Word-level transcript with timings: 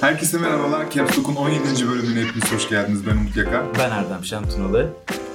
Herkese 0.00 0.38
merhabalar. 0.38 0.90
Caps 0.90 1.18
Lock'un 1.18 1.34
17. 1.34 1.88
bölümüne 1.88 2.20
hepiniz 2.26 2.52
hoş 2.52 2.68
geldiniz. 2.68 3.06
Ben 3.06 3.16
Umut 3.16 3.36
Yaka. 3.36 3.66
Ben 3.78 3.90
Erdem 3.90 4.24
Şentunalı. 4.24 4.90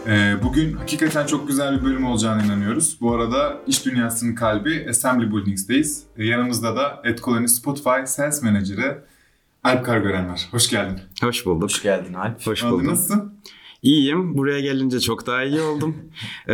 Ee, 0.07 0.35
bugün 0.43 0.73
hakikaten 0.73 1.25
çok 1.25 1.47
güzel 1.47 1.79
bir 1.79 1.85
bölüm 1.85 2.05
olacağına 2.05 2.43
inanıyoruz. 2.43 2.97
Bu 3.01 3.13
arada 3.15 3.57
iş 3.67 3.85
dünyasının 3.85 4.35
kalbi 4.35 4.85
Assembly 4.89 5.31
Buildings'teyiz. 5.31 6.03
Ee, 6.17 6.25
yanımızda 6.25 6.75
da 6.75 7.01
Etkoloni 7.03 7.49
Spotify 7.49 8.05
Sales 8.05 8.43
Manager'ı 8.43 9.03
Alp 9.63 9.85
Kargören 9.85 10.29
var. 10.29 10.47
Hoş 10.51 10.69
geldin. 10.69 10.99
Hoş 11.21 11.45
bulduk. 11.45 11.63
Hoş 11.69 11.81
geldin 11.81 12.13
Alp. 12.13 12.47
Hoş 12.47 12.63
Abi 12.63 12.71
buldum. 12.71 12.87
nasılsın? 12.87 13.33
İyiyim. 13.81 14.37
Buraya 14.37 14.59
gelince 14.59 14.99
çok 14.99 15.27
daha 15.27 15.43
iyi 15.43 15.61
oldum. 15.61 15.95
Ee, 16.47 16.53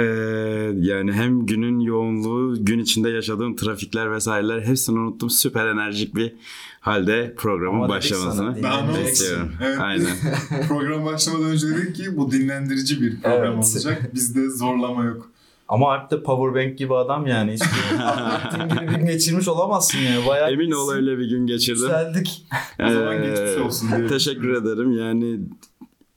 yani 0.76 1.14
hem 1.14 1.46
günün 1.46 1.80
yoğunluğu, 1.80 2.66
gün 2.66 2.80
içinde 2.80 3.10
yaşadığım 3.10 3.56
trafikler 3.56 4.12
vesaireler 4.12 4.62
hepsini 4.62 5.00
unuttum. 5.00 5.30
Süper 5.30 5.68
enerjik 5.68 6.16
bir 6.16 6.34
halde 6.80 7.34
programın 7.38 7.76
Ama 7.78 7.90
başlamasını 7.90 8.50
olsun? 8.50 8.64
bekliyorum. 9.06 9.52
Evet. 9.64 9.80
Aynen. 9.80 10.16
Program 10.68 11.06
başlamadan 11.06 11.46
önce 11.50 11.68
dedik 11.68 11.96
ki 11.96 12.18
bu 12.18 12.32
dinlendirici 12.32 13.02
bir 13.02 13.22
program 13.22 13.54
Evet. 13.54 13.72
olacak. 13.76 14.12
Bizde 14.14 14.50
zorlama 14.50 15.04
yok. 15.06 15.32
Ama 15.68 15.94
Alp 15.94 16.12
de 16.12 16.24
powerbank 16.24 16.78
gibi 16.78 16.96
adam 16.96 17.28
yani. 17.28 17.54
Hiç 17.54 17.62
gibi 18.56 18.82
bir 18.82 18.96
gün 18.98 19.06
geçirmiş 19.06 19.48
olamazsın 19.48 19.98
yani. 20.00 20.28
Bayağı 20.28 20.52
Emin 20.52 20.72
ol 20.72 20.92
öyle 20.92 21.18
bir 21.18 21.30
gün 21.30 21.48
geçirdim. 21.48 21.82
Yükseldik. 21.84 22.46
O 22.86 22.90
zaman 22.90 23.24
Ee, 23.24 23.28
geçmiş 23.30 23.66
olsun 23.66 23.90
diyelim. 23.90 24.08
Teşekkür 24.08 24.50
ederim. 24.54 24.92
Yani 24.92 25.40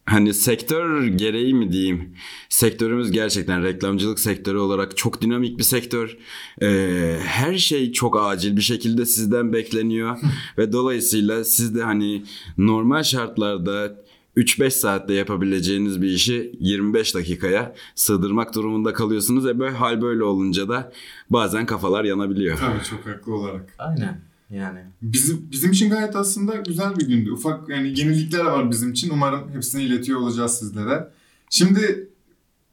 hani 0.08 0.34
sektör 0.34 1.06
gereği 1.06 1.54
mi 1.54 1.72
diyeyim? 1.72 2.14
Sektörümüz 2.48 3.10
gerçekten 3.10 3.64
reklamcılık 3.64 4.18
sektörü 4.18 4.58
olarak 4.58 4.96
çok 4.96 5.22
dinamik 5.22 5.58
bir 5.58 5.64
sektör. 5.64 6.16
Ee, 6.62 7.18
her 7.24 7.58
şey 7.58 7.92
çok 7.92 8.22
acil 8.22 8.56
bir 8.56 8.62
şekilde 8.62 9.06
sizden 9.06 9.52
bekleniyor 9.52 10.18
ve 10.58 10.72
dolayısıyla 10.72 11.44
siz 11.44 11.74
de 11.74 11.82
hani 11.82 12.24
normal 12.58 13.02
şartlarda 13.02 14.04
3-5 14.36 14.70
saatte 14.70 15.14
yapabileceğiniz 15.14 16.02
bir 16.02 16.08
işi 16.08 16.52
25 16.60 17.14
dakikaya 17.14 17.74
sığdırmak 17.94 18.54
durumunda 18.54 18.92
kalıyorsunuz 18.92 19.46
ve 19.46 19.58
böyle 19.58 19.76
hal 19.76 20.02
böyle 20.02 20.24
olunca 20.24 20.68
da 20.68 20.92
bazen 21.30 21.66
kafalar 21.66 22.04
yanabiliyor. 22.04 22.58
Tabii 22.58 22.84
çok 22.84 23.06
haklı 23.06 23.34
olarak. 23.34 23.74
Aynen. 23.78 24.27
Yani. 24.50 24.80
Bizim 25.02 25.48
bizim 25.50 25.70
için 25.72 25.90
gayet 25.90 26.16
aslında 26.16 26.56
güzel 26.56 26.96
bir 26.96 27.06
gündü. 27.06 27.30
Ufak 27.30 27.68
yani 27.68 28.00
yenilikler 28.00 28.44
var 28.44 28.70
bizim 28.70 28.92
için. 28.92 29.10
Umarım 29.10 29.52
hepsini 29.54 29.82
iletiyor 29.82 30.20
olacağız 30.20 30.58
sizlere. 30.58 31.08
Şimdi 31.50 32.08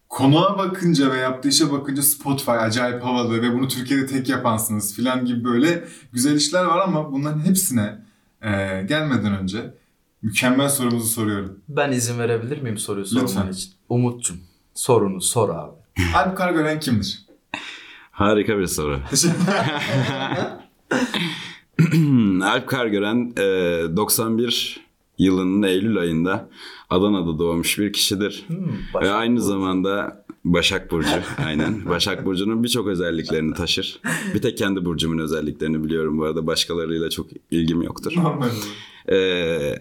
konuğa 0.10 0.58
bakınca 0.58 1.12
ve 1.12 1.18
yaptığı 1.18 1.50
işe 1.50 1.72
bakınca 1.72 2.04
Spotify 2.04 2.52
acayip 2.52 3.04
havalı 3.04 3.42
ve 3.42 3.54
bunu 3.54 3.68
Türkiye'de 3.68 4.06
tek 4.06 4.30
yapansınız 4.30 4.96
filan 4.96 5.26
gibi 5.26 5.44
böyle 5.44 5.88
güzel 6.14 6.36
işler 6.36 6.66
var 6.66 6.80
ama 6.80 7.12
bunların 7.12 7.40
hepsine 7.40 8.06
e, 8.42 8.50
gelmeden 8.90 9.38
önce 9.38 9.74
mükemmel 10.22 10.70
sorumuzu 10.70 11.08
soruyorum. 11.08 11.60
Ben 11.70 11.92
izin 11.92 12.20
verebilir 12.20 12.62
miyim 12.62 12.78
soruyu 12.78 13.06
Lütfen. 13.06 13.26
sorman 13.26 13.52
için? 13.52 13.72
Umut'cum 13.90 14.38
sorunu 14.74 15.22
sor 15.22 15.50
abi. 15.50 15.76
Alp 16.16 16.38
Kargören 16.38 16.80
kimdir? 16.80 17.26
Harika 18.12 18.58
bir 18.58 18.68
soru. 18.68 19.00
Alp 22.46 22.68
Kargören 22.68 23.34
e, 23.38 23.42
91 23.98 24.80
yılının 25.18 25.64
Eylül 25.64 25.98
ayında 26.00 26.50
Adana'da 26.90 27.40
doğmuş 27.40 27.80
bir 27.80 27.94
kişidir. 27.94 28.46
Hmm, 28.48 29.02
Ve 29.02 29.12
aynı 29.12 29.36
Burcu. 29.36 29.46
zamanda 29.48 30.26
Başak 30.46 30.92
Burcu 30.92 31.10
aynen. 31.46 31.86
Başak 31.90 32.26
Burcu'nun 32.26 32.64
birçok 32.64 32.88
özelliklerini 32.88 33.54
taşır. 33.54 34.00
Bir 34.34 34.42
tek 34.42 34.58
kendi 34.58 34.86
burcumun 34.86 35.18
özelliklerini 35.18 35.84
biliyorum 35.84 36.18
bu 36.18 36.24
arada. 36.26 36.48
Başkalarıyla 36.48 37.10
çok 37.10 37.28
ilgim 37.52 37.82
yoktur. 37.82 38.14
Ee, 39.12 39.76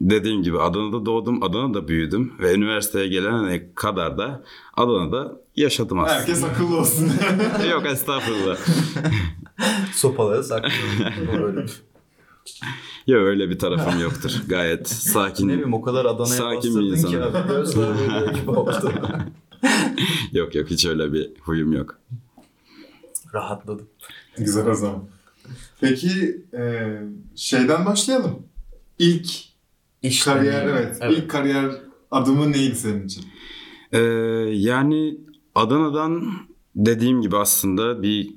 dediğim 0.00 0.42
gibi 0.42 0.58
Adana'da 0.58 1.06
doğdum, 1.06 1.42
Adana'da 1.42 1.88
büyüdüm 1.88 2.32
ve 2.40 2.54
üniversiteye 2.54 3.08
gelene 3.08 3.74
kadar 3.74 4.18
da 4.18 4.42
Adana'da 4.76 5.40
yaşadım 5.56 5.98
aslında. 5.98 6.18
Herkes 6.20 6.44
akıllı 6.44 6.76
olsun. 6.78 7.10
Yok 7.70 7.86
estağfurullah. 7.86 8.56
Sopaları 9.92 10.44
saklıyorum. 10.44 11.66
Yok 13.06 13.20
öyle 13.22 13.50
bir 13.50 13.58
tarafım 13.58 14.00
yoktur. 14.00 14.30
Gayet 14.48 14.88
sakin. 14.88 15.48
ne 15.48 15.52
bileyim 15.52 15.74
o 15.74 15.82
kadar 15.82 16.04
Adana'ya 16.04 16.26
Sakin 16.36 16.76
bir 16.76 16.92
bastırdın 16.92 17.10
ki 17.10 17.16
insanım. 17.16 17.36
abi. 17.36 17.48
Gözler 17.52 17.88
böyle 17.98 18.38
gibi 18.40 18.50
oldu. 18.50 18.92
Yok 20.32 20.54
yok 20.54 20.70
hiç 20.70 20.86
öyle 20.86 21.12
bir 21.12 21.30
huyum 21.40 21.72
yok. 21.72 21.98
Rahatladım. 23.34 23.86
Güzel 24.38 24.66
o 24.70 24.74
zaman. 24.74 25.04
Peki 25.80 26.42
e, 26.54 26.90
şeyden 27.36 27.86
başlayalım. 27.86 28.42
İlk 28.98 29.30
İş 30.02 30.24
Kariyer 30.24 30.68
deneyimi. 30.68 30.78
evet. 31.00 31.02
İlk 31.18 31.30
kariyer 31.30 31.70
adımı 32.10 32.52
neydi 32.52 32.76
senin 32.76 33.06
için? 33.06 33.24
Ee, 33.92 33.98
yani 34.52 35.18
Adana'dan 35.54 36.22
dediğim 36.76 37.22
gibi 37.22 37.36
aslında 37.36 38.02
bir 38.02 38.34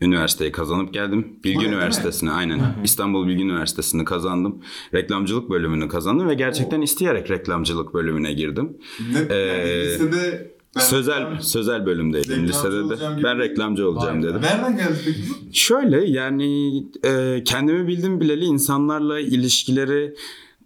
üniversiteyi 0.00 0.52
kazanıp 0.52 0.94
geldim. 0.94 1.26
Bilgi 1.44 1.58
mi? 1.58 1.64
Üniversitesi'ni 1.64 2.30
aynen. 2.30 2.60
İstanbul 2.84 3.26
Bilgi 3.26 3.42
Üniversitesi'ni 3.42 4.04
kazandım. 4.04 4.58
Reklamcılık 4.94 5.50
bölümünü 5.50 5.88
kazandım 5.88 6.28
ve 6.28 6.34
gerçekten 6.34 6.80
isteyerek 6.80 7.30
reklamcılık 7.30 7.94
bölümüne 7.94 8.32
girdim. 8.32 8.76
Ne, 9.12 9.34
Ee, 9.34 9.38
yani 9.38 9.84
lisede 9.84 10.54
ben 10.76 10.80
sözel 10.80 11.40
sözel 11.40 11.86
bölümdeydim 11.86 12.46
lisede 12.48 12.88
de. 12.88 13.22
Ben 13.24 13.38
reklamcı 13.38 13.88
olacağım 13.88 14.22
dedim. 14.22 14.42
Nereden 14.42 14.76
geldi 14.76 14.98
peki 15.04 15.18
bu? 15.30 15.54
Şöyle 15.54 16.04
yani 16.10 16.76
e, 17.04 17.42
kendimi 17.44 17.88
bildim 17.88 18.20
bileli 18.20 18.44
insanlarla 18.44 19.20
ilişkileri 19.20 20.14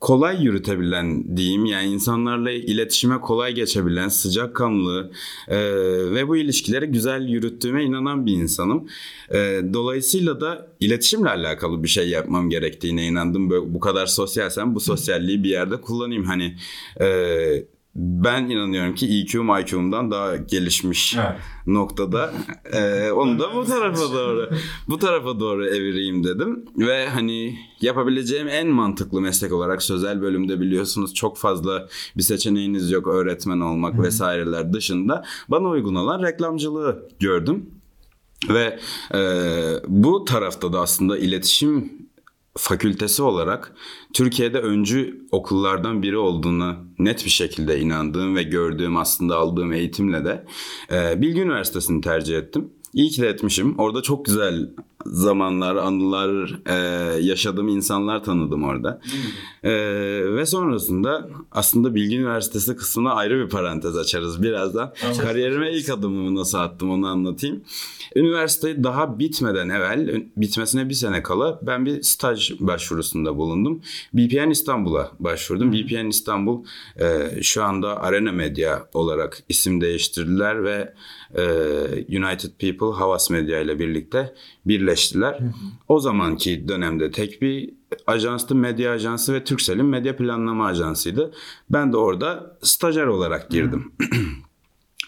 kolay 0.01 0.45
yürütebilen 0.45 1.37
diyeyim 1.37 1.65
yani 1.65 1.89
insanlarla 1.89 2.51
iletişime 2.51 3.21
kolay 3.21 3.55
geçebilen 3.55 4.09
sıcakkanlı 4.09 5.11
e, 5.49 5.59
ve 6.15 6.29
bu 6.29 6.37
ilişkileri 6.37 6.87
güzel 6.87 7.29
yürüttüğüme 7.29 7.85
inanan 7.85 8.27
bir 8.27 8.33
insanım. 8.33 8.89
E, 9.31 9.61
dolayısıyla 9.73 10.41
da 10.41 10.69
iletişimle 10.81 11.29
alakalı 11.29 11.83
bir 11.83 11.89
şey 11.89 12.09
yapmam 12.09 12.51
gerektiğine 12.51 13.07
inandım. 13.07 13.51
Böyle, 13.51 13.75
bu 13.75 13.81
kadar 13.81 14.07
sosyalsem 14.07 14.75
bu 14.75 14.81
sosyalliği 14.81 15.45
bir 15.45 15.51
yerde 15.51 15.81
kullanayım. 15.81 16.25
Hani 16.25 16.57
e, 17.01 17.07
ben 17.99 18.45
inanıyorum 18.45 18.95
ki 18.95 19.07
EQ'm 19.07 19.59
IQ'mdan 19.61 20.11
daha 20.11 20.37
gelişmiş 20.37 21.17
Evet. 21.17 21.41
noktada. 21.67 22.33
E, 22.73 23.11
onu 23.11 23.39
da 23.39 23.55
bu 23.55 23.65
tarafa 23.65 24.13
doğru 24.13 24.51
bu 24.89 24.99
tarafa 24.99 25.41
doğru 25.41 25.67
evireyim 25.67 26.25
dedim. 26.25 26.65
Ve 26.77 27.09
hani 27.09 27.59
yapabileceğim 27.81 28.49
en 28.49 28.69
mantıklı 28.69 29.21
meslek 29.21 29.53
olarak 29.53 29.83
sözel 29.83 30.23
bölümde 30.23 30.61
biliyorsunuz 30.61 31.15
çok 31.15 31.39
fazla 31.39 31.89
bir 32.17 32.23
seçeneğiniz 32.23 32.91
yok 32.91 33.07
öğretmen 33.07 33.61
olmak 33.61 34.03
vesaireler 34.03 34.73
dışında. 34.73 35.25
Bana 35.49 35.69
uygun 35.69 35.95
olan 35.95 36.23
reklamcılığı 36.23 37.09
gördüm. 37.21 37.71
Ve 38.49 38.79
e, 39.15 39.21
bu 39.89 40.25
tarafta 40.25 40.73
da 40.73 40.81
aslında 40.81 41.19
iletişim 41.19 41.93
fakültesi 42.59 43.23
olarak 43.23 43.75
Türkiye'de 44.13 44.59
öncü 44.59 45.27
okullardan 45.31 46.03
biri 46.03 46.17
olduğunu 46.17 46.77
net 46.99 47.25
bir 47.25 47.31
şekilde 47.31 47.81
inandığım 47.81 48.37
ve 48.37 48.43
gördüğüm 48.43 48.97
aslında 48.97 49.37
aldığım 49.37 49.73
eğitimle 49.73 50.25
de 50.25 50.45
e, 50.93 51.23
Bilgi 51.23 51.41
Üniversitesi'ni 51.41 52.01
tercih 52.01 52.39
ettim. 52.39 52.71
İyi 52.93 53.11
ki 53.11 53.23
de 53.23 53.29
etmişim. 53.29 53.79
Orada 53.79 54.03
çok 54.03 54.25
güzel 54.25 54.71
zamanlar, 55.11 55.77
anılar, 55.77 56.61
e, 56.67 56.75
yaşadığım 57.21 57.69
insanlar 57.69 58.25
tanıdım 58.25 58.65
orada. 58.65 59.01
E, 59.63 59.73
ve 60.35 60.47
sonrasında 60.47 61.29
aslında 61.53 61.95
Bilgi 61.95 62.17
Üniversitesi 62.17 62.77
kısmına 62.77 63.13
ayrı 63.13 63.45
bir 63.45 63.51
parantez 63.51 63.97
açarız 63.97 64.43
birazdan. 64.43 64.95
Kariyerime 65.21 65.73
ilk 65.73 65.91
adımımı 65.91 66.41
nasıl 66.41 66.59
attım 66.59 66.91
onu 66.91 67.07
anlatayım. 67.07 67.65
Üniversite 68.17 68.85
daha 68.85 69.19
bitmeden 69.19 69.69
evvel, 69.69 70.23
bitmesine 70.37 70.89
bir 70.89 70.95
sene 70.95 71.23
kala 71.23 71.59
ben 71.63 71.87
bir 71.87 72.03
staj 72.03 72.53
başvurusunda 72.61 73.37
bulundum. 73.37 73.81
BPN 74.15 74.51
İstanbul'a 74.51 75.11
başvurdum. 75.21 75.73
BPN 75.73 76.09
İstanbul 76.09 76.65
e, 77.01 77.29
şu 77.43 77.65
anda 77.65 78.03
Arena 78.03 78.33
Medya 78.33 78.89
olarak 78.95 79.43
isim 79.49 79.81
değiştirdiler 79.81 80.65
ve 80.65 80.95
United 82.09 82.51
People 82.59 82.99
Havas 82.99 83.31
Medya 83.31 83.61
ile 83.61 83.79
birlikte 83.79 84.35
birleştiler. 84.67 85.41
O 85.89 86.01
zamanki 86.01 86.69
dönemde 86.69 87.11
tek 87.11 87.43
bir 87.43 87.71
ajanstı, 88.07 88.55
medya 88.55 88.93
ajansı 88.93 89.35
ve 89.35 89.45
Turkcell'in 89.45 89.87
medya 89.87 90.17
planlama 90.17 90.67
ajansıydı. 90.67 91.33
Ben 91.71 91.93
de 91.93 91.97
orada 91.97 92.59
stajyer 92.63 93.07
olarak 93.07 93.51
girdim. 93.51 93.93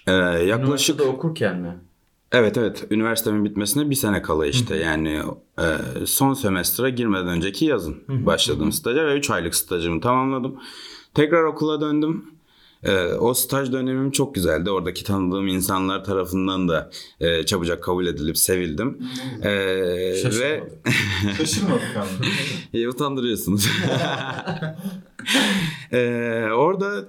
E, 0.06 0.12
yaklaşık 0.12 0.60
Üniversitede 0.66 1.02
okurken 1.02 1.60
mi? 1.60 1.78
Evet 2.32 2.58
evet 2.58 2.86
üniversitemin 2.90 3.44
bitmesine 3.44 3.90
bir 3.90 3.94
sene 3.94 4.22
kala 4.22 4.46
işte 4.46 4.76
yani 4.76 5.22
e, 5.58 5.66
son 6.06 6.34
semestre 6.34 6.90
girmeden 6.90 7.28
önceki 7.28 7.64
yazın 7.64 8.02
başladım 8.08 8.72
staja 8.72 9.06
ve 9.06 9.18
3 9.18 9.30
aylık 9.30 9.54
stajımı 9.54 10.00
tamamladım. 10.00 10.60
Tekrar 11.14 11.44
okula 11.44 11.80
döndüm. 11.80 12.24
Ee, 12.84 13.04
o 13.04 13.34
staj 13.34 13.72
dönemim 13.72 14.10
çok 14.10 14.34
güzeldi. 14.34 14.70
Oradaki 14.70 15.04
tanıdığım 15.04 15.48
insanlar 15.48 16.04
tarafından 16.04 16.68
da 16.68 16.90
e, 17.20 17.46
çabucak 17.46 17.82
kabul 17.82 18.06
edilip 18.06 18.38
sevildim. 18.38 18.98
Ee, 19.42 19.50
ve 19.50 20.22
Şaşırmadık. 20.22 20.72
Şaşırmadık 21.36 21.96
ama. 21.96 22.06
İyi 22.72 22.88
utandırıyorsunuz. 22.88 23.68
Ee, 25.92 26.48
orada 26.54 27.04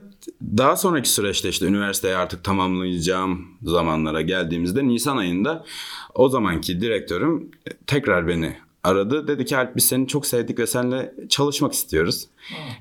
daha 0.58 0.78
sonraki 0.78 1.10
süreçte 1.10 1.50
işte 1.50 1.66
üniversiteyi 1.66 2.16
artık 2.16 2.44
tamamlayacağım 2.44 3.48
zamanlara 3.64 4.22
geldiğimizde 4.22 4.88
Nisan 4.88 5.18
ayında 5.18 5.66
o 6.16 6.30
zamanki 6.30 6.82
direktörüm 6.82 7.52
tekrar 7.88 8.28
beni 8.28 8.58
aradı. 8.84 9.28
Dedi 9.28 9.46
ki 9.46 9.58
Alp 9.58 9.76
biz 9.76 9.86
seni 9.86 10.08
çok 10.08 10.26
sevdik 10.26 10.60
ve 10.60 10.68
seninle 10.68 11.14
çalışmak 11.30 11.74
istiyoruz. 11.74 12.28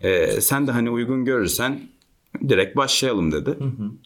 Ee, 0.03 0.41
sen 0.41 0.67
de 0.67 0.71
hani 0.71 0.91
uygun 0.91 1.25
görürsen 1.25 1.81
direkt 2.49 2.77
başlayalım 2.77 3.33
dedi. 3.33 3.57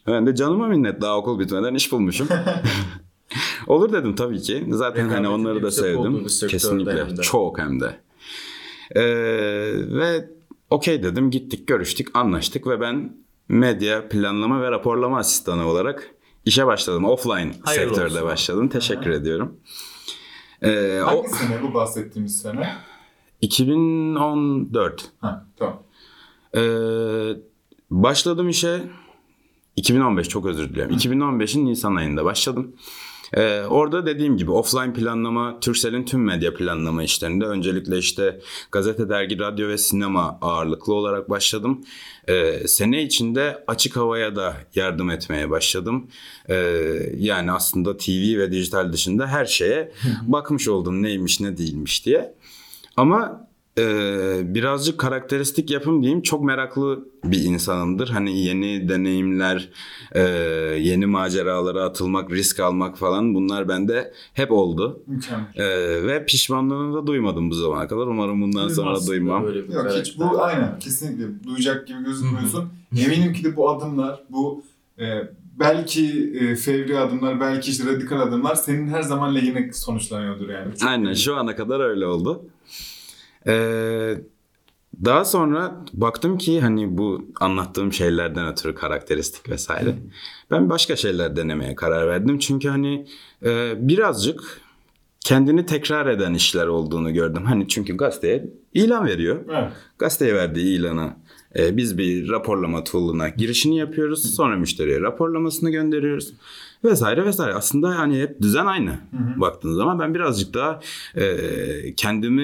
Ben 0.07 0.27
de 0.27 0.35
canıma 0.35 0.69
minnet 0.69 1.01
daha 1.01 1.19
okul 1.19 1.39
bitmeden 1.39 1.75
iş 1.75 1.93
bulmuşum. 1.93 2.29
Olur 3.67 3.93
dedim 3.93 4.15
tabii 4.15 4.41
ki. 4.41 4.67
Zaten 4.71 5.09
hani 5.09 5.29
onları 5.29 5.63
da 5.63 5.71
sevdim. 5.71 6.27
Kesinlikle. 6.49 7.05
hem 7.05 7.17
de. 7.17 7.23
Çok 7.23 7.59
hem 7.59 7.81
de. 7.81 8.01
Ee, 8.97 9.03
ve 9.99 10.29
okey 10.71 11.03
dedim 11.03 11.31
gittik 11.31 11.67
görüştük 11.67 12.17
anlaştık 12.17 12.67
ve 12.67 12.81
ben 12.81 13.17
medya 13.49 14.09
planlama 14.09 14.63
ve 14.63 14.71
raporlama 14.71 15.19
asistanı 15.19 15.67
olarak 15.69 16.11
işe 16.45 16.67
başladım. 16.67 17.05
Offline 17.05 17.53
Hayırlı 17.63 17.95
sektörde 17.95 18.15
olsun. 18.15 18.29
başladım. 18.29 18.69
Teşekkür 18.69 19.11
ediyorum. 19.11 19.57
Ee, 20.63 21.01
o 21.03 21.07
Hangi 21.07 21.29
sene 21.29 21.63
bu 21.63 21.75
bahsettiğimiz 21.75 22.41
sene? 22.41 22.75
2014. 23.41 25.11
Ha, 25.21 25.47
tamam. 25.57 25.83
Ee, 26.57 26.61
başladım 28.03 28.49
işe 28.49 28.83
2015 29.77 30.29
çok 30.29 30.47
özür 30.47 30.69
diliyorum. 30.69 30.97
2015'in 30.97 31.67
Nisan 31.67 31.97
ayında 31.97 32.25
başladım. 32.25 32.77
Ee, 33.33 33.61
orada 33.61 34.07
dediğim 34.07 34.37
gibi 34.37 34.51
offline 34.51 34.93
planlama, 34.93 35.61
Turkcell'in 35.61 36.05
tüm 36.05 36.25
medya 36.25 36.55
planlama 36.55 37.03
işlerinde 37.03 37.45
öncelikle 37.45 37.99
işte 37.99 38.41
gazete, 38.73 39.09
dergi, 39.09 39.39
radyo 39.39 39.69
ve 39.69 39.79
sinema 39.79 40.39
ağırlıklı 40.43 40.95
olarak 40.95 41.31
başladım. 41.31 41.85
Ee, 42.29 42.69
sene 42.69 43.03
içinde 43.03 43.65
açık 43.67 43.97
havaya 43.97 44.37
da 44.37 44.57
yardım 44.75 45.11
etmeye 45.11 45.51
başladım. 45.51 46.07
Ee, 46.49 46.55
yani 47.17 47.53
aslında 47.53 47.97
TV 47.97 48.39
ve 48.39 48.53
dijital 48.53 48.93
dışında 48.93 49.27
her 49.27 49.45
şeye 49.45 49.93
bakmış 50.23 50.69
oldum 50.69 51.03
neymiş 51.03 51.41
ne 51.41 51.59
değilmiş 51.59 52.07
diye. 52.07 52.35
Ama 52.97 53.49
e, 53.79 54.55
birazcık 54.55 54.99
karakteristik 54.99 55.71
yapım 55.71 56.03
diyeyim 56.03 56.23
çok 56.23 56.45
meraklı 56.45 57.09
bir 57.25 57.43
insanımdır. 57.43 58.09
Hani 58.09 58.41
yeni 58.41 58.89
deneyimler, 58.89 59.69
e, 60.13 60.21
yeni 60.81 61.07
maceralara 61.07 61.85
atılmak, 61.85 62.31
risk 62.31 62.61
almak 62.61 62.99
falan 62.99 63.35
bunlar 63.35 63.69
bende 63.69 64.13
hep 64.35 64.53
oldu. 64.53 65.03
Mükemmel. 65.07 65.47
E, 65.57 66.07
ve 66.07 66.27
pişmanlığını 66.27 66.95
da 66.95 67.07
duymadım 67.07 67.51
bu 67.51 67.55
zamana 67.55 67.89
kadar. 67.89 68.07
Umarım 68.07 68.43
bundan 68.43 68.69
sonra 68.69 68.87
Duymazsın 68.87 69.07
da 69.07 69.11
duymam. 69.11 69.45
Yok 69.73 69.87
hiç 69.91 70.19
bu 70.19 70.43
aynen 70.43 70.79
kesinlikle 70.79 71.45
duyacak 71.47 71.87
gibi 71.87 72.05
gözükmüyorsun. 72.05 72.69
Eminim 72.97 73.33
ki 73.33 73.45
de 73.45 73.57
bu 73.57 73.71
adımlar, 73.71 74.23
bu 74.31 74.63
e, 74.99 75.05
belki 75.61 76.33
e, 76.41 76.57
fevri 76.57 76.99
adımlar, 76.99 77.41
belki 77.41 77.71
işte 77.71 77.93
radikal 77.93 78.21
adımlar 78.21 78.55
senin 78.55 78.89
her 78.89 79.03
zaman 79.03 79.35
lehine 79.35 79.73
sonuçlanıyordur 79.73 80.49
yani. 80.49 80.77
Çok 80.77 80.89
Aynen 80.89 81.15
şu 81.15 81.37
ana 81.37 81.57
kadar 81.57 81.81
öyle 81.81 82.07
oldu. 82.07 82.45
Ee, 83.47 84.15
daha 85.05 85.25
sonra 85.25 85.85
baktım 85.93 86.39
ki 86.39 86.61
hani 86.61 86.99
bu 86.99 87.25
anlattığım 87.41 87.93
şeylerden 87.93 88.49
ötürü 88.49 88.75
karakteristik 88.75 89.49
vesaire. 89.49 89.95
Ben 90.51 90.71
başka 90.71 90.97
şeyler 90.97 91.37
denemeye 91.37 91.75
karar 91.75 92.09
verdim. 92.09 92.39
Çünkü 92.39 92.69
hani 92.69 93.07
e, 93.45 93.75
birazcık 93.89 94.61
kendini 95.21 95.67
tekrar 95.67 96.07
eden 96.07 96.35
işler 96.35 96.67
olduğunu 96.67 97.13
gördüm. 97.13 97.45
Hani 97.45 97.69
çünkü 97.69 97.97
gazeteye 97.97 98.51
ilan 98.75 99.07
veriyor. 99.07 99.45
Evet. 99.51 99.73
Gazeteye 99.99 100.35
verdiği 100.35 100.79
ilana 100.79 101.17
e, 101.59 101.77
biz 101.77 101.99
bir 101.99 102.29
raporlama 102.29 102.85
tool'una 102.85 103.29
girişini 103.29 103.79
yapıyoruz. 103.79 104.35
Sonra 104.35 104.57
müşteriye 104.57 105.01
raporlamasını 105.01 105.71
gönderiyoruz. 105.71 106.35
Vesaire 106.85 107.25
vesaire. 107.25 107.55
Aslında 107.55 107.99
hani 107.99 108.21
hep 108.21 108.43
düzen 108.43 108.67
aynı 108.67 108.99
baktığın 109.37 109.75
zaman. 109.75 109.99
Ben 109.99 110.15
birazcık 110.15 110.55
daha 110.55 110.81
e, 111.17 111.95
kendimi 111.97 112.43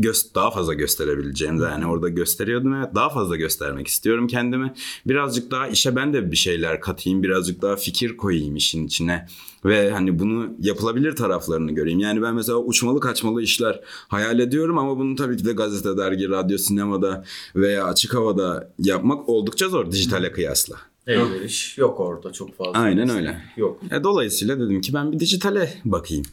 gö- 0.00 0.34
daha 0.34 0.50
fazla 0.50 0.74
gösterebileceğim. 0.74 1.62
Yani 1.62 1.86
orada 1.86 2.08
gösteriyordum. 2.08 2.74
Evet, 2.74 2.94
daha 2.94 3.10
fazla 3.10 3.36
göstermek 3.36 3.86
istiyorum 3.86 4.26
kendimi. 4.26 4.72
Birazcık 5.06 5.50
daha 5.50 5.68
işe 5.68 5.96
ben 5.96 6.12
de 6.12 6.30
bir 6.30 6.36
şeyler 6.36 6.80
katayım. 6.80 7.22
Birazcık 7.22 7.62
daha 7.62 7.76
fikir 7.76 8.16
koyayım 8.16 8.56
işin 8.56 8.86
içine. 8.86 9.26
Ve 9.64 9.90
hani 9.90 10.18
bunu 10.18 10.48
yapılabilir 10.60 11.16
taraflarını 11.16 11.72
göreyim. 11.72 12.00
Yani 12.00 12.22
ben 12.22 12.34
mesela 12.34 12.58
uçmalı 12.58 13.00
kaçmalı 13.00 13.42
işler 13.42 13.80
hayal 14.08 14.38
ediyorum 14.38 14.78
ama 14.78 14.98
bunu 14.98 15.14
tabii 15.14 15.36
ki 15.36 15.44
de 15.44 15.52
gazete, 15.52 15.96
dergi, 15.96 16.28
radyo, 16.28 16.58
sinemada 16.58 17.24
veya 17.56 17.84
açık 17.84 18.14
havada 18.14 18.72
yapmak 18.78 19.28
oldukça 19.28 19.68
zor 19.68 19.92
dijitale 19.92 20.32
kıyasla. 20.32 20.76
Elveriş 21.08 21.78
yok 21.78 22.00
orada 22.00 22.32
çok 22.32 22.56
fazla. 22.56 22.78
Aynen 22.78 23.08
öyle. 23.08 23.42
Yok. 23.56 23.80
E, 23.90 24.04
dolayısıyla 24.04 24.60
dedim 24.60 24.80
ki 24.80 24.94
ben 24.94 25.12
bir 25.12 25.20
dijitale 25.20 25.74
bakayım. 25.84 26.24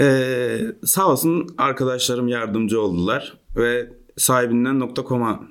Ee, 0.00 0.60
sağ 0.84 1.12
olsun 1.12 1.54
arkadaşlarım 1.58 2.28
yardımcı 2.28 2.80
oldular 2.80 3.38
ve 3.56 3.92
sahibinden.com'a 4.16 5.48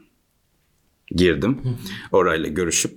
girdim 1.11 1.61
orayla 2.11 2.49
görüşüp. 2.49 2.93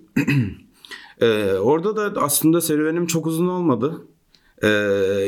Ee, 1.20 1.52
orada 1.62 2.14
da 2.14 2.22
aslında 2.22 2.60
serüvenim 2.60 3.06
çok 3.06 3.26
uzun 3.26 3.48
olmadı. 3.48 4.06
Ee, 4.62 4.68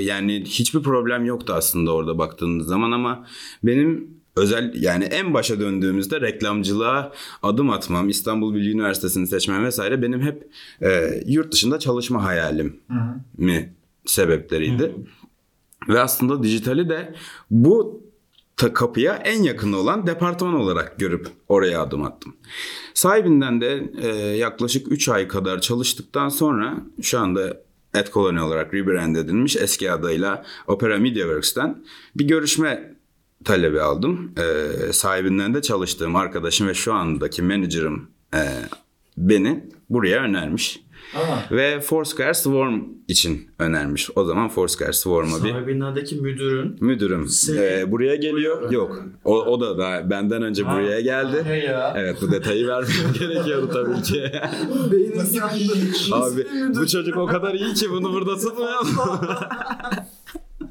yani 0.02 0.44
hiçbir 0.44 0.82
problem 0.82 1.24
yoktu 1.24 1.52
aslında 1.56 1.94
orada 1.94 2.18
baktığınız 2.18 2.66
zaman 2.66 2.92
ama 2.92 3.26
benim 3.62 4.19
özel 4.36 4.72
yani 4.74 5.04
en 5.04 5.34
başa 5.34 5.60
döndüğümüzde 5.60 6.20
reklamcılığa 6.20 7.12
adım 7.42 7.70
atmam, 7.70 8.08
İstanbul 8.08 8.54
Bilgi 8.54 8.70
Üniversitesi'ni 8.70 9.26
seçmem 9.26 9.64
vesaire 9.64 10.02
benim 10.02 10.20
hep 10.20 10.48
e, 10.82 11.20
yurt 11.26 11.52
dışında 11.52 11.78
çalışma 11.78 12.24
hayalim 12.24 12.76
Hı 12.90 12.94
hı. 12.98 13.14
mi 13.38 13.74
sebepleriydi. 14.06 14.94
Ve 15.88 16.00
aslında 16.00 16.42
dijitali 16.42 16.88
de 16.88 17.14
bu 17.50 18.02
ta- 18.56 18.72
kapıya 18.72 19.14
en 19.14 19.42
yakın 19.42 19.72
olan 19.72 20.06
departman 20.06 20.54
olarak 20.54 20.98
görüp 20.98 21.28
oraya 21.48 21.82
adım 21.82 22.02
attım. 22.04 22.36
Sahibinden 22.94 23.60
de 23.60 23.90
e, 24.02 24.08
yaklaşık 24.36 24.92
3 24.92 25.08
ay 25.08 25.28
kadar 25.28 25.60
çalıştıktan 25.60 26.28
sonra 26.28 26.76
şu 27.02 27.18
anda 27.18 27.56
Ad 27.94 28.12
Colony 28.12 28.40
olarak 28.40 28.74
rebrand 28.74 29.16
edilmiş 29.16 29.56
eski 29.56 29.92
adıyla 29.92 30.44
Opera 30.66 30.98
MediaWorks'ten 30.98 31.84
bir 32.16 32.24
görüşme 32.24 32.94
talebi 33.44 33.80
aldım. 33.80 34.32
E, 34.38 34.92
sahibinden 34.92 35.54
de 35.54 35.62
çalıştığım 35.62 36.16
arkadaşım 36.16 36.68
ve 36.68 36.74
şu 36.74 36.94
andaki 36.94 37.42
menajerim 37.42 38.08
e, 38.34 38.42
beni 39.16 39.64
buraya 39.90 40.22
önermiş. 40.22 40.80
Aa, 41.16 41.56
Ve 41.56 41.80
Foursquare 41.80 42.34
Swarm 42.34 42.80
için 43.08 43.48
önermiş. 43.58 44.10
O 44.16 44.24
zaman 44.24 44.48
Foursquare 44.48 44.92
Swarm'a 44.92 45.44
bir 45.44 45.50
Sahibindeki 45.50 46.16
müdürün 46.16 46.76
müdürüm 46.80 47.28
Seni 47.28 47.58
e, 47.58 47.90
buraya 47.90 48.14
geliyor. 48.16 48.72
Yok. 48.72 49.04
O, 49.24 49.44
o 49.44 49.60
da 49.60 49.78
daha 49.78 50.10
benden 50.10 50.42
önce 50.42 50.64
buraya 50.64 51.00
geldi. 51.00 51.42
He 51.44 51.56
ya. 51.56 51.94
Evet 51.96 52.16
bu 52.22 52.30
detayı 52.32 52.66
vermem 52.66 52.90
gerekiyordu 53.18 53.70
tabii 53.72 54.02
ki. 54.02 54.32
Beynim 54.92 55.34
yandı. 55.34 56.12
Abi 56.12 56.46
bu 56.76 56.86
çocuk 56.86 57.16
o 57.16 57.26
kadar 57.26 57.54
iyi 57.54 57.74
ki 57.74 57.90
bunu 57.90 58.12
burada 58.12 58.36
tutmayalım. 58.40 58.88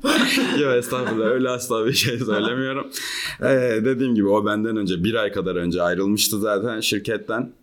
Yok 0.59 0.73
estağfurullah 0.77 1.25
öyle 1.25 1.49
asla 1.49 1.85
bir 1.85 1.93
şey 1.93 2.17
söylemiyorum. 2.17 2.87
Ee, 3.41 3.81
dediğim 3.85 4.15
gibi 4.15 4.27
o 4.27 4.45
benden 4.45 4.77
önce 4.77 5.03
bir 5.03 5.15
ay 5.15 5.31
kadar 5.31 5.55
önce 5.55 5.81
ayrılmıştı 5.81 6.39
zaten 6.39 6.79
şirketten. 6.79 7.53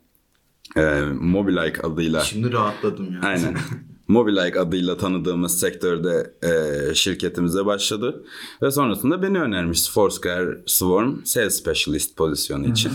Ee, 0.76 1.00
Mobilike 1.20 1.82
adıyla. 1.82 2.20
Şimdi 2.20 2.52
rahatladım 2.52 3.12
ya. 3.12 3.20
Aynen. 3.22 3.56
Mobilike 4.08 4.60
adıyla 4.60 4.96
tanıdığımız 4.96 5.60
sektörde 5.60 6.34
e, 6.42 6.94
şirketimize 6.94 7.66
başladı. 7.66 8.24
Ve 8.62 8.70
sonrasında 8.70 9.22
beni 9.22 9.40
önermiş 9.40 9.90
Foursquare 9.90 10.58
Swarm 10.66 11.24
Sales 11.24 11.58
Specialist 11.58 12.16
pozisyonu 12.16 12.66
için. 12.66 12.92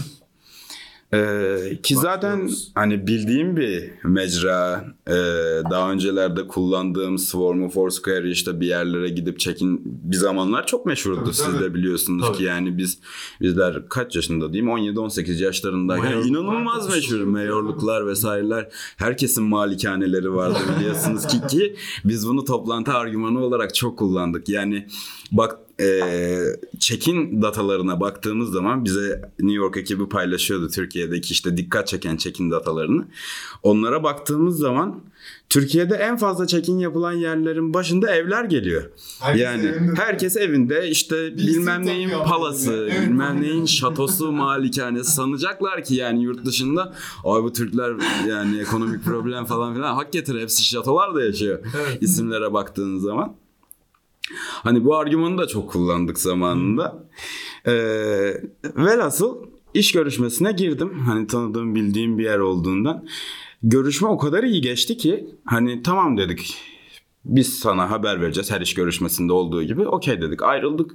E, 1.13 1.57
ki 1.83 1.95
zaten 1.95 2.49
hani 2.75 3.07
bildiğim 3.07 3.57
bir 3.57 3.91
mecra 4.03 4.85
e, 5.07 5.13
daha 5.71 5.91
öncelerde 5.91 6.47
kullandığım 6.47 7.17
Swarm'u 7.17 7.69
Foursquare 7.69 8.29
işte 8.29 8.59
bir 8.59 8.67
yerlere 8.67 9.09
gidip 9.09 9.39
çekin 9.39 9.81
bir 9.85 10.15
zamanlar 10.15 10.67
çok 10.67 10.85
meşhurdu 10.85 11.19
Tabii, 11.23 11.33
siz 11.33 11.45
tabii. 11.45 11.59
de 11.59 11.73
biliyorsunuz 11.73 12.25
Tabii. 12.27 12.37
ki 12.37 12.43
yani 12.43 12.77
biz 12.77 12.99
bizler 13.41 13.89
kaç 13.89 14.15
yaşında 14.15 14.53
diyeyim 14.53 14.71
17-18 14.73 15.43
yaşlarındayken 15.43 16.05
Mayorluklar 16.05 16.29
inanılmaz 16.29 16.95
meşhur. 16.95 17.21
mayorluklar 17.21 18.07
vesaireler 18.07 18.67
herkesin 18.97 19.43
malikaneleri 19.43 20.33
vardı 20.33 20.59
biliyorsunuz 20.77 21.27
ki 21.27 21.37
ki 21.47 21.75
biz 22.05 22.27
bunu 22.27 22.45
toplantı 22.45 22.93
argümanı 22.93 23.39
olarak 23.39 23.75
çok 23.75 23.99
kullandık 23.99 24.49
yani 24.49 24.87
bak 25.31 25.57
e, 25.81 26.01
check-in 26.79 27.41
datalarına 27.41 27.99
baktığımız 27.99 28.51
zaman 28.51 28.85
bize 28.85 29.21
New 29.39 29.55
York 29.55 29.77
ekibi 29.77 30.09
paylaşıyordu 30.09 30.69
Türkiye'deki 30.69 31.31
işte 31.31 31.57
dikkat 31.57 31.87
çeken 31.87 32.17
check-in 32.17 32.51
datalarını. 32.51 33.05
Onlara 33.63 34.03
baktığımız 34.03 34.57
zaman 34.57 35.01
Türkiye'de 35.49 35.95
en 35.95 36.17
fazla 36.17 36.47
check-in 36.47 36.77
yapılan 36.77 37.11
yerlerin 37.11 37.73
başında 37.73 38.15
evler 38.15 38.43
geliyor. 38.43 38.83
Herkes 39.19 39.41
yani 39.41 39.65
evinde. 39.65 40.01
herkes 40.01 40.37
evinde 40.37 40.89
işte 40.89 41.37
Bilsin 41.37 41.47
bilmem 41.47 41.85
neyin 41.85 42.09
palası. 42.09 42.89
Evet. 42.91 43.01
bilmem 43.01 43.41
neyin 43.41 43.65
şatosu, 43.65 44.31
malikanesi 44.31 45.11
sanacaklar 45.11 45.83
ki 45.83 45.95
yani 45.95 46.23
yurt 46.23 46.45
dışında 46.45 46.93
ay 47.23 47.43
bu 47.43 47.53
Türkler 47.53 47.93
yani 48.27 48.59
ekonomik 48.59 49.03
problem 49.03 49.45
falan 49.45 49.75
filan 49.75 49.95
hak 49.95 50.13
getir 50.13 50.39
hepsi 50.39 50.63
şatolar 50.65 51.15
da 51.15 51.23
yaşıyor 51.23 51.59
isimlere 52.01 52.53
baktığın 52.53 52.99
zaman. 52.99 53.40
Hani 54.63 54.85
bu 54.85 54.95
argümanı 54.97 55.37
da 55.37 55.47
çok 55.47 55.71
kullandık 55.71 56.19
zamanında. 56.19 57.03
Ee, 57.67 57.71
velhasıl 58.75 59.35
iş 59.73 59.91
görüşmesine 59.91 60.51
girdim. 60.51 60.99
Hani 60.99 61.27
tanıdığım 61.27 61.75
bildiğim 61.75 62.17
bir 62.17 62.23
yer 62.23 62.39
olduğundan. 62.39 63.07
Görüşme 63.63 64.07
o 64.07 64.17
kadar 64.17 64.43
iyi 64.43 64.61
geçti 64.61 64.97
ki 64.97 65.25
hani 65.45 65.83
tamam 65.83 66.17
dedik. 66.17 66.57
Biz 67.25 67.59
sana 67.59 67.91
haber 67.91 68.21
vereceğiz 68.21 68.51
her 68.51 68.61
iş 68.61 68.73
görüşmesinde 68.73 69.33
olduğu 69.33 69.63
gibi. 69.63 69.87
Okey 69.87 70.21
dedik 70.21 70.43
ayrıldık. 70.43 70.91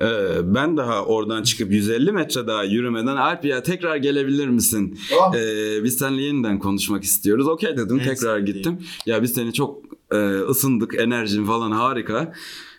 Ee, 0.00 0.06
ben 0.54 0.76
daha 0.76 1.04
oradan 1.04 1.42
çıkıp 1.42 1.72
150 1.72 2.12
metre 2.12 2.46
daha 2.46 2.64
yürümeden 2.64 3.16
Alp 3.16 3.44
ya 3.44 3.62
tekrar 3.62 3.96
gelebilir 3.96 4.48
misin? 4.48 4.98
Ah. 5.20 5.34
Ee, 5.34 5.84
biz 5.84 5.98
seninle 5.98 6.22
yeniden 6.22 6.58
konuşmak 6.58 7.04
istiyoruz. 7.04 7.48
Okey 7.48 7.76
dedim 7.76 7.96
En 8.00 8.04
tekrar 8.04 8.38
sevdiğim. 8.38 8.56
gittim. 8.56 8.78
Ya 9.06 9.22
biz 9.22 9.32
seni 9.34 9.52
çok 9.52 9.78
e, 10.12 10.16
ısındık 10.40 10.94
enerjin 11.00 11.44
falan 11.44 11.70
harika. 11.70 12.32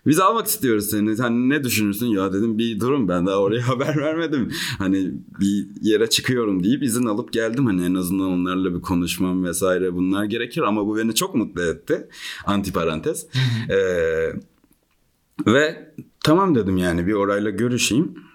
Biz 0.07 0.19
almak 0.19 0.47
istiyoruz 0.47 0.89
seni. 0.89 1.17
Sen 1.17 1.49
ne 1.49 1.63
düşünürsün? 1.63 2.05
Ya 2.07 2.33
dedim 2.33 2.57
bir 2.57 2.79
durun 2.79 3.07
ben 3.07 3.25
daha 3.25 3.37
oraya 3.37 3.67
haber 3.67 3.97
vermedim. 3.97 4.51
Hani 4.77 5.11
bir 5.39 5.67
yere 5.81 6.09
çıkıyorum 6.09 6.63
deyip 6.63 6.83
izin 6.83 7.05
alıp 7.05 7.33
geldim. 7.33 7.65
Hani 7.65 7.85
en 7.85 7.95
azından 7.95 8.27
onlarla 8.27 8.75
bir 8.75 8.81
konuşmam 8.81 9.43
vesaire 9.43 9.93
bunlar 9.93 10.25
gerekir. 10.25 10.61
Ama 10.61 10.87
bu 10.87 10.97
beni 10.97 11.15
çok 11.15 11.35
mutlu 11.35 11.61
etti. 11.61 12.07
Antiparantez. 12.45 13.25
Ee, 13.69 14.33
ve 15.47 15.93
tamam 16.23 16.55
dedim 16.55 16.77
yani 16.77 17.07
bir 17.07 17.13
orayla 17.13 17.49
görüşeyim. 17.49 18.26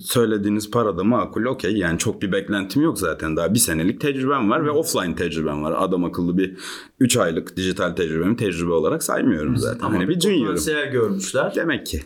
Söylediğiniz 0.00 0.70
para 0.70 0.98
da 0.98 1.04
makul 1.04 1.44
okey 1.44 1.76
yani 1.76 1.98
çok 1.98 2.22
bir 2.22 2.32
beklentim 2.32 2.82
yok 2.82 2.98
zaten 2.98 3.36
daha 3.36 3.54
bir 3.54 3.58
senelik 3.58 4.00
tecrübem 4.00 4.50
var 4.50 4.64
ve 4.64 4.70
offline 4.70 5.14
tecrübem 5.14 5.62
var 5.62 5.74
adam 5.78 6.04
akıllı 6.04 6.38
bir 6.38 6.56
3 7.00 7.16
aylık 7.16 7.56
dijital 7.56 7.90
tecrübemi 7.90 8.36
tecrübe 8.36 8.72
olarak 8.72 9.02
saymıyorum 9.02 9.56
zaten 9.56 9.86
Ama 9.86 9.98
hani 9.98 10.08
bir 10.08 10.20
junior'ım 10.20 10.92
görmüşler. 10.92 11.54
demek 11.54 11.86
ki 11.86 12.00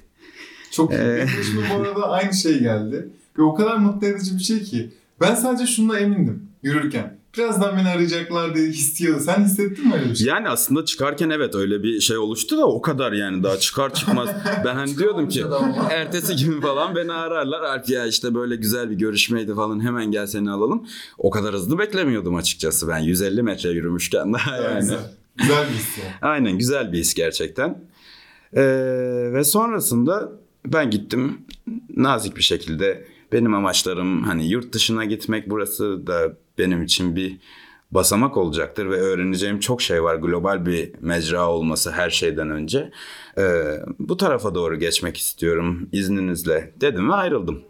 Çok 0.71 0.93
iyi. 0.93 0.97
Ee, 0.97 1.27
başıma 1.39 1.62
bu 1.79 1.83
arada 1.83 2.11
aynı 2.11 2.35
şey 2.35 2.59
geldi. 2.59 3.09
Ve 3.39 3.43
o 3.43 3.55
kadar 3.55 3.77
mutlu 3.77 4.07
edici 4.07 4.35
bir 4.39 4.43
şey 4.43 4.62
ki. 4.62 4.91
Ben 5.21 5.35
sadece 5.35 5.67
şuna 5.67 5.99
emindim 5.99 6.43
yürürken. 6.62 7.22
Birazdan 7.37 7.77
beni 7.77 7.89
arayacaklar 7.89 8.55
diye 8.55 8.69
hissiyordum. 8.69 9.25
Sen 9.25 9.45
hissettin 9.45 9.89
mi 9.89 9.95
öyle 9.95 10.11
bir 10.11 10.15
şey? 10.15 10.27
yani 10.27 10.49
aslında 10.49 10.85
çıkarken 10.85 11.31
evet 11.31 11.55
öyle 11.55 11.83
bir 11.83 12.01
şey 12.01 12.19
oluştu 12.19 12.59
da 12.59 12.67
o 12.67 12.83
kadar 12.83 13.12
yani 13.12 13.43
daha 13.43 13.59
çıkar 13.59 13.95
çıkmaz 13.95 14.29
ben 14.65 14.75
hani 14.75 14.99
diyordum 14.99 15.29
ki 15.29 15.45
ertesi 15.91 16.45
gün 16.45 16.61
falan 16.61 16.97
beni 16.97 17.12
ararlar 17.12 17.61
Alp 17.61 17.89
ya 17.89 18.07
işte 18.07 18.35
böyle 18.35 18.57
güzel 18.57 18.91
bir 18.91 18.95
görüşmeydi 18.95 19.55
falan 19.55 19.81
hemen 19.81 20.11
gel 20.11 20.27
seni 20.27 20.51
alalım 20.51 20.87
o 21.19 21.31
kadar 21.31 21.55
hızlı 21.55 21.79
beklemiyordum 21.79 22.35
açıkçası 22.35 22.89
ben 22.89 22.99
150 22.99 23.43
metre 23.43 23.71
yürümüşken 23.71 24.33
daha 24.33 24.57
yani. 24.57 24.81
Güzel. 24.81 25.12
Güzel 25.37 25.69
bir 25.69 25.75
his 25.75 25.99
yani. 25.99 26.12
Aynen 26.23 26.59
güzel 26.59 26.93
bir 26.93 26.99
his 26.99 27.15
gerçekten. 27.15 27.85
Ee, 28.57 28.62
ve 29.33 29.45
sonrasında 29.45 30.33
ben 30.67 30.91
gittim 30.91 31.39
nazik 31.97 32.37
bir 32.37 32.43
şekilde 32.43 33.05
benim 33.33 33.55
amaçlarım 33.55 34.23
hani 34.23 34.49
yurt 34.49 34.73
dışına 34.73 35.05
gitmek 35.05 35.51
burası 35.51 36.07
da 36.07 36.37
benim 36.59 36.82
için 36.82 37.16
bir 37.16 37.38
basamak 37.90 38.37
olacaktır 38.37 38.90
ve 38.90 38.97
öğreneceğim 38.97 39.61
çok 39.61 39.82
şey 39.82 40.02
var 40.02 40.14
global 40.14 40.66
bir 40.66 40.92
mecra 41.00 41.49
olması 41.49 41.90
her 41.90 42.11
şeyden 42.11 42.50
önce. 42.50 42.90
Ee, 43.38 43.62
bu 43.99 44.16
tarafa 44.16 44.54
doğru 44.54 44.78
geçmek 44.78 45.16
istiyorum 45.16 45.88
izninizle 45.92 46.73
dedim 46.80 47.11
ve 47.11 47.14
ayrıldım. 47.14 47.62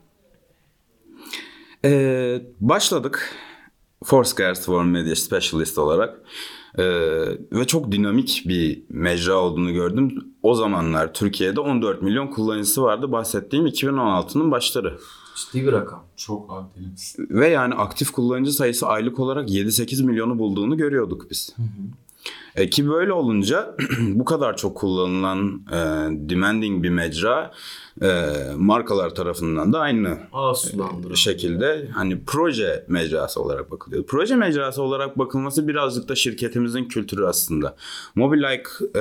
Ee, 1.84 2.42
başladık 2.60 3.34
Foursquare 4.04 4.54
Swarm 4.54 4.88
Media 4.88 5.14
Specialist 5.14 5.78
olarak. 5.78 6.20
Ee, 6.78 6.84
ve 7.52 7.66
çok 7.66 7.92
dinamik 7.92 8.42
bir 8.46 8.82
mecra 8.88 9.34
olduğunu 9.34 9.72
gördüm. 9.72 10.24
O 10.42 10.54
zamanlar 10.54 11.14
Türkiye'de 11.14 11.60
14 11.60 12.02
milyon 12.02 12.26
kullanıcısı 12.26 12.82
vardı. 12.82 13.12
Bahsettiğim 13.12 13.66
2016'nın 13.66 14.50
başları. 14.50 14.98
Ciddi 15.46 15.66
bir 15.66 15.72
rakam. 15.72 16.04
Çok 16.16 16.52
abi? 16.52 16.68
Ve 17.18 17.48
yani 17.48 17.74
aktif 17.74 18.10
kullanıcı 18.10 18.52
sayısı 18.52 18.86
aylık 18.86 19.18
olarak 19.18 19.48
7-8 19.48 20.04
milyonu 20.04 20.38
bulduğunu 20.38 20.76
görüyorduk 20.76 21.30
biz. 21.30 21.56
E, 22.56 22.70
ki 22.70 22.88
böyle 22.88 23.12
olunca 23.12 23.76
bu 24.00 24.24
kadar 24.24 24.56
çok 24.56 24.76
kullanılan 24.76 25.62
e, 25.70 25.76
demanding 26.30 26.82
bir 26.82 26.90
mecra 26.90 27.52
e, 28.02 28.26
markalar 28.56 29.14
tarafından 29.14 29.72
da 29.72 29.80
aynı 29.80 30.18
şekilde 31.14 31.88
hani 31.94 32.24
proje 32.26 32.84
mecrası 32.88 33.42
olarak 33.42 33.70
bakılıyor. 33.70 34.04
Proje 34.06 34.36
mecrası 34.36 34.82
olarak 34.82 35.18
bakılması 35.18 35.68
birazcık 35.68 36.08
da 36.08 36.14
şirketimizin 36.14 36.84
kültürü 36.84 37.24
aslında. 37.24 37.76
Mobilike 38.14 38.70
e, 38.94 39.00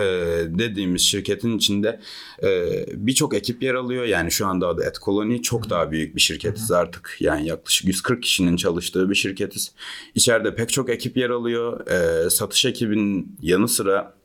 dediğimiz 0.60 1.01
şirketin 1.01 1.57
içinde 1.57 2.00
e, 2.43 2.86
birçok 2.93 3.33
ekip 3.33 3.63
yer 3.63 3.74
alıyor. 3.74 4.05
Yani 4.05 4.31
şu 4.31 4.48
anda 4.48 4.67
adı 4.67 4.83
Etkoloni 4.83 5.41
çok 5.41 5.69
daha 5.69 5.91
büyük 5.91 6.15
bir 6.15 6.21
şirketiz 6.21 6.71
artık. 6.71 7.17
Yani 7.19 7.48
yaklaşık 7.48 7.88
140 7.88 8.24
kişinin 8.24 8.55
çalıştığı 8.55 9.10
bir 9.10 9.15
şirketiz. 9.15 9.71
İçeride 10.15 10.55
pek 10.55 10.69
çok 10.69 10.89
ekip 10.89 11.17
yer 11.17 11.29
alıyor. 11.29 11.88
E, 11.88 12.29
satış 12.29 12.65
ekibinin 12.65 13.36
yanı 13.41 13.67
sıra 13.67 14.20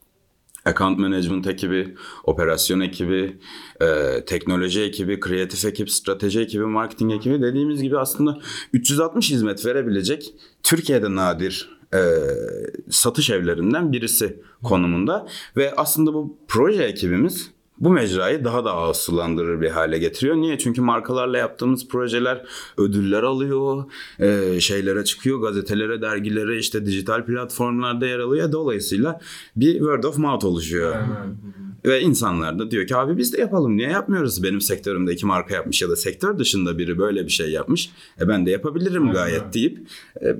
account 0.67 0.99
management 0.99 1.47
ekibi, 1.47 1.95
operasyon 2.25 2.81
ekibi, 2.81 3.37
e, 3.81 4.25
teknoloji 4.27 4.83
ekibi, 4.83 5.21
kreatif 5.21 5.65
ekip, 5.65 5.91
strateji 5.91 6.41
ekibi, 6.41 6.65
marketing 6.65 7.13
ekibi 7.13 7.43
dediğimiz 7.43 7.83
gibi 7.83 7.99
aslında 7.99 8.39
360 8.73 9.31
hizmet 9.31 9.67
verebilecek 9.67 10.35
Türkiye'de 10.63 11.15
nadir 11.15 11.77
e, 11.95 12.01
satış 12.91 13.31
evlerinden 13.31 13.93
birisi 13.93 14.41
konumunda. 14.65 15.27
Ve 15.57 15.75
aslında 15.77 16.15
bu 16.15 16.39
proje 16.49 16.83
ekibimiz 16.83 17.56
bu 17.79 17.91
mecrayı 17.91 18.45
daha 18.45 18.65
da 18.65 18.73
ağız 18.73 18.97
sulandırır 18.97 19.61
bir 19.61 19.71
hale 19.71 19.99
getiriyor. 19.99 20.37
Niye? 20.37 20.59
Çünkü 20.59 20.81
markalarla 20.81 21.39
yaptığımız 21.39 21.89
projeler 21.89 22.45
ödüller 22.79 23.23
alıyor, 23.23 23.85
e, 24.19 24.61
şeylere 24.61 25.05
çıkıyor, 25.05 25.41
gazetelere, 25.41 26.03
dergilere, 26.03 26.59
işte 26.59 26.87
dijital 26.87 27.25
platformlarda 27.25 28.07
yer 28.07 28.19
alıyor. 28.19 28.53
Dolayısıyla 28.53 29.21
bir 29.57 29.73
word 29.73 30.05
of 30.05 30.19
mouth 30.19 30.45
oluşuyor. 30.45 30.97
Ve 31.85 32.01
insanlar 32.01 32.59
da 32.59 32.71
diyor 32.71 32.87
ki 32.87 32.97
abi 32.97 33.17
biz 33.17 33.33
de 33.33 33.41
yapalım 33.41 33.77
niye 33.77 33.89
yapmıyoruz? 33.89 34.43
Benim 34.43 34.61
sektörümde 34.61 35.13
iki 35.13 35.27
marka 35.27 35.55
yapmış 35.55 35.83
ya 35.83 35.89
da 35.89 35.97
sektör 35.97 36.39
dışında 36.39 36.79
biri 36.79 36.99
böyle 36.99 37.25
bir 37.25 37.31
şey 37.31 37.51
yapmış. 37.51 37.91
E 38.21 38.29
ben 38.29 38.47
de 38.47 38.51
yapabilirim 38.51 39.13
gayet 39.13 39.55
deyip 39.55 39.79
e, 40.23 40.37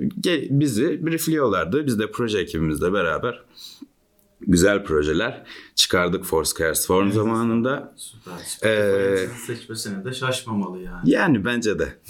bizi 0.49 1.05
briefliyorlardı. 1.05 1.85
Biz 1.85 1.99
de 1.99 2.11
proje 2.11 2.39
ekibimizle 2.39 2.93
beraber 2.93 3.43
güzel 4.41 4.83
projeler 4.83 5.43
çıkardık 5.75 6.25
Foursquare 6.25 6.75
Swarm 6.75 7.11
zamanında. 7.11 7.93
Süper. 7.95 8.33
Ee, 8.63 8.69
Ee, 8.69 9.27
seçmesine 9.47 10.05
de 10.05 10.13
şaşmamalı 10.13 10.81
yani. 10.81 11.09
Yani 11.09 11.45
bence 11.45 11.79
de. 11.79 11.87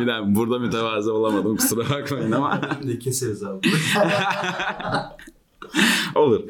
bir 0.00 0.06
daha 0.06 0.34
burada 0.34 0.58
mütevazı 0.58 1.12
olamadım 1.12 1.56
kusura 1.56 1.90
bakmayın 1.90 2.32
ama 2.32 2.60
de 2.86 2.98
keseriz 2.98 3.42
abi. 3.44 3.68
olur. 6.14 6.40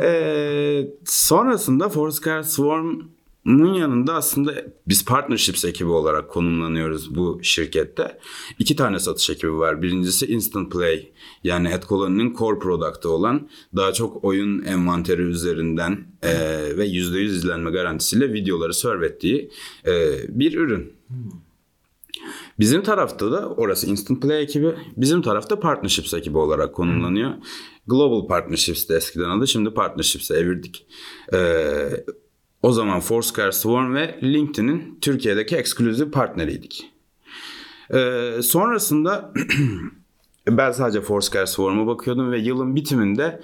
Ee, 0.00 0.88
sonrasında 1.04 1.88
Foursquare 1.88 2.42
Swarm'un 3.48 3.74
yanında 3.74 4.14
aslında 4.14 4.54
biz 4.88 5.04
partnerships 5.04 5.64
ekibi 5.64 5.90
olarak 5.90 6.30
konumlanıyoruz 6.30 7.14
bu 7.14 7.38
şirkette. 7.42 8.18
İki 8.58 8.76
tane 8.76 8.98
satış 8.98 9.30
ekibi 9.30 9.58
var. 9.58 9.82
Birincisi 9.82 10.26
Instant 10.26 10.72
Play 10.72 11.12
yani 11.44 11.74
AdColony'nin 11.74 12.34
core 12.34 12.58
product'ı 12.58 13.10
olan 13.10 13.48
daha 13.76 13.92
çok 13.92 14.24
oyun 14.24 14.62
envanteri 14.62 15.22
üzerinden 15.22 16.06
e, 16.22 16.32
ve 16.76 16.86
%100 16.86 17.24
izlenme 17.24 17.70
garantisiyle 17.70 18.32
videoları 18.32 18.74
serve 18.74 19.06
e, 19.86 19.94
bir 20.28 20.54
ürün. 20.54 20.92
Bizim 22.58 22.82
tarafta 22.82 23.32
da 23.32 23.48
orası 23.48 23.86
Instant 23.86 24.22
Play 24.22 24.42
ekibi, 24.42 24.74
bizim 24.96 25.22
tarafta 25.22 25.60
Partnerships 25.60 26.14
ekibi 26.14 26.38
olarak 26.38 26.74
konumlanıyor. 26.74 27.30
Global 27.86 28.26
Partnerships 28.26 28.88
de 28.88 28.96
eskiden 28.96 29.30
adı, 29.30 29.48
şimdi 29.48 29.74
Partnerships'e 29.74 30.34
evirdik. 30.34 30.86
Ee, 31.32 32.04
o 32.68 32.72
zaman 32.72 33.00
Foursquare, 33.00 33.52
Swarm 33.52 33.94
ve 33.94 34.18
LinkedIn'in 34.22 34.98
Türkiye'deki 35.00 35.56
eksklusif 35.56 36.12
partneriydik. 36.12 36.90
Ee, 37.94 38.32
sonrasında 38.42 39.32
ben 40.48 40.72
sadece 40.72 41.00
Foursquare, 41.00 41.46
Swarm'a 41.46 41.86
bakıyordum 41.86 42.32
ve 42.32 42.38
yılın 42.38 42.76
bitiminde 42.76 43.40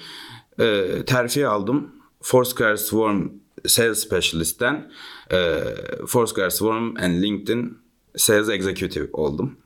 e, 0.59 1.05
terfi 1.07 1.47
aldım. 1.47 1.93
Foursquare, 2.23 2.77
Swarm 2.77 3.29
Sales 3.67 3.99
Specialist'ten 3.99 4.91
e, 5.33 5.61
Foursquare 6.07 6.51
Swarm 6.51 6.97
and 6.97 7.23
LinkedIn 7.23 7.79
Sales 8.17 8.49
Executive 8.49 9.09
oldum. 9.13 9.57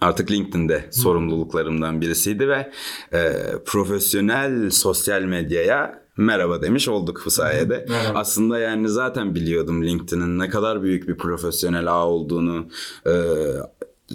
Artık 0.00 0.30
LinkedIn'de 0.30 0.88
sorumluluklarımdan 0.92 2.00
birisiydi 2.00 2.48
ve 2.48 2.72
e, 3.12 3.32
profesyonel 3.66 4.70
sosyal 4.70 5.22
medyaya 5.22 6.01
merhaba 6.16 6.62
demiş 6.62 6.88
olduk 6.88 7.22
bu 7.26 7.30
sayede. 7.30 7.86
Merhaba. 7.88 8.18
Aslında 8.18 8.58
yani 8.58 8.88
zaten 8.88 9.34
biliyordum 9.34 9.84
LinkedIn'in 9.84 10.38
ne 10.38 10.48
kadar 10.48 10.82
büyük 10.82 11.08
bir 11.08 11.16
profesyonel 11.16 11.92
ağ 11.92 12.06
olduğunu. 12.06 12.68
E, 13.06 13.12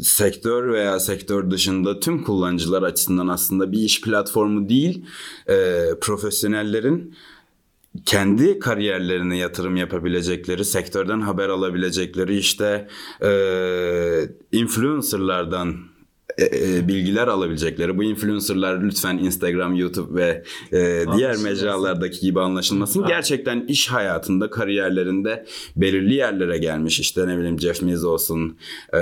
sektör 0.02 0.74
veya 0.74 1.00
sektör 1.00 1.52
dışında 1.52 2.00
tüm 2.00 2.24
kullanıcılar 2.24 2.84
açısından 2.84 3.28
aslında 3.28 3.72
bir 3.72 3.80
iş 3.80 4.02
platformu 4.02 4.70
değil, 4.70 5.06
e, 5.50 5.86
profesyonellerin 6.02 7.16
kendi 8.06 8.60
kariyerlerine 8.60 9.38
yatırım 9.38 9.76
yapabilecekleri, 9.76 10.66
sektörden 10.66 11.22
haber 11.22 11.50
alabilecekleri 11.50 12.38
işte 12.38 12.88
e, 13.22 13.32
influencerlardan 14.52 15.76
e, 16.38 16.46
e, 16.46 16.88
bilgiler 16.88 17.28
alabilecekleri. 17.28 17.98
Bu 17.98 18.04
influencerlar 18.04 18.82
lütfen 18.82 19.18
Instagram, 19.18 19.76
YouTube 19.76 20.22
ve 20.22 20.44
e, 20.72 21.06
diğer 21.18 21.38
mecralardaki 21.38 22.20
gibi 22.20 22.42
anlaşılmasın. 22.42 23.06
Gerçekten 23.08 23.66
iş 23.68 23.88
hayatında, 23.88 24.50
kariyerlerinde 24.50 25.46
belirli 25.76 26.14
yerlere 26.14 26.58
gelmiş. 26.58 27.00
İşte 27.00 27.28
ne 27.28 27.38
bileyim 27.38 27.60
Jeff 27.60 27.82
Bezos 27.82 28.06
olsun, 28.06 28.58
e, 28.94 29.00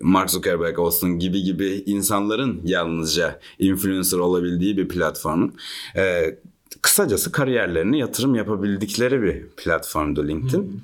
Mark 0.00 0.30
Zuckerberg 0.30 0.78
olsun 0.78 1.18
gibi 1.18 1.42
gibi 1.42 1.82
insanların 1.86 2.60
yalnızca 2.64 3.40
influencer 3.58 4.18
olabildiği 4.18 4.76
bir 4.76 4.88
platformun. 4.88 5.54
E, 5.96 6.34
kısacası 6.82 7.32
kariyerlerine 7.32 7.98
yatırım 7.98 8.34
yapabildikleri 8.34 9.22
bir 9.22 9.46
platformdu 9.56 10.28
LinkedIn. 10.28 10.82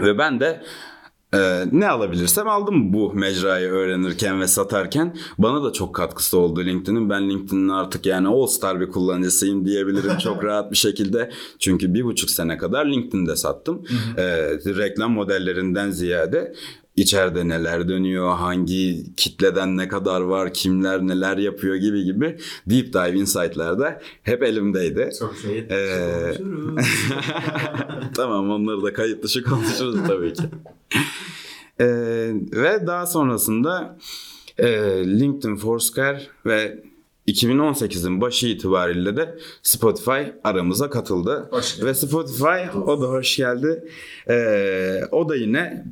Ve 0.00 0.18
ben 0.18 0.40
de 0.40 0.62
e, 1.34 1.64
ne 1.72 1.88
alabilirsem 1.88 2.48
aldım 2.48 2.92
bu 2.92 3.12
mecrayı 3.14 3.68
öğrenirken 3.68 4.40
ve 4.40 4.46
satarken. 4.46 5.16
Bana 5.38 5.64
da 5.64 5.72
çok 5.72 5.94
katkısı 5.94 6.38
oldu 6.38 6.64
LinkedIn'in. 6.64 7.10
Ben 7.10 7.30
LinkedIn'in 7.30 7.68
artık 7.68 8.06
yani 8.06 8.28
all 8.28 8.46
star 8.46 8.80
bir 8.80 8.88
kullanıcısıyım 8.88 9.64
diyebilirim 9.64 10.18
çok 10.18 10.44
rahat 10.44 10.70
bir 10.70 10.76
şekilde. 10.76 11.30
Çünkü 11.58 11.94
bir 11.94 12.04
buçuk 12.04 12.30
sene 12.30 12.58
kadar 12.58 12.86
LinkedIn'de 12.86 13.36
sattım. 13.36 13.84
E, 14.16 14.24
reklam 14.54 15.12
modellerinden 15.12 15.90
ziyade 15.90 16.54
içeride 16.96 17.48
neler 17.48 17.88
dönüyor, 17.88 18.36
hangi 18.36 19.14
kitleden 19.16 19.76
ne 19.76 19.88
kadar 19.88 20.20
var, 20.20 20.54
kimler 20.54 21.02
neler 21.02 21.36
yapıyor 21.36 21.74
gibi 21.74 22.04
gibi 22.04 22.38
deep 22.66 22.92
dive 22.92 23.18
insight'lar 23.18 23.78
da 23.78 24.00
hep 24.22 24.42
elimdeydi. 24.42 25.10
Çok 25.18 25.36
şey. 25.36 25.58
Ee, 25.58 26.34
tamam 28.16 28.50
onları 28.50 28.82
da 28.82 28.92
kayıt 28.92 29.22
dışı 29.22 29.42
konuşuruz 29.44 29.96
tabii 30.06 30.32
ki. 30.32 30.42
Ee, 31.80 31.86
ve 32.52 32.86
daha 32.86 33.06
sonrasında 33.06 33.98
e, 34.58 34.68
LinkedIn, 35.20 35.56
Foursquare 35.56 36.22
ve 36.46 36.82
2018'in 37.28 38.20
başı 38.20 38.46
itibariyle 38.46 39.16
de 39.16 39.38
Spotify 39.62 40.22
aramıza 40.44 40.90
katıldı. 40.90 41.50
Ve 41.82 41.94
Spotify 41.94 42.78
o 42.86 43.02
da 43.02 43.06
hoş 43.06 43.36
geldi. 43.36 43.84
Ee, 44.28 45.00
o 45.10 45.28
da 45.28 45.36
yine 45.36 45.84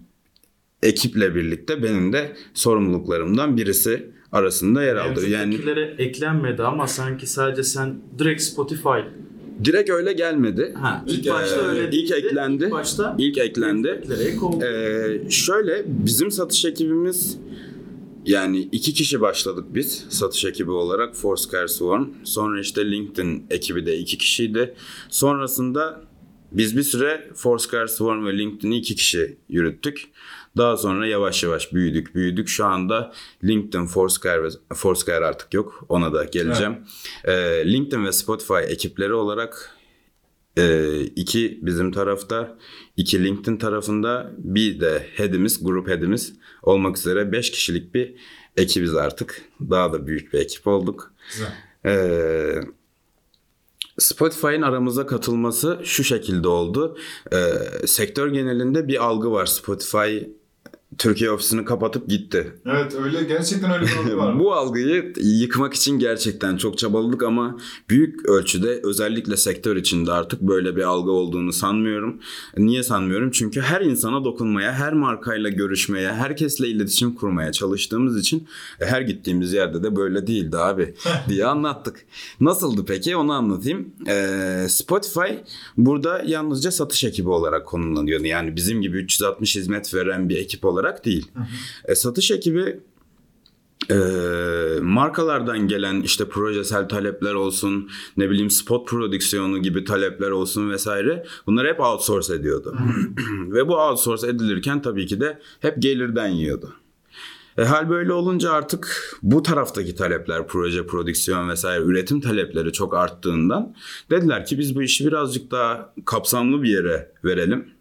ekiple 0.83 1.35
birlikte 1.35 1.83
benim 1.83 2.13
de 2.13 2.37
sorumluluklarımdan 2.55 3.57
birisi 3.57 4.11
arasında 4.33 4.83
yer 4.83 4.97
aldı. 4.97 5.29
Yani 5.29 5.59
eklenmedi 5.99 6.63
ama 6.63 6.87
sanki 6.87 7.27
sadece 7.27 7.63
sen 7.63 7.95
direkt 8.19 8.43
Spotify. 8.43 8.89
direkt 9.65 9.91
öyle 9.91 10.13
gelmedi. 10.13 10.75
Ha, 10.81 11.05
ilk 11.09 11.27
Ee, 11.27 11.31
başta 11.31 11.61
öyle 11.69 11.85
ilk 11.85 11.93
değildi. 11.93 12.15
eklendi. 12.27 12.65
İlk 12.65 12.71
başta 12.73 13.15
İlk 13.19 13.39
eklendi. 13.39 14.01
ek. 14.21 14.67
Ee, 14.67 15.31
şöyle 15.31 15.85
bizim 15.87 16.31
satış 16.31 16.65
ekibimiz 16.65 17.39
yani 18.27 18.59
iki 18.73 18.95
kişi 18.95 19.21
başladık 19.21 19.65
biz 19.75 20.05
satış 20.09 20.45
ekibi 20.45 20.71
olarak 20.71 21.17
Foursquare 21.17 21.69
Swarm. 21.69 22.09
Sonra 22.25 22.61
işte 22.61 22.91
LinkedIn 22.91 23.47
ekibi 23.51 23.87
de 23.87 23.99
iki 23.99 24.19
kişiydi. 24.19 24.75
Sonrasında 25.09 26.01
biz 26.53 26.77
bir 26.77 26.83
süre 26.83 27.29
Foursquare 27.35 27.89
Swarm 27.89 28.27
ve 28.27 28.39
LinkedIn'i 28.39 28.77
iki 28.79 28.95
kişi 28.95 29.37
yürüttük. 29.49 30.05
Daha 30.57 30.77
sonra 30.77 31.07
yavaş 31.07 31.43
yavaş 31.43 31.73
büyüdük 31.73 32.15
büyüdük. 32.15 32.49
Şu 32.49 32.65
anda 32.65 33.13
LinkedIn, 33.45 33.87
Foursquare 33.87 34.49
Foursquare 34.75 35.25
artık 35.25 35.55
yok. 35.55 35.85
Ona 35.89 36.13
da 36.15 36.25
geleceğim. 36.25 36.79
Ee, 37.25 37.33
LinkedIn 37.73 38.05
ve 38.05 38.13
Spotify 38.13 38.73
ekipleri 38.73 39.13
olarak 39.13 39.77
ee, 40.59 41.01
iki 41.01 41.59
bizim 41.63 41.93
tarafta, 41.93 42.59
iki 42.97 43.25
LinkedIn 43.25 43.57
tarafında, 43.57 44.31
bir 44.39 44.81
de 44.81 45.07
head'imiz, 45.15 45.65
grup 45.65 45.89
head'imiz 45.89 46.33
olmak 46.63 46.99
üzere 46.99 47.33
5 47.33 47.51
kişilik 47.51 47.95
bir 47.95 48.15
ekibiz 48.57 48.95
artık. 48.95 49.43
Daha 49.61 49.93
da 49.93 50.07
büyük 50.07 50.33
bir 50.33 50.39
ekip 50.39 50.67
olduk. 50.67 51.13
Güzel. 51.33 51.53
Ee, 51.85 52.61
Spotify'ın 53.99 54.63
aramıza 54.63 55.07
katılması 55.07 55.81
şu 55.85 56.05
şekilde 56.05 56.49
oldu. 56.49 56.99
Ee, 57.33 57.87
sektör 57.87 58.29
genelinde 58.29 58.89
bir 58.89 59.05
algı 59.05 59.31
var. 59.33 59.47
Spotify 59.47 60.19
Türkiye 60.99 61.31
ofisini 61.31 61.65
kapatıp 61.65 62.09
gitti. 62.09 62.53
Evet 62.67 62.95
öyle 62.95 63.23
gerçekten 63.23 63.71
öyle 63.71 63.85
bir 63.85 63.97
algı 63.97 64.17
var. 64.17 64.39
Bu 64.39 64.55
algıyı 64.55 65.13
yıkmak 65.21 65.75
için 65.75 65.99
gerçekten 65.99 66.57
çok 66.57 66.79
çabaladık 66.79 67.23
ama 67.23 67.57
büyük 67.91 68.29
ölçüde 68.29 68.81
özellikle 68.85 69.37
sektör 69.37 69.77
içinde 69.77 70.13
artık 70.13 70.41
böyle 70.41 70.77
bir 70.77 70.83
algı 70.83 71.11
olduğunu 71.11 71.53
sanmıyorum. 71.53 72.21
Niye 72.57 72.83
sanmıyorum? 72.83 73.31
Çünkü 73.31 73.61
her 73.61 73.81
insana 73.81 74.25
dokunmaya, 74.25 74.73
her 74.73 74.93
markayla 74.93 75.51
görüşmeye, 75.51 76.13
herkesle 76.13 76.69
iletişim 76.69 77.15
kurmaya 77.15 77.53
çalıştığımız 77.53 78.21
için 78.21 78.49
e, 78.81 78.87
her 78.87 79.01
gittiğimiz 79.01 79.53
yerde 79.53 79.83
de 79.83 79.97
böyle 79.97 80.27
değildi 80.27 80.59
abi 80.59 80.95
diye 81.29 81.47
anlattık. 81.47 82.07
Nasıldı 82.41 82.85
peki 82.89 83.17
onu 83.17 83.33
anlatayım. 83.33 83.89
Ee, 84.09 84.67
Spotify 84.69 85.33
burada 85.77 86.23
yalnızca 86.27 86.71
satış 86.71 87.05
ekibi 87.05 87.29
olarak 87.29 87.67
konumlanıyordu. 87.67 88.27
Yani 88.27 88.57
bizim 88.57 88.83
gibi 88.83 88.99
360 88.99 89.57
hizmet 89.57 89.95
veren 89.95 90.29
bir 90.29 90.37
ekip 90.37 90.65
olarak 90.65 90.80
değil. 91.05 91.31
E, 91.85 91.95
satış 91.95 92.31
ekibi 92.31 92.81
e, 93.91 93.95
markalardan 94.81 95.69
gelen 95.69 96.01
işte 96.01 96.29
projesel 96.29 96.89
talepler 96.89 97.35
olsun, 97.35 97.91
ne 98.17 98.31
bileyim 98.31 98.51
spot 98.51 98.89
prodüksiyonu 98.89 99.59
gibi 99.59 99.85
talepler 99.85 100.31
olsun 100.31 100.71
vesaire 100.71 101.27
bunları 101.47 101.69
hep 101.69 101.81
outsource 101.81 102.35
ediyordu. 102.35 102.77
Ve 103.51 103.69
bu 103.69 103.77
outsource 103.77 104.27
edilirken 104.27 104.83
tabii 104.83 105.07
ki 105.07 105.21
de 105.21 105.39
hep 105.61 105.83
gelirden 105.83 106.29
yiyordu. 106.29 106.75
E, 107.59 107.65
hal 107.65 107.91
böyle 107.91 108.13
olunca 108.13 108.53
artık 108.53 109.15
bu 109.23 109.43
taraftaki 109.43 109.95
talepler, 109.95 110.47
proje, 110.47 110.87
prodüksiyon 110.87 111.49
vesaire 111.49 111.85
üretim 111.85 112.21
talepleri 112.21 112.73
çok 112.73 112.95
arttığından 112.95 113.75
dediler 114.11 114.47
ki 114.47 114.59
biz 114.59 114.77
bu 114.77 114.83
işi 114.83 115.07
birazcık 115.07 115.51
daha 115.51 115.95
kapsamlı 116.05 116.63
bir 116.63 116.69
yere 116.69 117.13
verelim. 117.25 117.80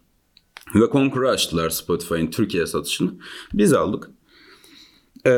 Ve 0.75 0.89
konkuru 0.89 1.29
açtılar 1.29 1.69
Spotify'ın 1.69 2.27
Türkiye 2.27 2.65
satışını. 2.65 3.11
Biz 3.53 3.73
aldık. 3.73 4.09
Ee, 5.25 5.31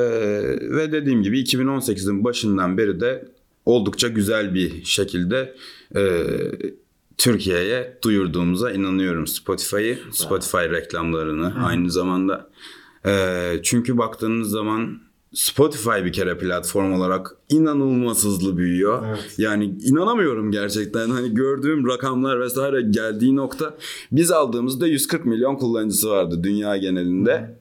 ve 0.61 0.91
dediğim 0.91 1.23
gibi 1.23 1.41
2018'in 1.41 2.23
başından 2.23 2.77
beri 2.77 2.99
de 2.99 3.27
oldukça 3.65 4.07
güzel 4.07 4.53
bir 4.53 4.83
şekilde 4.83 5.55
e, 5.95 6.25
Türkiye'ye 7.17 7.97
duyurduğumuza 8.03 8.71
inanıyorum 8.71 9.27
Spotify'ı, 9.27 9.99
Spotify 10.11 10.57
reklamlarını 10.57 11.65
aynı 11.65 11.91
zamanda. 11.91 12.49
Ee, 13.05 13.59
çünkü 13.63 13.97
baktığınız 13.97 14.49
zaman 14.49 15.01
Spotify 15.33 16.05
bir 16.05 16.13
kere 16.13 16.37
platform 16.37 16.93
olarak 16.93 17.35
inanılmaz 17.49 18.23
hızlı 18.25 18.57
büyüyor. 18.57 19.05
Evet. 19.07 19.35
Yani 19.37 19.65
inanamıyorum 19.65 20.51
gerçekten. 20.51 21.09
Hani 21.09 21.33
gördüğüm 21.33 21.87
rakamlar 21.87 22.39
vesaire 22.39 22.81
geldiği 22.81 23.35
nokta 23.35 23.73
biz 24.11 24.31
aldığımızda 24.31 24.87
140 24.87 25.25
milyon 25.25 25.55
kullanıcısı 25.55 26.09
vardı 26.09 26.43
dünya 26.43 26.77
genelinde. 26.77 27.55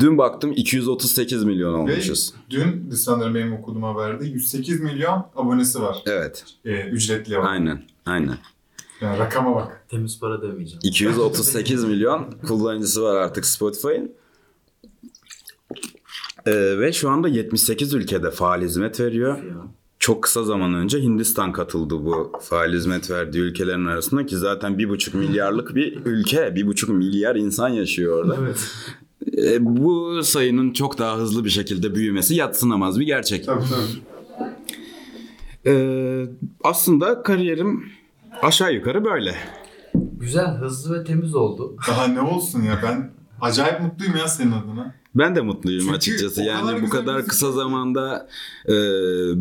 Dün 0.00 0.18
baktım 0.18 0.52
238 0.56 1.44
milyon 1.44 1.72
Ve 1.72 1.76
olmuşuz. 1.76 2.34
dün 2.50 2.90
sanırım 2.90 3.34
benim 3.34 3.52
okuduğum 3.52 3.82
haberde 3.82 4.26
108 4.26 4.80
milyon 4.80 5.26
abonesi 5.36 5.80
var. 5.82 6.02
Evet. 6.06 6.44
Ee, 6.64 6.80
ücretli 6.80 7.36
abone. 7.38 7.48
Aynen. 7.48 7.82
Aynen. 8.06 8.38
Yani 9.00 9.18
rakama 9.18 9.54
bak. 9.54 9.84
Temiz 9.88 10.20
para 10.20 10.42
demeyeceğim. 10.42 10.80
238 10.82 11.84
milyon 11.84 12.34
kullanıcısı 12.46 13.02
var 13.02 13.14
artık 13.16 13.46
Spotify'ın. 13.46 14.12
Ee, 16.46 16.78
ve 16.78 16.92
şu 16.92 17.10
anda 17.10 17.28
78 17.28 17.94
ülkede 17.94 18.30
faal 18.30 18.62
hizmet 18.62 19.00
veriyor. 19.00 19.38
Çok 19.98 20.22
kısa 20.22 20.44
zaman 20.44 20.74
önce 20.74 20.98
Hindistan 21.02 21.52
katıldı 21.52 21.94
bu 21.94 22.32
faal 22.40 22.72
hizmet 22.72 23.10
verdiği 23.10 23.38
ülkelerin 23.38 23.86
arasında 23.86 24.26
ki 24.26 24.36
zaten 24.36 24.72
1,5 24.72 25.16
milyarlık 25.16 25.74
bir 25.74 25.98
ülke. 26.04 26.38
1,5 26.38 26.92
milyar 26.92 27.36
insan 27.36 27.68
yaşıyor 27.68 28.18
orada. 28.18 28.36
Evet. 28.40 28.70
E, 29.48 29.66
bu 29.66 30.20
sayının 30.22 30.72
çok 30.72 30.98
daha 30.98 31.18
hızlı 31.18 31.44
bir 31.44 31.50
şekilde 31.50 31.94
büyümesi 31.94 32.34
yatsınamaz 32.34 33.00
bir 33.00 33.06
gerçek. 33.06 33.46
Tabii 33.46 33.64
tabii. 33.64 34.02
E, 35.66 35.74
aslında 36.64 37.22
kariyerim 37.22 37.84
aşağı 38.42 38.74
yukarı 38.74 39.04
böyle. 39.04 39.34
Güzel, 39.94 40.56
hızlı 40.56 41.00
ve 41.00 41.04
temiz 41.04 41.34
oldu. 41.34 41.76
Daha 41.88 42.06
ne 42.06 42.20
olsun 42.20 42.62
ya 42.62 42.80
ben 42.82 43.10
acayip 43.40 43.80
mutluyum 43.80 44.16
ya 44.16 44.28
senin 44.28 44.52
adına. 44.52 44.94
Ben 45.14 45.36
de 45.36 45.40
mutluyum 45.40 45.80
Çünkü 45.80 45.94
açıkçası. 45.96 46.34
kadar 46.34 46.46
Yani 46.46 46.82
bu 46.82 46.88
kadar 46.90 47.14
müzik 47.16 47.30
kısa 47.30 47.52
zamanda 47.52 48.28
e, 48.68 48.72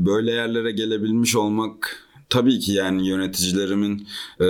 böyle 0.05 0.31
yerlere 0.31 0.71
gelebilmiş 0.71 1.36
olmak 1.36 2.01
tabii 2.29 2.60
ki 2.60 2.71
yani 2.71 3.08
yöneticilerimin, 3.08 4.08
e, 4.39 4.45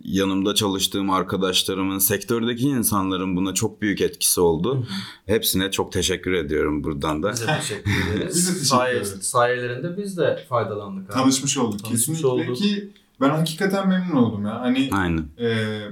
yanımda 0.00 0.54
çalıştığım 0.54 1.10
arkadaşlarımın, 1.10 1.98
sektördeki 1.98 2.62
insanların 2.68 3.36
buna 3.36 3.54
çok 3.54 3.82
büyük 3.82 4.00
etkisi 4.00 4.40
oldu. 4.40 4.86
Hepsine 5.26 5.70
çok 5.70 5.92
teşekkür 5.92 6.32
ediyorum 6.32 6.84
buradan 6.84 7.22
da. 7.22 7.32
Biz 7.32 7.40
de 7.42 7.46
teşekkür 7.60 7.90
ederiz. 8.16 8.36
Biz 8.36 8.46
de 8.48 8.50
teşekkür 8.52 8.66
Saye- 8.66 8.92
ederiz. 8.96 9.08
Sayelerinde 9.20 9.96
biz 9.96 10.16
de 10.16 10.44
faydalandık 10.48 11.10
abi. 11.10 11.14
Tanışmış 11.22 11.58
olduk 11.58 11.84
Tanışmış 11.84 12.06
kesinlikle 12.18 12.26
olduk. 12.28 12.56
ki 12.56 12.90
ben 13.22 13.30
hakikaten 13.30 13.88
memnun 13.88 14.16
oldum 14.16 14.44
ya. 14.44 14.60
Hani 14.60 14.88
Aynen. 14.92 15.24
e, 15.40 15.46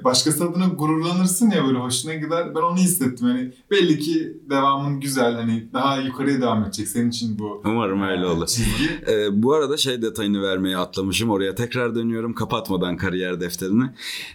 başkası 0.04 0.44
adına 0.44 0.66
gururlanırsın 0.66 1.50
ya 1.50 1.64
böyle 1.66 1.78
hoşuna 1.78 2.14
gider. 2.14 2.54
Ben 2.54 2.60
onu 2.60 2.76
hissettim. 2.76 3.26
Hani 3.26 3.52
belli 3.70 3.98
ki 3.98 4.36
devamın 4.50 5.00
güzel. 5.00 5.34
Hani 5.34 5.68
daha 5.72 5.96
yukarıya 6.00 6.40
devam 6.40 6.64
edecek. 6.64 6.88
Senin 6.88 7.10
için 7.10 7.38
bu 7.38 7.62
Umarım 7.64 8.02
öyle 8.02 8.26
olur. 8.26 8.46
çizgi. 8.46 8.90
Ee, 9.08 9.28
bu 9.42 9.54
arada 9.54 9.76
şey 9.76 10.02
detayını 10.02 10.42
vermeyi 10.42 10.76
atlamışım. 10.76 11.30
Oraya 11.30 11.54
tekrar 11.54 11.94
dönüyorum 11.94 12.34
kapatmadan 12.34 12.96
kariyer 12.96 13.40
defterini. 13.40 13.84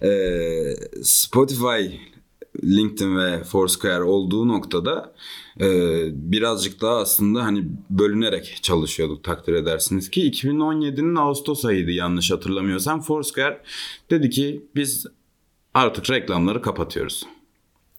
Ee, 0.01 0.75
Spotify, 1.03 1.95
LinkedIn 2.63 3.17
ve 3.17 3.43
Foursquare 3.43 4.03
olduğu 4.03 4.47
noktada 4.47 5.13
e, 5.61 5.67
birazcık 6.31 6.81
daha 6.81 6.97
aslında 6.97 7.43
hani 7.43 7.67
bölünerek 7.89 8.59
çalışıyorduk 8.61 9.23
takdir 9.23 9.53
edersiniz 9.53 10.09
ki 10.09 10.31
2017'nin 10.31 11.15
Ağustos 11.15 11.65
ayıydı 11.65 11.91
yanlış 11.91 12.31
hatırlamıyorsam. 12.31 13.01
Foursquare 13.01 13.61
dedi 14.09 14.29
ki 14.29 14.65
biz 14.75 15.05
artık 15.73 16.09
reklamları 16.09 16.61
kapatıyoruz. 16.61 17.25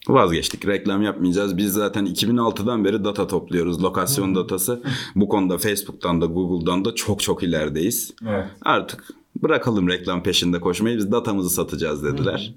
Vazgeçtik. 0.08 0.66
Reklam 0.66 1.02
yapmayacağız. 1.02 1.56
Biz 1.56 1.72
zaten 1.72 2.06
2006'dan 2.06 2.84
beri 2.84 3.04
data 3.04 3.26
topluyoruz. 3.26 3.82
Lokasyon 3.82 4.34
datası. 4.34 4.82
Bu 5.14 5.28
konuda 5.28 5.58
Facebook'tan 5.58 6.20
da 6.20 6.26
Google'dan 6.26 6.84
da 6.84 6.94
çok 6.94 7.22
çok 7.22 7.42
ilerideyiz. 7.42 8.14
Evet. 8.28 8.46
Artık 8.62 9.04
bırakalım 9.42 9.88
reklam 9.88 10.22
peşinde 10.22 10.60
koşmayı. 10.60 10.96
Biz 10.96 11.12
datamızı 11.12 11.50
satacağız 11.50 12.04
dediler. 12.04 12.54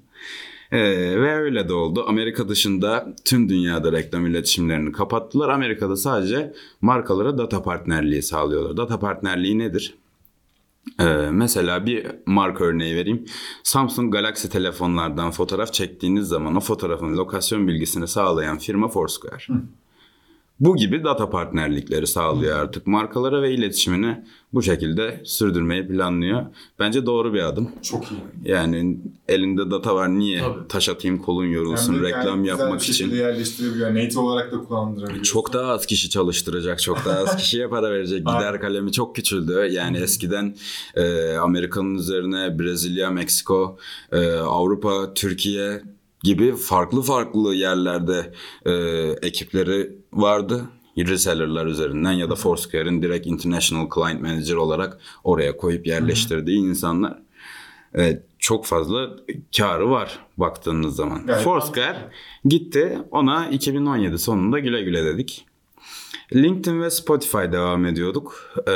Ee, 0.72 0.80
ve 1.20 1.34
öyle 1.34 1.68
de 1.68 1.72
oldu. 1.72 2.04
Amerika 2.08 2.48
dışında 2.48 3.14
tüm 3.24 3.48
dünyada 3.48 3.92
reklam 3.92 4.26
iletişimlerini 4.26 4.92
kapattılar. 4.92 5.48
Amerika'da 5.48 5.96
sadece 5.96 6.52
markalara 6.80 7.38
data 7.38 7.62
partnerliği 7.62 8.22
sağlıyorlar. 8.22 8.76
Data 8.76 8.98
partnerliği 8.98 9.58
nedir? 9.58 9.94
Ee, 11.00 11.04
mesela 11.30 11.86
bir 11.86 12.06
marka 12.26 12.64
örneği 12.64 12.96
vereyim. 12.96 13.24
Samsung 13.62 14.12
Galaxy 14.12 14.48
telefonlardan 14.48 15.30
fotoğraf 15.30 15.72
çektiğiniz 15.72 16.28
zaman 16.28 16.56
o 16.56 16.60
fotoğrafın 16.60 17.16
lokasyon 17.16 17.68
bilgisini 17.68 18.08
sağlayan 18.08 18.58
firma 18.58 18.88
Foursquare. 18.88 19.44
Bu 20.60 20.76
gibi 20.76 21.04
data 21.04 21.30
partnerlikleri 21.30 22.06
sağlıyor 22.06 22.58
artık 22.58 22.86
markalara 22.86 23.42
ve 23.42 23.54
iletişimini 23.54 24.24
bu 24.52 24.62
şekilde 24.62 25.20
sürdürmeyi 25.24 25.88
planlıyor. 25.88 26.42
Bence 26.78 27.06
doğru 27.06 27.34
bir 27.34 27.40
adım. 27.42 27.70
Çok 27.82 28.04
iyi. 28.04 28.20
Yani 28.44 28.98
elinde 29.28 29.70
data 29.70 29.94
var 29.94 30.08
niye 30.08 30.40
Tabii. 30.40 30.68
taş 30.68 30.88
atayım 30.88 31.18
kolun 31.18 31.46
yorulsun 31.46 31.94
de 31.94 32.08
reklam 32.08 32.26
yani 32.26 32.42
güzel 32.42 32.58
yapmak 32.58 32.82
şekilde 32.82 33.06
için. 33.14 33.16
yerleştirebiliyor. 33.16 33.94
Native 33.94 34.20
olarak 34.20 34.52
da 34.52 34.58
kullandırabiliyor. 34.58 35.24
Çok 35.24 35.52
daha 35.52 35.72
az 35.72 35.86
kişi 35.86 36.10
çalıştıracak, 36.10 36.80
çok 36.82 37.04
daha 37.04 37.18
az 37.18 37.36
kişiye 37.36 37.68
para 37.68 37.90
verecek. 37.92 38.18
Gider 38.18 38.60
kalemi 38.60 38.92
çok 38.92 39.16
küçüldü. 39.16 39.68
Yani 39.70 39.98
eskiden 39.98 40.56
e, 40.94 41.34
Amerika'nın 41.36 41.94
üzerine 41.94 42.58
Brezilya, 42.58 43.10
Meksiko, 43.10 43.78
e, 44.12 44.30
Avrupa, 44.30 45.14
Türkiye 45.14 45.82
gibi 46.22 46.56
farklı 46.56 47.02
farklı 47.02 47.54
yerlerde 47.54 48.32
e, 48.66 48.72
ekipleri 49.22 49.92
vardı. 50.12 50.64
Reseller'lar 50.98 51.66
üzerinden 51.66 52.12
ya 52.12 52.30
da 52.30 52.34
Foursquare'in 52.34 53.02
direkt 53.02 53.26
International 53.26 53.88
Client 53.94 54.20
Manager 54.20 54.54
olarak 54.54 55.00
oraya 55.24 55.56
koyup 55.56 55.86
yerleştirdiği 55.86 56.58
insanlar. 56.58 57.18
E, 57.98 58.22
çok 58.38 58.66
fazla 58.66 59.10
karı 59.56 59.90
var 59.90 60.18
baktığınız 60.36 60.96
zaman. 60.96 61.26
Gayet 61.26 61.44
Foursquare 61.44 62.10
gitti 62.44 62.98
ona 63.10 63.48
2017 63.48 64.18
sonunda 64.18 64.58
güle 64.58 64.82
güle 64.82 65.04
dedik. 65.04 65.46
LinkedIn 66.34 66.82
ve 66.82 66.90
Spotify 66.90 67.52
devam 67.52 67.86
ediyorduk. 67.86 68.54
Ee, 68.68 68.72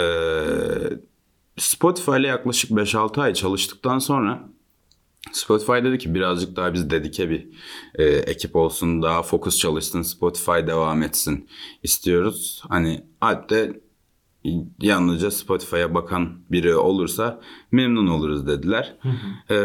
Spotify 1.56 2.10
ile 2.10 2.26
yaklaşık 2.26 2.70
5-6 2.70 3.20
ay 3.20 3.34
çalıştıktan 3.34 3.98
sonra 3.98 4.48
Spotify 5.36 5.72
dedi 5.72 5.98
ki 5.98 6.14
birazcık 6.14 6.56
daha 6.56 6.74
biz 6.74 6.90
dedike 6.90 7.30
bir 7.30 7.48
e, 7.94 8.04
ekip 8.04 8.56
olsun, 8.56 9.02
daha 9.02 9.22
fokus 9.22 9.58
çalışsın, 9.58 10.02
Spotify 10.02 10.66
devam 10.66 11.02
etsin 11.02 11.48
istiyoruz. 11.82 12.62
Hani 12.68 13.04
Alp 13.20 13.50
de 13.50 13.80
yalnızca 14.80 15.30
Spotify'a 15.30 15.94
bakan 15.94 16.38
biri 16.50 16.74
olursa 16.76 17.40
memnun 17.72 18.06
oluruz 18.06 18.46
dediler. 18.46 18.96
Ee, 19.50 19.56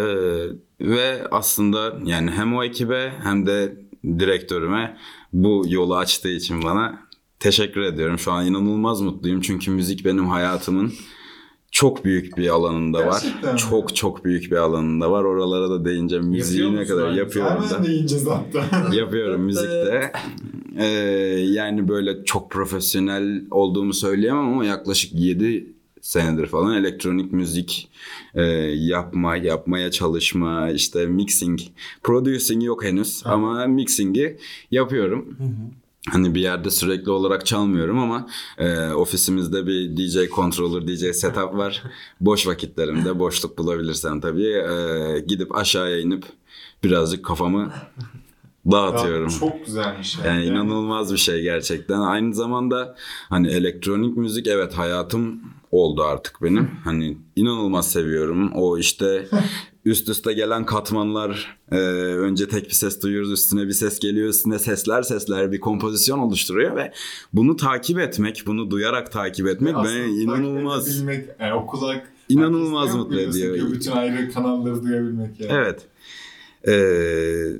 ve 0.81 1.27
aslında 1.31 1.99
yani 2.05 2.31
hem 2.31 2.55
o 2.55 2.63
ekibe 2.63 3.13
hem 3.23 3.45
de 3.45 3.77
direktörüme 4.05 4.97
bu 5.33 5.63
yolu 5.67 5.97
açtığı 5.97 6.29
için 6.29 6.63
bana 6.63 7.07
teşekkür 7.39 7.81
ediyorum. 7.81 8.19
Şu 8.19 8.31
an 8.31 8.45
inanılmaz 8.45 9.01
mutluyum 9.01 9.41
çünkü 9.41 9.71
müzik 9.71 10.05
benim 10.05 10.27
hayatımın 10.27 10.93
çok 11.79 12.05
büyük 12.05 12.37
bir 12.37 12.49
alanında 12.49 13.07
var. 13.07 13.21
Gerçekten 13.23 13.53
mi? 13.53 13.59
Çok 13.59 13.95
çok 13.95 14.25
büyük 14.25 14.51
bir 14.51 14.55
alanında 14.55 15.11
var. 15.11 15.23
Oralara 15.23 15.69
da 15.69 15.85
değince 15.85 16.19
müziği 16.19 16.61
Yapıyor 16.61 16.77
ne 16.77 16.81
musun 16.81 16.95
kadar 16.95 17.07
aynı 17.07 17.17
yapıyorum 17.17 17.63
da. 17.63 17.75
Hemen 17.75 17.85
deyineceğiz 17.87 18.27
hatta. 18.27 18.95
Yapıyorum 18.95 19.41
müzikte. 19.41 20.11
Ee, 20.77 20.85
yani 21.49 21.87
böyle 21.87 22.23
çok 22.25 22.51
profesyonel 22.51 23.41
olduğumu 23.51 23.93
söyleyemem 23.93 24.47
ama 24.47 24.65
yaklaşık 24.65 25.13
7 25.13 25.67
senedir 26.01 26.45
falan 26.45 26.75
elektronik 26.75 27.33
müzik 27.33 27.89
e, 28.35 28.43
yapma, 28.75 29.35
yapmaya 29.35 29.91
çalışma, 29.91 30.69
işte 30.69 31.05
mixing, 31.05 31.59
producing 32.03 32.63
yok 32.63 32.83
henüz 32.83 33.21
ama 33.25 33.67
mixing'i 33.67 34.37
yapıyorum. 34.71 35.37
Hani 36.07 36.35
bir 36.35 36.41
yerde 36.41 36.71
sürekli 36.71 37.11
olarak 37.11 37.45
çalmıyorum 37.45 37.99
ama 37.99 38.27
e, 38.57 38.91
ofisimizde 38.91 39.67
bir 39.67 39.97
DJ 39.97 40.29
controller, 40.35 40.87
DJ 40.87 41.15
setup 41.15 41.53
var. 41.53 41.83
Boş 42.21 42.47
vakitlerimde 42.47 43.19
boşluk 43.19 43.57
bulabilirsem 43.57 44.21
tabii 44.21 44.53
e, 44.53 45.19
gidip 45.27 45.55
aşağıya 45.55 45.99
inip 45.99 46.25
birazcık 46.83 47.25
kafamı 47.25 47.71
dağıtıyorum. 48.71 49.29
Çok 49.39 49.65
güzelmiş. 49.65 50.17
Yani 50.25 50.45
inanılmaz 50.45 51.13
bir 51.13 51.17
şey 51.17 51.41
gerçekten. 51.41 51.99
Aynı 51.99 52.33
zamanda 52.33 52.95
hani 53.29 53.47
elektronik 53.47 54.17
müzik 54.17 54.47
evet 54.47 54.73
hayatım 54.73 55.41
oldu 55.71 56.03
artık 56.03 56.41
benim. 56.41 56.71
Hani 56.83 57.17
inanılmaz 57.35 57.91
seviyorum. 57.91 58.51
O 58.55 58.77
işte 58.77 59.27
üst 59.85 60.09
üste 60.09 60.33
gelen 60.33 60.65
katmanlar 60.65 61.57
e, 61.71 61.75
önce 61.75 62.47
tek 62.47 62.65
bir 62.65 62.73
ses 62.73 63.01
duyuyoruz 63.03 63.31
üstüne 63.31 63.67
bir 63.67 63.73
ses 63.73 63.99
geliyor 63.99 64.29
üstüne 64.29 64.59
sesler 64.59 65.01
sesler 65.01 65.51
bir 65.51 65.59
kompozisyon 65.59 66.19
oluşturuyor 66.19 66.75
ve 66.75 66.93
bunu 67.33 67.55
takip 67.55 67.99
etmek 67.99 68.43
bunu 68.45 68.71
duyarak 68.71 69.11
takip 69.11 69.47
etmek 69.47 69.75
beni 69.75 69.83
takip 69.83 70.21
inanılmaz 70.21 70.89
edebilmek, 70.89 71.25
yani 71.39 71.53
o 71.53 71.65
kulak 71.65 72.11
İnanılmaz 72.29 72.95
mutlu 72.95 73.19
ediyor. 73.19 73.57
ki 73.57 73.71
Bütün 73.71 73.91
ayrı 73.91 74.31
kanalları 74.31 74.83
duyabilmek 74.83 75.39
yani. 75.39 75.51
Evet. 75.53 75.87
Ee, 76.67 77.57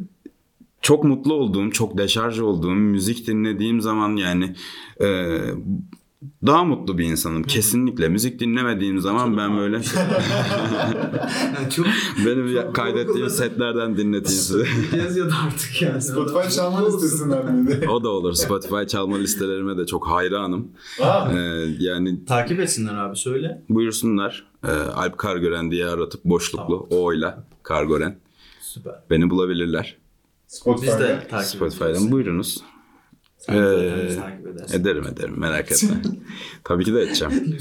çok 0.81 1.03
mutlu 1.03 1.33
olduğum, 1.33 1.71
çok 1.71 1.97
deşarj 1.97 2.39
olduğum, 2.39 2.75
müzik 2.75 3.27
dinlediğim 3.27 3.81
zaman 3.81 4.15
yani 4.15 4.55
e, 5.01 5.37
daha 6.45 6.63
mutlu 6.63 6.97
bir 6.97 7.03
insanım. 7.05 7.43
Kesinlikle. 7.43 8.09
Müzik 8.09 8.39
dinlemediğim 8.39 8.99
zaman 8.99 9.37
ben 9.37 9.57
böyle 9.57 9.75
Yani 9.75 11.69
çok 11.75 11.85
benim 12.25 12.55
ya- 12.55 12.73
kaydettiğim 12.73 13.29
setlerden 13.29 13.97
dinleteyim 13.97 14.41
size. 14.41 14.63
Diyeceğiz 14.65 15.17
ya 15.17 15.25
da 15.29 15.33
artık 15.47 15.81
yani. 15.81 16.01
Spotify 16.01 16.55
çalma 16.55 16.85
listesinden 16.85 17.55
miydi? 17.55 17.87
o 17.89 18.03
da 18.03 18.09
olur. 18.09 18.33
Spotify 18.33 18.83
çalma 18.87 19.17
listelerime 19.17 19.77
de 19.77 19.85
çok 19.85 20.07
hayranım. 20.07 20.67
Aa, 21.01 21.31
Ee, 21.33 21.37
yani 21.79 22.25
Takip 22.25 22.59
etsinler 22.59 22.93
abi 22.95 23.15
söyle. 23.15 23.63
buyursunlar. 23.69 24.45
Ee, 24.63 24.71
Alp 24.71 25.17
Kargören 25.17 25.71
diye 25.71 25.85
aratıp 25.85 26.25
boşluklu 26.25 26.87
o'yla 26.89 27.43
Kargören. 27.63 28.19
Süper. 28.61 28.93
Beni 29.09 29.29
bulabilirler. 29.29 29.97
Spotify'da. 30.47 30.93
Biz 30.93 30.99
de 30.99 31.27
takip 31.29 31.47
Spotify'dan 31.49 32.11
buyurunuz. 32.11 32.57
Sen 33.39 33.55
Ee, 33.55 34.05
bizi 34.07 34.19
takip 34.19 34.47
edersin. 34.47 34.81
Ederim 34.81 35.07
ederim 35.07 35.39
merak 35.39 35.71
etme. 35.71 36.01
Tabii 36.63 36.83
ki 36.83 36.93
de 36.93 37.01
edeceğim. 37.01 37.57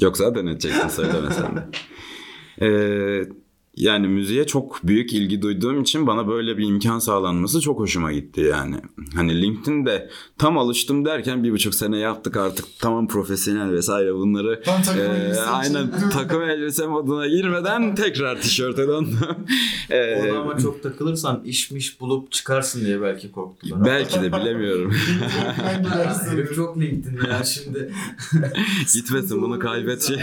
Yok 0.00 0.16
zaten 0.16 0.46
edeceksin 0.46 0.88
söylemesen 0.88 1.56
de. 1.56 1.68
Ee, 2.66 3.28
yani 3.76 4.08
müziğe 4.08 4.46
çok 4.46 4.80
büyük 4.84 5.12
ilgi 5.12 5.42
duyduğum 5.42 5.82
için 5.82 6.06
bana 6.06 6.28
böyle 6.28 6.58
bir 6.58 6.66
imkan 6.68 6.98
sağlanması 6.98 7.60
çok 7.60 7.78
hoşuma 7.78 8.12
gitti 8.12 8.40
yani. 8.40 8.76
Hani 9.14 9.42
LinkedIn'de 9.42 10.10
tam 10.38 10.58
alıştım 10.58 11.04
derken 11.04 11.44
bir 11.44 11.52
buçuk 11.52 11.74
sene 11.74 11.98
yaptık 11.98 12.36
artık 12.36 12.64
tamam 12.80 13.08
profesyonel 13.08 13.72
vesaire 13.72 14.14
bunları. 14.14 14.62
Tam 14.62 14.82
takım 14.82 15.00
için, 15.30 15.42
aynen 15.52 15.86
mi? 15.86 15.92
takım 16.12 16.42
elbise 16.42 16.86
moduna 16.86 17.26
girmeden 17.26 17.94
tekrar 17.94 18.40
tişörte 18.40 18.88
döndüm. 18.88 19.16
Ee, 19.90 20.22
Orada 20.22 20.38
ama 20.38 20.58
çok 20.58 20.82
takılırsan 20.82 21.42
işmiş 21.44 22.00
bulup 22.00 22.32
çıkarsın 22.32 22.84
diye 22.84 23.02
belki 23.02 23.32
korktular. 23.32 23.84
belki 23.84 24.22
de 24.22 24.32
bilemiyorum. 24.32 24.94
Ben 26.38 26.46
çok 26.56 26.80
LinkedIn'de 26.80 27.28
ya 27.28 27.44
şimdi. 27.44 27.92
Gitmesin 28.94 29.42
bunu 29.42 29.58
kaybedecek 29.58 30.18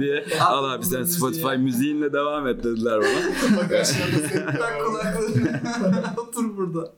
diye. 0.00 0.24
Al 0.40 0.64
abi 0.64 0.84
sen 0.84 1.02
Spotify 1.02 1.56
müziğinle 1.56 2.12
devam 2.12 2.46
et 2.46 2.64
dediler 2.64 2.97
bana. 3.00 3.56
Bak 3.56 3.72
aşağıda 3.72 4.28
senin 4.28 4.46
Tak 4.46 4.80
kulaklarını. 4.86 5.60
Otur 6.16 6.56
burada. 6.56 6.94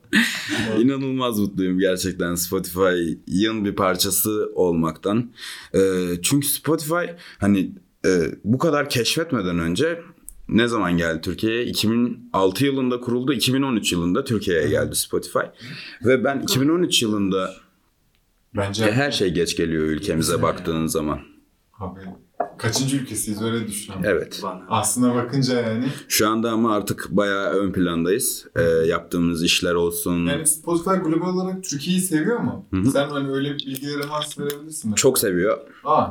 İnanılmaz 0.79 1.39
mutluyum 1.39 1.79
gerçekten 1.79 2.35
Spotify'ın 2.35 3.65
bir 3.65 3.75
parçası 3.75 4.51
olmaktan. 4.55 5.31
Ee, 5.73 5.79
çünkü 6.21 6.47
Spotify 6.47 7.05
hani 7.39 7.71
e, 8.05 8.09
bu 8.43 8.57
kadar 8.57 8.89
keşfetmeden 8.89 9.59
önce 9.59 10.01
ne 10.49 10.67
zaman 10.67 10.97
geldi 10.97 11.21
Türkiye'ye? 11.21 11.65
2006 11.65 12.65
yılında 12.65 12.99
kuruldu. 12.99 13.33
2013 13.33 13.91
yılında 13.91 14.23
Türkiye'ye 14.23 14.69
geldi 14.69 14.95
Spotify. 14.95 15.45
Ve 16.05 16.23
ben 16.23 16.39
2013 16.41 17.01
yılında 17.01 17.53
Bence 18.55 18.91
her 18.91 19.11
şey 19.11 19.29
geç 19.29 19.57
geliyor 19.57 19.83
ülkemize 19.83 20.41
baktığın 20.41 20.87
zaman. 20.87 21.19
Abi, 21.79 21.99
kaçıncı 22.61 22.97
ülkesiyiz 22.97 23.41
öyle 23.41 23.67
düşünüyorum. 23.67 24.05
Evet. 24.09 24.41
Aslına 24.69 25.15
bakınca 25.15 25.61
yani. 25.61 25.85
Şu 26.07 26.29
anda 26.29 26.51
ama 26.51 26.75
artık 26.75 27.07
bayağı 27.11 27.49
ön 27.49 27.71
plandayız. 27.71 28.47
Ee, 28.55 28.61
yaptığımız 28.61 29.43
işler 29.43 29.73
olsun. 29.73 30.25
Yani 30.25 30.47
Spotify 30.47 30.89
global 30.95 31.33
olarak 31.35 31.63
Türkiye'yi 31.63 32.01
seviyor 32.01 32.39
mu? 32.39 32.65
Hı 32.73 32.77
hı. 32.77 32.91
Sen 32.91 33.09
hani 33.09 33.31
öyle 33.31 33.53
bilgilere 33.53 34.09
varsa 34.09 34.43
verebilirsin. 34.43 34.91
mi? 34.91 34.95
Çok 34.95 35.19
seviyor. 35.19 35.57
Aa, 35.83 36.07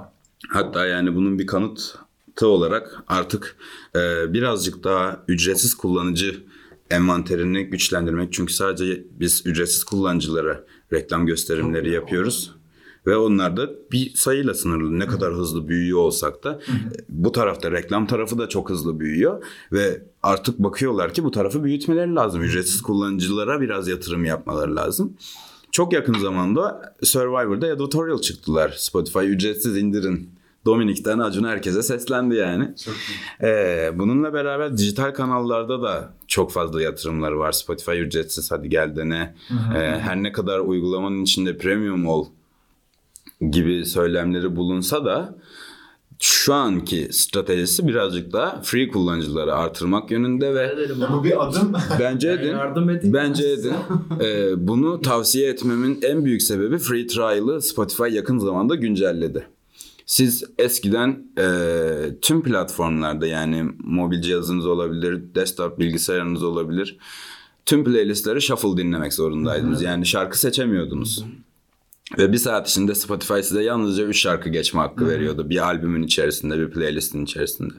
Hatta 0.48 0.86
yani 0.86 1.14
bunun 1.16 1.38
bir 1.38 1.46
kanıtı 1.46 2.46
olarak 2.46 3.02
artık 3.08 3.56
e, 3.96 4.32
birazcık 4.32 4.84
daha 4.84 5.24
ücretsiz 5.28 5.74
kullanıcı 5.74 6.42
envanterini 6.90 7.64
güçlendirmek. 7.66 8.32
Çünkü 8.32 8.52
sadece 8.52 9.04
biz 9.20 9.42
ücretsiz 9.46 9.84
kullanıcılara 9.84 10.64
reklam 10.92 11.26
gösterimleri 11.26 11.90
yapıyoruz. 11.92 12.54
Ve 13.10 13.16
onlar 13.16 13.56
da 13.56 13.70
bir 13.92 14.14
sayıyla 14.14 14.54
sınırlı. 14.54 14.98
Ne 14.98 15.06
kadar 15.06 15.34
hızlı 15.34 15.68
büyüyor 15.68 15.98
olsak 15.98 16.44
da 16.44 16.60
bu 17.08 17.32
tarafta 17.32 17.70
reklam 17.70 18.06
tarafı 18.06 18.38
da 18.38 18.48
çok 18.48 18.70
hızlı 18.70 19.00
büyüyor. 19.00 19.44
Ve 19.72 20.02
artık 20.22 20.58
bakıyorlar 20.58 21.14
ki 21.14 21.24
bu 21.24 21.30
tarafı 21.30 21.64
büyütmeleri 21.64 22.14
lazım. 22.14 22.42
Ücretsiz 22.42 22.82
kullanıcılara 22.82 23.60
biraz 23.60 23.88
yatırım 23.88 24.24
yapmaları 24.24 24.76
lazım. 24.76 25.16
Çok 25.70 25.92
yakın 25.92 26.14
zamanda 26.14 26.94
Survivor'da 27.02 27.66
editorial 27.66 28.18
çıktılar. 28.18 28.74
Spotify 28.78 29.18
ücretsiz 29.18 29.76
indirin. 29.76 30.30
Dominik'ten 30.64 31.18
Acun 31.18 31.44
herkese 31.44 31.82
seslendi 31.82 32.34
yani. 32.34 32.74
Ee, 33.42 33.90
bununla 33.94 34.32
beraber 34.32 34.76
dijital 34.76 35.10
kanallarda 35.14 35.82
da 35.82 36.12
çok 36.26 36.52
fazla 36.52 36.82
yatırımları 36.82 37.38
var. 37.38 37.52
Spotify 37.52 38.00
ücretsiz 38.00 38.50
hadi 38.52 38.68
gel 38.68 38.96
dene. 38.96 39.34
Ee, 39.74 39.78
her 39.78 40.22
ne 40.22 40.32
kadar 40.32 40.58
uygulamanın 40.58 41.22
içinde 41.22 41.58
premium 41.58 42.06
ol 42.06 42.26
gibi 43.50 43.86
söylemleri 43.86 44.56
bulunsa 44.56 45.04
da 45.04 45.34
şu 46.22 46.54
anki 46.54 47.08
stratejisi 47.12 47.88
birazcık 47.88 48.32
daha 48.32 48.60
free 48.62 48.88
kullanıcıları 48.88 49.54
artırmak 49.54 50.10
yönünde 50.10 50.54
ve 50.54 50.62
Ya 50.62 51.12
bu 51.12 51.24
bir 51.24 51.44
adım. 51.46 51.72
bence 52.00 52.28
Yani 52.28 52.40
edin. 52.40 52.50
yardım 52.50 52.90
edin. 52.90 53.12
Bence 53.12 53.48
edin. 53.48 53.72
Ee, 54.20 54.68
bunu 54.68 55.00
tavsiye 55.00 55.48
etmemin 55.50 55.98
en 56.02 56.24
büyük 56.24 56.42
sebebi 56.42 56.78
free 56.78 57.06
trial'ı 57.06 57.62
Spotify 57.62 58.02
yakın 58.14 58.38
zamanda 58.38 58.74
güncelledi. 58.74 59.46
Siz 60.06 60.44
eskiden 60.58 61.24
e, 61.38 61.46
tüm 62.22 62.42
platformlarda 62.42 63.26
yani 63.26 63.64
mobil 63.84 64.20
cihazınız 64.22 64.66
olabilir, 64.66 65.20
desktop 65.34 65.78
bilgisayarınız 65.78 66.42
olabilir. 66.42 66.98
Tüm 67.66 67.84
playlistleri 67.84 68.40
shuffle 68.40 68.76
dinlemek 68.76 69.12
zorundaydınız. 69.14 69.82
Yani 69.82 70.06
şarkı 70.06 70.40
seçemiyordunuz. 70.40 71.24
Ve 72.18 72.32
bir 72.32 72.38
saat 72.38 72.68
içinde 72.68 72.94
Spotify 72.94 73.40
size 73.40 73.62
yalnızca 73.62 74.04
3 74.04 74.20
şarkı 74.20 74.48
geçme 74.48 74.80
hakkı 74.80 75.08
veriyordu. 75.08 75.50
Bir 75.50 75.64
albümün 75.66 76.02
içerisinde, 76.02 76.58
bir 76.58 76.70
playlistin 76.70 77.24
içerisinde. 77.24 77.74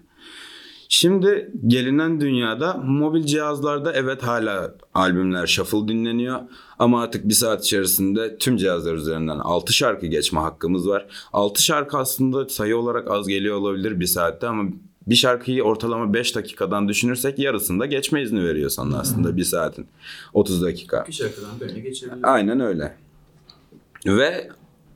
Şimdi 0.89 1.51
gelinen 1.67 2.21
dünyada 2.21 2.73
mobil 2.73 3.23
cihazlarda 3.23 3.93
evet 3.93 4.23
hala 4.23 4.75
albümler 4.93 5.47
shuffle 5.47 5.87
dinleniyor. 5.87 6.39
Ama 6.79 7.03
artık 7.03 7.29
bir 7.29 7.33
saat 7.33 7.63
içerisinde 7.65 8.37
tüm 8.37 8.57
cihazlar 8.57 8.93
üzerinden 8.93 9.39
6 9.39 9.73
şarkı 9.73 10.05
geçme 10.05 10.39
hakkımız 10.39 10.87
var. 10.87 11.07
6 11.33 11.63
şarkı 11.63 11.97
aslında 11.97 12.49
sayı 12.49 12.77
olarak 12.77 13.11
az 13.11 13.27
geliyor 13.27 13.57
olabilir 13.57 13.99
bir 13.99 14.05
saatte 14.05 14.47
ama 14.47 14.69
bir 15.07 15.15
şarkıyı 15.15 15.63
ortalama 15.63 16.13
5 16.13 16.35
dakikadan 16.35 16.87
düşünürsek 16.87 17.39
yarısında 17.39 17.85
geçme 17.85 18.21
izni 18.21 18.43
veriyor 18.43 18.69
sana 18.69 18.99
aslında 18.99 19.37
bir 19.37 19.43
saatin. 19.43 19.87
30 20.33 20.61
dakika. 20.61 21.05
Bir 21.07 21.13
şarkıdan 21.13 21.59
birine 21.61 21.79
geçebilir. 21.79 22.19
Aynen 22.23 22.59
öyle. 22.59 22.95
Ve 24.05 24.49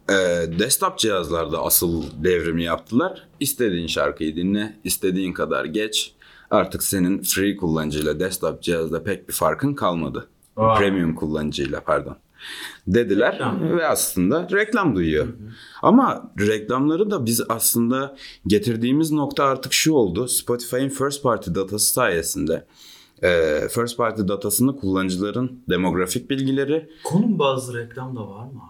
e, 0.09 0.13
desktop 0.59 0.97
cihazlarda 0.97 1.63
asıl 1.63 2.03
devrimi 2.23 2.63
yaptılar. 2.63 3.27
İstediğin 3.39 3.87
şarkıyı 3.87 4.35
dinle, 4.35 4.75
istediğin 4.83 5.33
kadar 5.33 5.65
geç. 5.65 6.15
Artık 6.51 6.83
senin 6.83 7.21
free 7.21 7.57
kullanıcıyla 7.57 8.19
desktop 8.19 8.61
cihazda 8.61 9.03
pek 9.03 9.29
bir 9.29 9.33
farkın 9.33 9.73
kalmadı. 9.73 10.27
Vay. 10.57 10.79
Premium 10.79 11.15
kullanıcıyla 11.15 11.83
pardon. 11.83 12.17
Dediler 12.87 13.33
Reklam. 13.33 13.77
ve 13.77 13.87
aslında 13.87 14.47
reklam 14.51 14.95
duyuyor. 14.95 15.27
Ama 15.81 16.31
reklamları 16.39 17.11
da 17.11 17.25
biz 17.25 17.41
aslında 17.49 18.15
getirdiğimiz 18.47 19.11
nokta 19.11 19.43
artık 19.43 19.73
şu 19.73 19.93
oldu. 19.93 20.27
Spotify'ın 20.27 20.89
first 20.89 21.23
party 21.23 21.49
datası 21.55 21.93
sayesinde 21.93 22.65
e, 23.23 23.59
first 23.69 23.97
party 23.97 24.21
datasını 24.27 24.77
kullanıcıların 24.77 25.63
demografik 25.69 26.29
bilgileri 26.29 26.89
Konum 27.03 27.39
bazı 27.39 27.77
reklam 27.77 28.15
da 28.15 28.27
var 28.27 28.45
mı? 28.45 28.61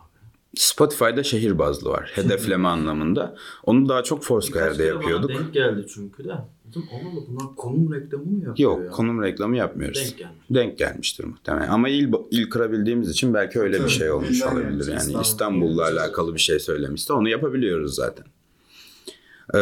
Spotify'da 0.56 1.24
şehir 1.24 1.60
bazlı 1.60 1.90
var. 1.90 2.12
Hedefleme 2.16 2.68
anlamında. 2.68 3.36
Onu 3.64 3.90
daha 3.90 4.04
çok 4.04 4.24
Foursquare'de 4.24 4.84
yapıyorduk. 4.84 5.30
Bana 5.30 5.40
denk 5.40 5.54
geldi 5.54 5.86
çünkü 5.94 6.24
de. 6.24 6.34
Dedim 6.70 6.84
Allah 6.92 7.22
bunlar 7.28 7.56
konum 7.56 7.94
reklamı 7.94 8.26
mı 8.26 8.44
yapıyor 8.46 8.72
Yok 8.72 8.86
ya? 8.86 8.92
konum 8.92 9.24
reklamı 9.24 9.58
yapmıyoruz. 9.58 10.00
Denk 10.00 10.18
gelmiş. 10.18 10.40
Denk 10.50 10.78
gelmiştir 10.78 11.24
muhtemelen. 11.24 11.68
Ama 11.68 11.90
il, 11.90 12.12
il 12.32 12.50
kırabildiğimiz 12.50 13.10
için 13.10 13.34
belki 13.34 13.60
öyle 13.60 13.84
bir 13.84 13.90
şey 13.90 14.12
olmuş 14.12 14.42
olabilir. 14.42 14.88
Yani 14.88 14.98
İstanbul. 15.00 15.22
İstanbul'la 15.22 15.84
alakalı 15.84 16.34
bir 16.34 16.40
şey 16.40 16.60
söylemişti. 16.60 17.14
Onu 17.14 17.30
yapabiliyoruz 17.30 17.96
zaten. 17.96 18.26
Ee, 19.56 19.60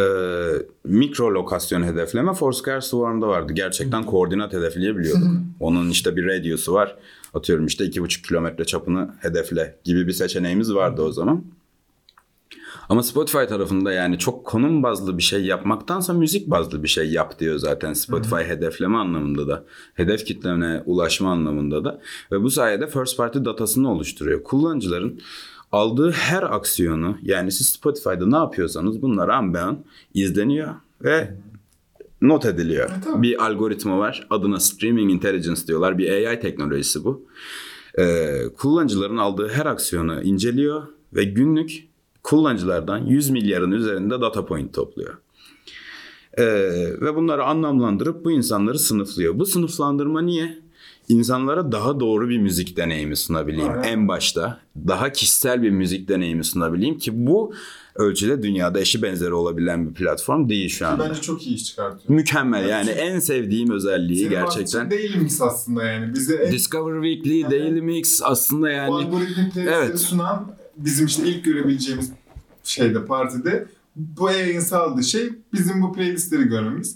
mikro 0.83 1.33
lokasyon 1.33 1.83
hedefleme 1.83 2.33
Foursquare 2.33 2.81
Swarm'da 2.81 3.27
vardı. 3.27 3.53
Gerçekten 3.53 4.03
koordinat 4.03 4.53
hedefleyebiliyorduk. 4.53 5.27
Onun 5.59 5.89
işte 5.89 6.15
bir 6.15 6.25
radius'u 6.25 6.73
var. 6.73 6.95
Atıyorum 7.33 7.65
işte 7.65 7.85
iki 7.85 8.01
buçuk 8.01 8.25
kilometre 8.25 8.65
çapını 8.65 9.15
hedefle 9.19 9.79
gibi 9.83 10.07
bir 10.07 10.11
seçeneğimiz 10.11 10.73
vardı 10.73 11.01
o 11.01 11.11
zaman. 11.11 11.43
Ama 12.89 13.03
Spotify 13.03 13.43
tarafında 13.49 13.91
yani 13.91 14.19
çok 14.19 14.45
konum 14.45 14.83
bazlı 14.83 15.17
bir 15.17 15.23
şey 15.23 15.45
yapmaktansa 15.45 16.13
müzik 16.13 16.49
bazlı 16.49 16.83
bir 16.83 16.87
şey 16.87 17.11
yap 17.11 17.39
diyor 17.39 17.57
zaten 17.57 17.93
Spotify 17.93 18.35
hedefleme 18.35 18.97
anlamında 18.97 19.47
da. 19.47 19.63
Hedef 19.93 20.25
kitlene 20.25 20.83
ulaşma 20.85 21.31
anlamında 21.31 21.85
da. 21.85 22.01
Ve 22.31 22.43
bu 22.43 22.49
sayede 22.49 22.87
first 22.87 23.17
party 23.17 23.39
datasını 23.45 23.91
oluşturuyor. 23.91 24.43
Kullanıcıların 24.43 25.19
aldığı 25.71 26.11
her 26.11 26.43
aksiyonu 26.43 27.17
yani 27.21 27.51
siz 27.51 27.69
Spotify'da 27.69 28.27
ne 28.27 28.35
yapıyorsanız 28.35 29.01
bunlar 29.01 29.29
an 29.29 29.53
be 29.53 29.59
an 29.59 29.79
izleniyor 30.13 30.75
ve 31.03 31.35
not 32.23 32.45
ediliyor. 32.45 32.89
E, 32.89 33.01
tabii. 33.03 33.21
Bir 33.21 33.45
algoritma 33.45 33.99
var. 33.99 34.27
Adına 34.29 34.59
Streaming 34.59 35.11
Intelligence 35.11 35.67
diyorlar. 35.67 35.97
Bir 35.97 36.11
AI 36.11 36.39
teknolojisi 36.39 37.03
bu. 37.03 37.25
Ee, 37.99 38.43
kullanıcıların 38.57 39.17
aldığı 39.17 39.49
her 39.49 39.65
aksiyonu 39.65 40.23
inceliyor 40.23 40.83
ve 41.13 41.23
günlük 41.23 41.87
kullanıcılardan 42.23 42.97
100 42.97 43.29
milyarın 43.29 43.71
üzerinde 43.71 44.21
data 44.21 44.45
point 44.45 44.73
topluyor. 44.73 45.17
Ee, 46.37 46.45
ve 47.01 47.15
bunları 47.15 47.43
anlamlandırıp 47.43 48.25
bu 48.25 48.31
insanları 48.31 48.79
sınıflıyor. 48.79 49.39
Bu 49.39 49.45
sınıflandırma 49.45 50.21
niye? 50.21 50.63
İnsanlara 51.09 51.71
daha 51.71 51.99
doğru 51.99 52.29
bir 52.29 52.37
müzik 52.37 52.77
deneyimi 52.77 53.15
sunabileyim 53.15 53.69
Aynen. 53.69 53.83
en 53.83 54.07
başta. 54.07 54.59
Daha 54.87 55.11
kişisel 55.11 55.61
bir 55.61 55.69
müzik 55.69 56.07
deneyimi 56.07 56.43
sunabileyim 56.43 56.97
ki 56.97 57.11
bu 57.25 57.53
ölçüde 57.95 58.43
dünyada 58.43 58.79
eşi 58.79 59.01
benzeri 59.01 59.33
olabilen 59.33 59.89
bir 59.89 59.93
platform 59.93 60.49
değil 60.49 60.69
şu 60.69 60.87
anda. 60.87 61.09
Bence 61.09 61.21
çok 61.21 61.47
iyi 61.47 61.55
iş 61.55 61.65
çıkartıyor. 61.65 62.17
Mükemmel 62.17 62.69
yani 62.69 62.89
en 62.89 63.19
sevdiğim 63.19 63.71
özelliği 63.71 64.17
Senin 64.19 64.29
gerçekten. 64.29 64.85
bahsettiğin 64.85 65.09
Daily 65.13 65.23
Mix 65.23 65.41
aslında 65.41 65.83
yani. 65.83 66.13
Bize 66.13 66.35
en 66.35 66.51
Discover 66.51 67.03
Weekly, 67.03 67.43
Daily 67.51 67.81
Mix 67.81 68.21
aslında 68.23 68.67
bu 68.67 68.71
yani 68.71 68.91
algoritmik 68.91 69.53
playlistleri 69.53 69.69
Evet. 69.69 69.99
sunan 69.99 70.51
bizim 70.77 71.05
işte 71.05 71.23
ilk 71.27 71.45
görebileceğimiz 71.45 72.11
şeyde 72.63 73.05
partide 73.05 73.65
bu 73.95 74.31
yayın 74.31 74.59
sağladığı 74.59 75.03
şey 75.03 75.29
bizim 75.53 75.81
bu 75.81 75.93
playlistleri 75.93 76.43
görmemiz. 76.43 76.95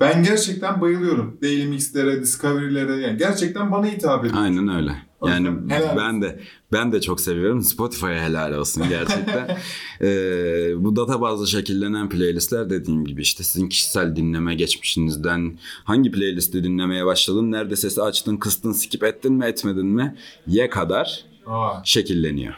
Ben 0.00 0.22
gerçekten 0.22 0.80
bayılıyorum. 0.80 1.38
Daily 1.42 1.66
Mix'lere, 1.66 2.22
Discovery'lere 2.22 2.96
yani 2.96 3.18
gerçekten 3.18 3.72
bana 3.72 3.86
hitap 3.86 4.24
ediyor. 4.24 4.42
Aynen 4.42 4.68
öyle. 4.76 4.92
Yani 5.24 5.48
helal 5.68 5.96
ben 5.96 6.22
de 6.22 6.40
ben 6.72 6.92
de 6.92 7.00
çok 7.00 7.20
seviyorum. 7.20 7.62
Spotify'a 7.62 8.24
helal 8.24 8.52
olsun 8.52 8.88
gerçekten. 8.88 9.58
ee, 10.00 10.84
bu 10.84 10.96
data 10.96 11.20
bazlı 11.20 11.48
şekillenen 11.48 12.08
playlistler 12.08 12.70
dediğim 12.70 13.04
gibi 13.04 13.22
işte 13.22 13.44
sizin 13.44 13.68
kişisel 13.68 14.16
dinleme 14.16 14.54
geçmişinizden 14.54 15.58
hangi 15.84 16.10
playlisti 16.10 16.64
dinlemeye 16.64 17.06
başladın, 17.06 17.52
nerede 17.52 17.76
sesi 17.76 18.02
açtın, 18.02 18.36
kıstın, 18.36 18.72
skip 18.72 19.04
ettin 19.04 19.32
mi, 19.32 19.44
etmedin 19.44 19.86
mi 19.86 20.16
ye 20.46 20.70
kadar 20.70 21.24
Aa, 21.46 21.84
şekilleniyor. 21.84 22.54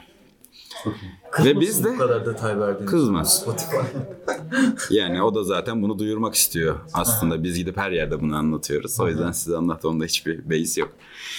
çok 0.84 0.94
iyi. 1.02 1.17
Kızmasın 1.32 1.56
Ve 1.56 1.60
biz 1.60 1.84
de- 1.84 1.94
bu 1.94 1.98
kadar 1.98 2.26
detay 2.26 2.60
verdiğiniz 2.60 2.90
Kızmaz. 2.90 3.40
Spotify. 3.40 3.76
Yani 4.90 5.22
o 5.22 5.34
da 5.34 5.42
zaten 5.44 5.82
bunu 5.82 5.98
duyurmak 5.98 6.34
istiyor. 6.34 6.76
Aslında 6.94 7.42
biz 7.44 7.56
gidip 7.58 7.76
her 7.76 7.90
yerde 7.90 8.20
bunu 8.20 8.36
anlatıyoruz. 8.36 9.00
O 9.00 9.08
yüzden 9.08 9.32
size 9.32 9.56
anlatmamda 9.56 10.04
hiçbir 10.04 10.50
beis 10.50 10.78
yok. 10.78 10.88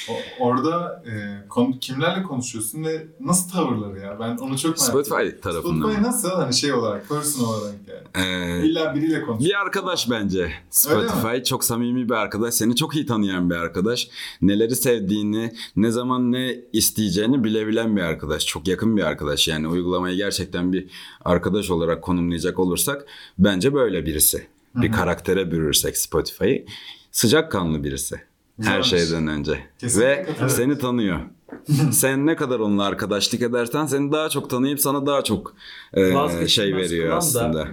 O- 0.10 0.45
orada 0.45 1.04
e, 1.06 1.47
konu, 1.49 1.80
kimlerle 1.80 2.23
konuşuyorsun 2.23 2.84
ve 2.84 3.08
nasıl 3.19 3.49
tavırları 3.52 3.99
ya? 3.99 4.17
Ben 4.19 4.38
onu 4.38 4.58
çok 4.58 4.69
merak 4.71 4.80
Spotify 4.80 5.15
ediyorum. 5.15 5.39
tarafından 5.41 5.82
Spotify 5.89 6.04
nasıl 6.08 6.30
hani 6.30 6.54
şey 6.54 6.73
olarak, 6.73 7.10
person 7.10 7.45
olarak 7.45 7.75
yani. 7.88 8.25
Ee, 8.28 8.65
İlla 8.65 8.95
biriyle 8.95 9.21
konuşuyor. 9.21 9.49
Bir 9.49 9.60
arkadaş 9.62 10.10
bence. 10.10 10.52
Spotify 10.69 11.43
çok 11.43 11.63
samimi 11.63 12.10
bir 12.10 12.13
arkadaş. 12.13 12.54
Seni 12.54 12.75
çok 12.75 12.95
iyi 12.95 13.06
tanıyan 13.06 13.49
bir 13.49 13.56
arkadaş. 13.56 14.10
Neleri 14.41 14.75
sevdiğini, 14.75 15.54
ne 15.75 15.91
zaman 15.91 16.32
ne 16.32 16.56
isteyeceğini 16.73 17.43
bilebilen 17.43 17.97
bir 17.97 18.02
arkadaş. 18.02 18.45
Çok 18.45 18.67
yakın 18.67 18.97
bir 18.97 19.04
arkadaş. 19.04 19.47
Yani 19.47 19.67
uygulamayı 19.79 20.17
gerçekten 20.17 20.73
bir 20.73 20.85
arkadaş 21.25 21.69
olarak 21.69 22.01
konumlayacak 22.01 22.59
olursak 22.59 23.05
bence 23.39 23.73
böyle 23.73 24.05
birisi. 24.05 24.47
Bir 24.75 24.91
karaktere 24.91 25.51
bürürsek 25.51 25.97
Spotify'ı. 25.97 26.65
Sıcakkanlı 27.11 27.83
birisi. 27.83 28.15
Her 28.15 28.77
Güzelmiş. 28.77 28.87
şeyden 28.87 29.27
önce. 29.27 29.59
Kesinlikle 29.79 30.09
Ve 30.09 30.15
katılıyorum. 30.23 30.49
seni 30.49 30.77
tanıyor. 30.77 31.19
Sen 31.91 32.25
ne 32.25 32.35
kadar 32.35 32.59
onunla 32.59 32.83
arkadaşlık 32.85 33.41
edersen 33.41 33.85
seni 33.85 34.11
daha 34.11 34.29
çok 34.29 34.49
tanıyıp 34.49 34.79
sana 34.79 35.05
daha 35.05 35.23
çok 35.23 35.55
e, 35.93 36.47
şey 36.47 36.75
veriyor 36.75 37.09
da 37.11 37.15
aslında. 37.15 37.67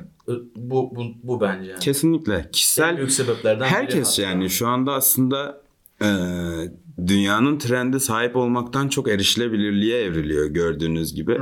Bu, 0.57 0.91
bu, 0.97 1.03
bu 1.23 1.41
bence 1.41 1.71
yani. 1.71 1.81
Kesinlikle. 1.81 2.35
En 2.35 2.51
Kişisel 2.51 2.97
büyük 2.97 3.11
sebeplerden 3.13 3.61
biri 3.61 3.69
Herkes 3.75 4.19
hatta. 4.19 4.23
yani 4.23 4.51
şu 4.51 4.69
anda 4.69 4.93
aslında 4.93 5.61
e, 6.03 6.07
dünyanın 7.07 7.59
trendi 7.59 8.01
sahip 8.01 8.37
olmaktan 8.37 8.89
çok 8.89 9.09
erişilebilirliğe 9.09 10.03
evriliyor 10.03 10.47
gördüğünüz 10.47 11.15
gibi. 11.15 11.41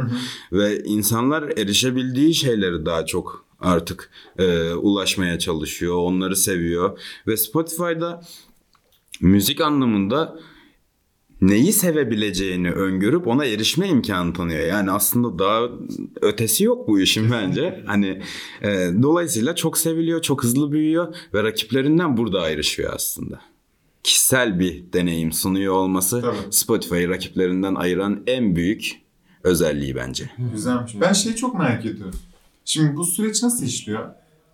Ve 0.53 0.85
insanlar 0.85 1.43
erişebildiği 1.43 2.35
şeyleri 2.35 2.87
daha 2.87 3.07
çok 3.07 3.45
artık 3.61 4.11
e, 4.39 4.73
ulaşmaya 4.73 5.39
çalışıyor, 5.39 5.97
onları 5.97 6.37
seviyor. 6.37 6.99
Ve 7.27 7.37
Spotify'da 7.37 8.23
müzik 9.21 9.61
anlamında 9.61 10.39
neyi 11.41 11.73
sevebileceğini 11.73 12.71
öngörüp 12.71 13.27
ona 13.27 13.45
erişme 13.45 13.89
imkanı 13.89 14.33
tanıyor. 14.33 14.67
Yani 14.67 14.91
aslında 14.91 15.39
daha 15.39 15.69
ötesi 16.23 16.65
yok 16.65 16.89
bu 16.89 17.01
işin 17.01 17.31
bence. 17.31 17.83
Hani 17.87 18.23
e, 18.63 18.91
dolayısıyla 19.03 19.55
çok 19.55 19.79
seviliyor, 19.79 20.23
çok 20.23 20.45
hızlı 20.45 20.73
büyüyor 20.73 21.15
ve 21.35 21.43
rakiplerinden 21.43 22.17
burada 22.17 22.41
ayrışıyor 22.41 22.93
aslında. 22.95 23.54
Kişisel 24.05 24.61
bir 24.61 24.93
deneyim 24.93 25.33
sunuyor 25.33 25.75
olması 25.75 26.21
Tabii. 26.21 26.37
Spotify'ı 26.51 27.09
rakiplerinden 27.09 27.75
ayıran 27.75 28.23
en 28.27 28.57
büyük 28.57 29.01
özelliği 29.45 29.97
bence. 29.97 30.31
Güzelmiş. 30.53 31.01
Ben 31.01 31.13
şeyi 31.13 31.37
çok 31.37 31.59
merak 31.59 31.87
ediyorum. 31.87 32.21
Şimdi 32.65 32.97
bu 32.97 33.05
süreç 33.05 33.43
nasıl 33.43 33.67
işliyor? 33.67 34.09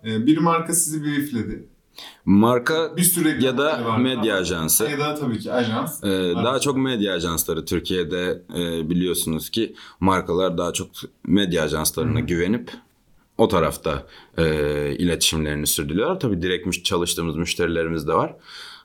Ee, 0.05 0.25
bir 0.25 0.37
marka 0.37 0.73
sizi 0.73 1.03
briefledi. 1.03 1.67
Marka 2.25 2.97
Bir 2.97 3.03
süre 3.03 3.45
ya 3.45 3.57
da 3.57 3.97
medya 3.97 4.35
ajansı. 4.35 4.83
Ya 4.83 4.99
da 4.99 5.15
tabii 5.15 5.39
ki 5.39 5.53
ajans. 5.53 6.03
Ee, 6.03 6.07
daha 6.35 6.59
çok 6.59 6.77
medya 6.77 7.13
ajansları 7.13 7.65
Türkiye'de 7.65 8.41
e, 8.55 8.89
biliyorsunuz 8.89 9.49
ki 9.49 9.75
markalar 9.99 10.57
daha 10.57 10.73
çok 10.73 10.87
medya 11.27 11.63
ajanslarına 11.63 12.19
güvenip 12.19 12.71
o 13.37 13.47
tarafta 13.47 14.07
e, 14.37 14.45
iletişimlerini 14.95 15.67
sürdürüyorlar. 15.67 16.19
Tabii 16.19 16.41
direkt 16.41 16.83
çalıştığımız 16.83 17.35
müşterilerimiz 17.35 18.07
de 18.07 18.13
var. 18.13 18.35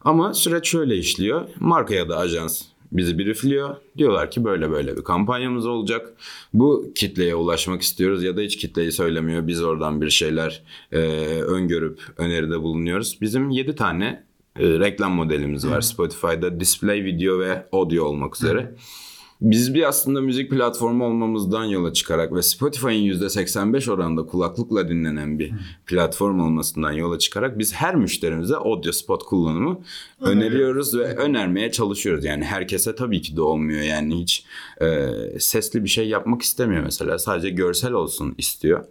Ama 0.01 0.35
süreç 0.35 0.69
şöyle 0.69 0.97
işliyor. 0.97 1.49
Marka 1.61 1.95
ya 1.95 2.09
da 2.09 2.19
ajans 2.19 2.63
bizi 2.93 3.19
briefliyor. 3.19 3.77
Diyorlar 3.99 4.31
ki 4.31 4.45
böyle 4.45 4.71
böyle 4.71 4.97
bir 4.97 5.05
kampanyamız 5.05 5.67
olacak. 5.67 6.13
Bu 6.55 6.93
kitleye 6.95 7.35
ulaşmak 7.35 7.83
istiyoruz 7.83 8.25
ya 8.25 8.37
da 8.37 8.41
hiç 8.41 8.57
kitleyi 8.57 8.93
söylemiyor. 8.93 9.47
Biz 9.47 9.63
oradan 9.63 10.01
bir 10.01 10.11
şeyler 10.11 10.63
e, 10.93 10.99
öngörüp 11.43 12.01
öneride 12.17 12.61
bulunuyoruz. 12.61 13.19
Bizim 13.21 13.51
7 13.51 13.77
tane 13.77 14.25
e, 14.59 14.69
reklam 14.69 15.13
modelimiz 15.13 15.69
var 15.71 15.81
Spotify'da. 15.81 16.61
Display, 16.61 17.05
video 17.05 17.39
ve 17.39 17.67
audio 17.73 18.05
olmak 18.05 18.37
üzere. 18.37 18.75
Biz 19.41 19.75
bir 19.75 19.89
aslında 19.89 20.21
müzik 20.21 20.51
platformu 20.51 21.05
olmamızdan 21.05 21.65
yola 21.65 21.93
çıkarak 21.93 22.35
ve 22.35 22.43
Spotify'ın 22.43 22.91
%85 22.91 23.91
oranında 23.91 24.27
kulaklıkla 24.27 24.89
dinlenen 24.89 25.39
bir 25.39 25.53
platform 25.87 26.41
olmasından 26.41 26.93
yola 26.93 27.19
çıkarak 27.19 27.59
biz 27.59 27.75
her 27.75 27.95
müşterimize 27.95 28.57
audio 28.57 28.93
spot 28.93 29.23
kullanımı 29.23 29.81
öneriyoruz 30.21 30.99
ve 30.99 31.17
önermeye 31.17 31.71
çalışıyoruz. 31.71 32.25
Yani 32.25 32.45
herkese 32.45 32.95
tabii 32.95 33.23
ki 33.23 33.37
de 33.37 33.43
olmuyor. 33.43 33.83
Yani 33.83 34.21
hiç 34.21 34.45
e, 34.81 35.09
sesli 35.39 35.85
bir 35.85 35.89
şey 35.89 36.09
yapmak 36.09 36.43
istemiyor 36.43 36.83
mesela. 36.83 37.19
Sadece 37.19 37.51
görsel 37.51 37.93
olsun 37.93 38.35
istiyor. 38.39 38.85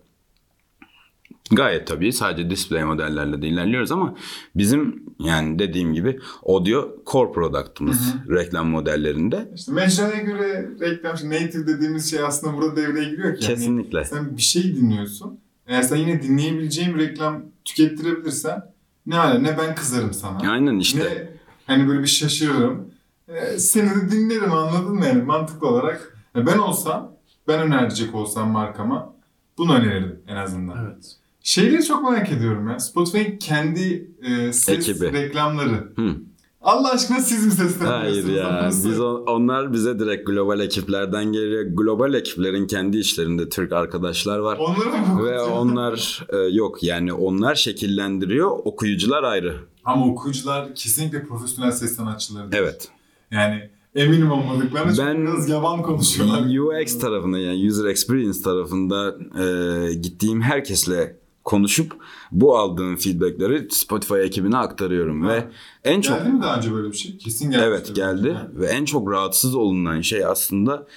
Gayet 1.51 1.87
tabii 1.87 2.13
sadece 2.13 2.49
display 2.49 2.83
modellerle 2.83 3.41
de 3.41 3.47
ilerliyoruz 3.47 3.91
ama 3.91 4.15
bizim 4.55 5.03
yani 5.19 5.59
dediğim 5.59 5.93
gibi 5.93 6.19
audio 6.45 6.95
core 7.11 7.31
product'ımız 7.31 8.15
reklam 8.29 8.69
modellerinde. 8.69 9.51
İşte 9.55 9.71
mecraya 9.71 10.21
göre 10.21 10.69
reklam, 10.81 11.15
native 11.15 11.67
dediğimiz 11.67 12.11
şey 12.11 12.19
aslında 12.23 12.57
burada 12.57 12.75
devreye 12.75 13.09
giriyor 13.09 13.37
ki. 13.37 13.45
Yani 13.45 13.55
Kesinlikle. 13.55 14.05
sen 14.05 14.37
bir 14.37 14.41
şey 14.41 14.75
dinliyorsun. 14.75 15.39
Eğer 15.67 15.81
sen 15.81 15.95
yine 15.95 16.23
dinleyebileceğin 16.23 16.95
bir 16.95 16.99
reklam 16.99 17.41
tükettirebilirsen 17.65 18.63
ne 19.05 19.15
hala 19.15 19.39
ne 19.39 19.57
ben 19.57 19.75
kızarım 19.75 20.13
sana. 20.13 20.51
Aynen 20.51 20.79
işte. 20.79 20.99
Ne 20.99 21.29
hani 21.67 21.87
böyle 21.87 22.01
bir 22.01 22.07
şaşırırım. 22.07 22.89
Ee, 23.27 23.59
seni 23.59 23.89
de 23.89 24.11
dinlerim 24.11 24.51
anladın 24.51 24.95
mı 24.95 25.05
yani 25.05 25.21
mantıklı 25.23 25.67
olarak. 25.67 26.17
Ya 26.35 26.45
ben 26.47 26.57
olsam, 26.57 27.11
ben 27.47 27.61
önerecek 27.61 28.15
olsam 28.15 28.51
markama 28.51 29.15
bunu 29.57 29.75
önerirdim 29.75 30.19
en 30.27 30.35
azından. 30.35 30.85
Evet. 30.85 31.15
Şeyleri 31.45 31.83
çok 31.85 32.09
merak 32.11 32.31
ediyorum 32.31 32.69
ya. 32.69 32.79
Spotify'ın 32.79 33.37
kendi 33.37 34.11
e, 34.21 34.53
ses 34.53 34.89
Ekibi. 34.89 35.13
reklamları. 35.13 35.91
Hı. 35.95 36.15
Allah 36.61 36.91
aşkına 36.91 37.19
siz 37.19 37.45
mi 37.45 37.51
seslendiriyorsunuz? 37.51 38.25
Hayır 38.25 38.43
ya. 38.43 38.63
Nasıl? 38.63 38.89
Biz 38.89 38.99
on- 38.99 39.25
onlar 39.27 39.73
bize 39.73 39.99
direkt 39.99 40.27
global 40.27 40.59
ekiplerden 40.59 41.25
geliyor. 41.25 41.63
Global 41.63 42.13
ekiplerin 42.13 42.67
kendi 42.67 42.97
işlerinde 42.97 43.49
Türk 43.49 43.71
arkadaşlar 43.71 44.39
var. 44.39 44.57
Onları 44.57 44.89
mı? 44.89 45.25
Ve 45.25 45.39
onlar 45.41 46.25
e, 46.29 46.37
yok 46.37 46.83
yani 46.83 47.13
onlar 47.13 47.55
şekillendiriyor. 47.55 48.51
Okuyucular 48.65 49.23
ayrı. 49.23 49.55
Ama 49.85 50.05
okuyucular 50.05 50.75
kesinlikle 50.75 51.23
profesyonel 51.23 51.71
ses 51.71 51.95
sanatçıları. 51.95 52.51
değil. 52.51 52.63
Evet. 52.63 52.89
Yani 53.31 53.69
eminim 53.95 54.31
olmadıklarına 54.31 54.97
Ben- 54.97 55.07
ben... 55.07 55.21
biraz 55.27 55.49
yavan 55.49 55.81
konuşuyorlar. 55.81 56.57
UX 56.83 56.99
tarafında 56.99 57.37
yani 57.39 57.67
user 57.69 57.85
experience 57.85 58.41
tarafında 58.41 59.15
e, 59.43 59.93
gittiğim 59.93 60.41
herkesle 60.41 61.17
konuşup 61.45 61.95
bu 62.31 62.57
aldığım 62.57 62.95
feedbackleri 62.95 63.67
Spotify 63.71 64.15
ekibine 64.15 64.57
aktarıyorum 64.57 65.27
ve 65.27 65.47
en 65.83 66.01
çok 66.01 66.19
Geldi 66.19 66.29
mi 66.29 66.41
daha 66.41 66.57
önce 66.57 66.73
böyle 66.73 66.91
bir 66.91 66.97
şey? 66.97 67.17
Kesin 67.17 67.51
geldi. 67.51 67.63
Evet 67.65 67.95
geldi 67.95 68.37
ve 68.53 68.67
en 68.67 68.85
çok 68.85 69.11
rahatsız 69.11 69.55
olunan 69.55 70.01
şey 70.01 70.25
aslında 70.25 70.87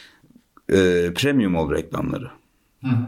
e, 0.72 1.10
premium 1.14 1.54
ol 1.56 1.70
reklamları. 1.70 2.30
Hı 2.82 2.88
hı. 2.88 3.06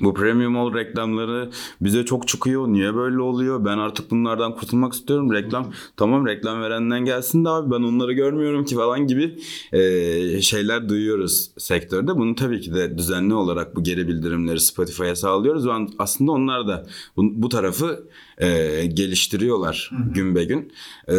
Bu 0.00 0.14
premium 0.14 0.56
ol 0.56 0.74
reklamları 0.74 1.50
bize 1.80 2.04
çok 2.04 2.28
çıkıyor. 2.28 2.68
Niye 2.68 2.94
böyle 2.94 3.20
oluyor? 3.20 3.64
Ben 3.64 3.78
artık 3.78 4.10
bunlardan 4.10 4.54
kurtulmak 4.54 4.92
istiyorum. 4.92 5.32
Reklam 5.32 5.72
tamam 5.96 6.26
reklam 6.26 6.62
verenden 6.62 7.04
gelsin 7.04 7.44
de 7.44 7.48
abi 7.48 7.70
ben 7.70 7.82
onları 7.82 8.12
görmüyorum 8.12 8.64
ki 8.64 8.74
falan 8.74 9.06
gibi 9.06 9.38
e, 9.72 10.42
şeyler 10.42 10.88
duyuyoruz 10.88 11.50
sektörde. 11.58 12.16
Bunu 12.16 12.34
tabii 12.34 12.60
ki 12.60 12.74
de 12.74 12.98
düzenli 12.98 13.34
olarak 13.34 13.76
bu 13.76 13.82
geri 13.82 14.08
bildirimleri 14.08 14.60
Spotify'a 14.60 15.16
sağlıyoruz. 15.16 15.66
Ve 15.66 15.72
aslında 15.98 16.32
onlar 16.32 16.68
da 16.68 16.86
bu, 17.16 17.42
bu 17.42 17.48
tarafı 17.48 18.08
e, 18.38 18.86
geliştiriyorlar 18.86 19.90
gün 20.14 20.34
be 20.34 20.44
gün. 20.44 20.72
E, 21.08 21.16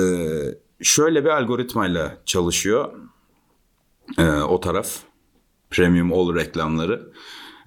şöyle 0.81 1.25
bir 1.25 1.29
algoritmayla 1.29 2.17
çalışıyor 2.25 2.93
e, 4.17 4.25
o 4.25 4.59
taraf. 4.59 4.99
Premium 5.69 6.13
All 6.13 6.35
reklamları. 6.35 7.11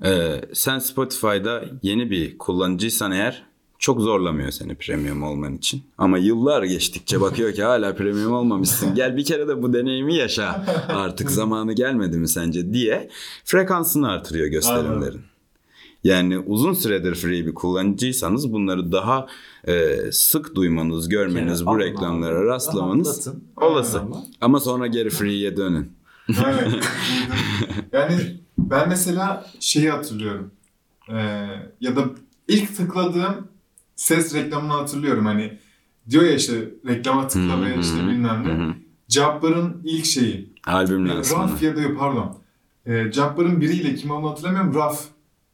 Ee, 0.05 0.41
sen 0.53 0.79
Spotify'da 0.79 1.65
yeni 1.83 2.11
bir 2.11 2.39
kullanıcıysan 2.39 3.13
eğer 3.13 3.45
çok 3.79 4.01
zorlamıyor 4.01 4.51
seni 4.51 4.75
premium 4.75 5.23
olman 5.23 5.55
için. 5.55 5.83
Ama 5.99 6.19
yıllar 6.19 6.63
geçtikçe 6.63 7.21
bakıyor 7.21 7.53
ki 7.53 7.63
hala 7.63 7.95
premium 7.95 8.33
olmamışsın. 8.33 8.95
Gel 8.95 9.17
bir 9.17 9.25
kere 9.25 9.49
de 9.49 9.63
bu 9.63 9.73
deneyimi 9.73 10.15
yaşa. 10.15 10.67
Artık 10.89 11.31
zamanı 11.31 11.73
gelmedi 11.73 12.19
mi 12.19 12.29
sence 12.29 12.73
diye 12.73 13.09
frekansını 13.45 14.11
artırıyor 14.11 14.47
gösterimlerin. 14.47 15.21
Yani 16.05 16.39
uzun 16.39 16.73
süredir 16.73 17.15
free 17.15 17.47
bir 17.47 17.55
kullanıcıysanız 17.55 18.53
bunları 18.53 18.93
daha 18.93 19.27
e, 19.69 19.97
sık 20.13 20.55
duymanız, 20.55 21.09
görmeniz, 21.09 21.61
Yani 21.61 21.67
bu 21.71 21.79
reklamlara 21.79 22.39
abi. 22.39 22.47
rastlamanız 22.47 23.29
olası. 23.57 23.99
Ama 24.01 24.23
Ama 24.41 24.61
sonra 24.61 24.87
geri 24.87 25.11
free'ye 25.11 25.57
dönün. 25.57 25.93
Evet. 26.29 26.85
yani 27.93 28.15
ben 28.59 28.89
mesela 28.89 29.47
şeyi 29.61 29.91
hatırlıyorum. 29.91 30.51
Ee, 31.09 31.15
ya 31.81 31.97
da 31.97 32.05
ilk 32.49 32.77
tıkladığım 32.77 33.49
ses 33.97 34.35
reklamını 34.35 34.73
hatırlıyorum. 34.73 35.27
Hani 35.27 35.59
diyor 36.11 36.23
ya 36.23 36.35
işte 36.35 36.71
reklama 36.87 37.29
tıkla 37.29 37.63
ve 37.63 37.77
işte 37.81 37.97
bilmem 37.97 38.45
ne. 38.45 38.75
Jabbar'ın 39.09 39.81
ilk 39.85 40.05
şeyi. 40.05 40.55
Albüm 40.67 41.09
lansmanı. 41.09 41.53
Raf 41.53 41.63
ya 41.63 41.77
da 41.77 41.97
pardon. 41.99 42.37
Ee, 42.87 43.13
Jabbar'ın 43.13 43.61
biriyle 43.61 43.95
kim 43.95 44.11
olduğunu 44.11 44.31
hatırlamıyorum. 44.31 44.75
Raf 44.75 45.05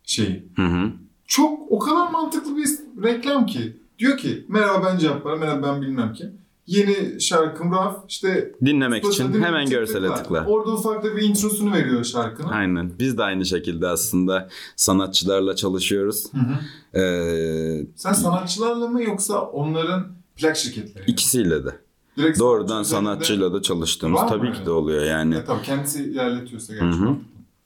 şeyi. 0.04 0.48
Hı 0.56 0.62
hı. 0.62 0.92
Çok 1.26 1.72
o 1.72 1.78
kadar 1.78 2.10
mantıklı 2.10 2.56
bir 2.56 2.68
reklam 3.02 3.46
ki. 3.46 3.76
Diyor 3.98 4.16
ki 4.16 4.44
merhaba 4.48 4.86
ben 4.86 4.98
Jabbar, 4.98 5.38
merhaba 5.38 5.66
ben 5.66 5.82
bilmem 5.82 6.12
ki. 6.12 6.24
Yeni 6.70 7.20
şarkım 7.20 7.72
Raf 7.72 8.04
işte 8.08 8.52
Dinlemek 8.64 9.04
için 9.04 9.32
hemen 9.42 9.64
tıkla, 9.64 9.78
görsele 9.78 10.14
tıkla. 10.14 10.44
Orada 10.46 10.70
ufak 10.72 11.04
da 11.04 11.16
bir 11.16 11.22
introsunu 11.22 11.72
veriyor 11.72 12.04
şarkının. 12.04 12.48
Aynen. 12.48 12.92
Biz 12.98 13.18
de 13.18 13.22
aynı 13.22 13.46
şekilde 13.46 13.88
aslında 13.88 14.48
sanatçılarla 14.76 15.56
çalışıyoruz. 15.56 16.24
Hı 16.32 16.38
hı. 16.38 17.00
Ee, 17.00 17.86
Sen 17.96 18.12
sanatçılarla 18.12 18.88
mı 18.88 19.02
yoksa 19.02 19.40
onların 19.40 20.06
plak 20.36 20.56
şirketleri? 20.56 21.04
ikisiyle 21.10 21.64
de. 21.64 21.78
Direkt 22.16 22.38
Doğrudan 22.38 22.82
sanatçıyla 22.82 23.52
da 23.52 23.62
çalıştığımız 23.62 24.20
tabii 24.28 24.46
öyle? 24.48 24.58
ki 24.58 24.66
de 24.66 24.70
oluyor 24.70 25.04
yani. 25.04 25.34
Ya, 25.34 25.44
tabii 25.44 25.62
kendisi 25.62 26.04
ilerletiyorsa 26.04 26.72
Hı 26.72 26.78
gerçekten. 26.78 27.06
hı. 27.06 27.16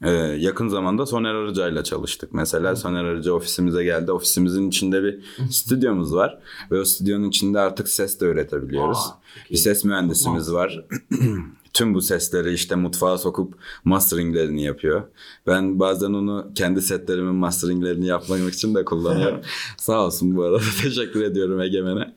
Ee, 0.05 0.11
yakın 0.39 0.69
zamanda 0.69 1.07
Soner 1.07 1.35
Arıca'yla 1.35 1.85
çalıştık. 1.85 2.33
Mesela 2.35 2.77
Soner 2.77 3.05
Arıca 3.05 3.33
ofisimize 3.33 3.85
geldi. 3.85 4.13
Ofisimizin 4.13 4.69
içinde 4.69 5.03
bir 5.03 5.21
stüdyomuz 5.51 6.15
var. 6.15 6.39
Ve 6.71 6.81
o 6.81 6.85
stüdyonun 6.85 7.29
içinde 7.29 7.61
artık 7.61 7.89
ses 7.89 8.21
de 8.21 8.25
üretebiliyoruz. 8.25 8.99
Aa, 8.99 9.21
bir 9.51 9.57
ses 9.57 9.85
mühendisimiz 9.85 10.53
var. 10.53 10.85
Tüm 11.73 11.95
bu 11.95 12.01
sesleri 12.03 12.53
işte 12.53 12.75
mutfağa 12.75 13.19
sokup 13.19 13.55
masteringlerini 13.85 14.63
yapıyor. 14.65 15.03
Ben 15.47 15.79
bazen 15.79 16.13
onu 16.13 16.51
kendi 16.55 16.83
setlerimin 16.83 17.35
masteringlerini 17.35 18.07
yapmak 18.07 18.55
için 18.55 18.75
de 18.75 18.85
kullanıyorum. 18.85 19.41
Sağ 19.77 20.07
olsun 20.07 20.37
bu 20.37 20.43
arada 20.43 20.59
teşekkür 20.83 21.23
ediyorum 21.23 21.61
Egemen'e. 21.61 22.15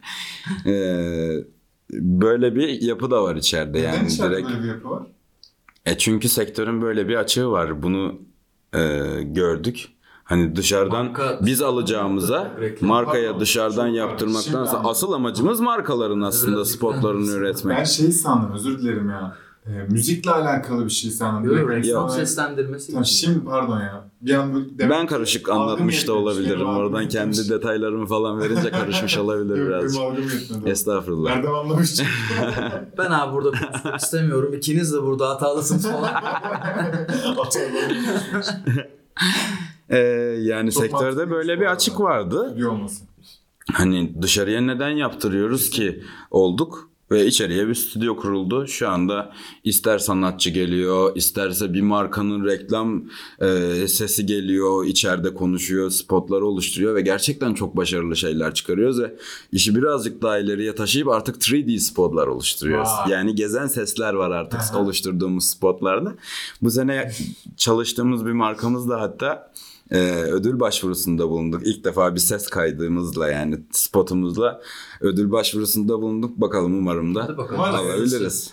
Ee, 0.65 1.43
böyle 1.91 2.55
bir 2.55 2.81
yapı 2.81 3.11
da 3.11 3.23
var 3.23 3.35
içeride 3.35 3.77
Neden 3.77 3.93
yani 3.93 4.07
içeride 4.07 4.33
direkt. 4.35 4.49
böyle 4.49 4.63
bir 4.63 4.67
yapı 4.67 4.89
var? 4.89 5.03
E 5.87 5.97
çünkü 5.97 6.29
sektörün 6.29 6.81
böyle 6.81 7.07
bir 7.07 7.15
açığı 7.15 7.51
var. 7.51 7.83
Bunu 7.83 8.15
e, 8.73 8.79
gördük. 9.23 9.87
Hani 10.23 10.55
dışarıdan 10.55 11.05
Marka- 11.05 11.45
biz 11.45 11.61
alacağımıza 11.61 12.51
markaya 12.81 13.27
Pardon, 13.27 13.39
dışarıdan 13.39 13.87
yaptırmaktansa 13.87 14.81
asıl 14.83 15.11
amacımız 15.11 15.59
markaların 15.59 16.21
aslında 16.21 16.65
spotlarını 16.65 17.31
üretmek. 17.31 17.77
Ben 17.77 17.83
şey 17.83 18.11
sandım 18.11 18.51
özür 18.53 18.79
dilerim 18.79 19.09
ya. 19.09 19.35
Ee, 19.69 19.91
müzikle 19.91 20.31
alakalı 20.31 20.85
bir 20.85 20.89
şey 20.89 21.11
sandım. 21.11 21.57
Yok, 21.57 21.69
reklam 21.69 22.09
seslendirmesi 22.09 22.87
Tamam, 22.87 23.03
için. 23.03 23.27
şimdi 23.27 23.45
pardon 23.45 23.79
ya. 23.79 24.09
Bir 24.21 24.33
an 24.33 24.53
böyle 24.53 24.89
Ben 24.89 25.07
karışık 25.07 25.49
anlatmış 25.49 26.07
da 26.07 26.13
olabilirim. 26.13 26.67
algım 26.67 26.75
Oradan 26.77 27.07
kendi 27.07 27.37
yetmemiş. 27.37 27.49
detaylarımı 27.49 28.05
falan 28.05 28.39
verince 28.39 28.71
karışmış 28.71 29.17
olabilir 29.23 29.57
Yok, 29.57 29.93
yetmedi. 30.33 30.69
Estağfurullah. 30.69 31.31
Erdem 31.31 31.53
anlamış 31.55 31.95
çünkü. 31.95 32.09
Ben 32.97 33.11
abi 33.11 33.33
burada 33.33 33.51
istemiyorum. 33.95 34.53
İkiniz 34.53 34.93
de 34.93 35.03
burada 35.03 35.29
hatalısınız 35.29 35.87
falan. 35.91 36.11
Ee, 39.89 39.97
yani 40.41 40.71
Çok 40.71 40.83
sektörde 40.83 41.29
böyle 41.31 41.57
bu 41.57 41.61
bir 41.61 41.65
açık 41.65 41.99
vardı. 41.99 42.57
Hani 43.73 44.21
dışarıya 44.21 44.61
neden 44.61 44.89
yaptırıyoruz 44.89 45.69
ki 45.69 46.03
olduk 46.31 46.86
ve 47.11 47.25
içeriye 47.25 47.67
bir 47.67 47.75
stüdyo 47.75 48.15
kuruldu. 48.15 48.67
Şu 48.67 48.89
anda 48.89 49.33
ister 49.63 49.99
sanatçı 49.99 50.49
geliyor, 50.49 51.15
isterse 51.15 51.73
bir 51.73 51.81
markanın 51.81 52.45
reklam 52.45 53.03
e, 53.41 53.87
sesi 53.87 54.25
geliyor, 54.25 54.85
içeride 54.85 55.33
konuşuyor, 55.33 55.89
spotları 55.89 56.45
oluşturuyor 56.45 56.95
ve 56.95 57.01
gerçekten 57.01 57.53
çok 57.53 57.77
başarılı 57.77 58.15
şeyler 58.15 58.53
çıkarıyoruz 58.53 59.01
ve 59.01 59.15
işi 59.51 59.75
birazcık 59.75 60.21
daha 60.21 60.39
ileriye 60.39 60.75
taşıyıp 60.75 61.07
artık 61.07 61.35
3D 61.35 61.79
spotlar 61.79 62.27
oluşturuyoruz. 62.27 62.89
Vay. 62.89 63.11
Yani 63.11 63.35
gezen 63.35 63.67
sesler 63.67 64.13
var 64.13 64.31
artık 64.31 64.59
Aha. 64.59 64.79
oluşturduğumuz 64.79 65.45
spotlarda. 65.45 66.15
Bu 66.61 66.71
sene 66.71 67.11
çalıştığımız 67.57 68.25
bir 68.25 68.31
markamız 68.31 68.89
da 68.89 69.01
hatta 69.01 69.51
e, 69.91 69.99
ödül 70.11 70.59
başvurusunda 70.59 71.29
bulunduk. 71.29 71.61
İlk 71.65 71.83
defa 71.83 72.15
bir 72.15 72.19
ses 72.19 72.47
kaydımızla 72.47 73.29
yani 73.31 73.59
spotumuzla 73.71 74.61
ödül 75.01 75.31
başvurusunda 75.31 76.01
bulunduk. 76.01 76.41
Bakalım 76.41 76.77
umarım 76.77 77.15
da 77.15 77.37
bakalım. 77.37 77.61
Alabiliriz. 77.61 78.51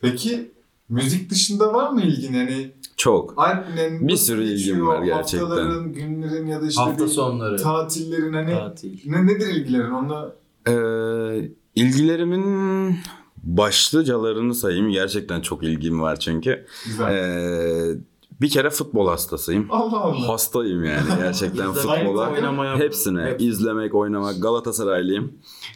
Peki 0.00 0.50
müzik 0.88 1.30
dışında 1.30 1.72
var 1.74 1.90
mı 1.90 2.02
ilgin? 2.02 2.32
Hani 2.34 2.72
Çok. 2.96 3.34
Alp'in 3.36 4.08
Bir 4.08 4.16
sürü 4.16 4.44
ilgim 4.44 4.86
var 4.86 5.02
gerçekten. 5.02 5.46
Haftaların, 5.46 5.92
günlerin 5.92 6.46
ya 6.46 6.62
da 6.62 6.66
işte 6.66 6.82
Hafta 6.82 7.08
sonları. 7.08 7.56
tatillerin 7.62 8.32
hani 8.32 8.50
Tatil. 8.50 8.98
ne 9.10 9.26
nedir 9.26 9.48
ilgilerin? 9.48 9.90
Onunla 9.90 10.36
Ee, 10.68 11.50
ilgilerimin 11.74 12.96
başlıcalarını 13.42 14.54
sayayım. 14.54 14.90
Gerçekten 14.90 15.40
çok 15.40 15.62
ilgim 15.62 16.00
var 16.00 16.20
çünkü. 16.20 16.66
güzel. 16.86 17.14
Ee, 17.14 17.96
bir 18.42 18.50
kere 18.50 18.70
futbol 18.70 19.08
hastasıyım. 19.08 19.66
Allah 19.70 20.00
Allah. 20.00 20.28
Hastayım 20.28 20.84
yani 20.84 21.06
gerçekten 21.18 21.72
futbola. 21.72 22.30
oynamaya- 22.30 22.78
Hepsine 22.78 23.22
Hepsine. 23.22 23.48
izlemek, 23.50 23.94
oynamak. 23.94 24.42
Galatasaraylıyım. 24.42 25.32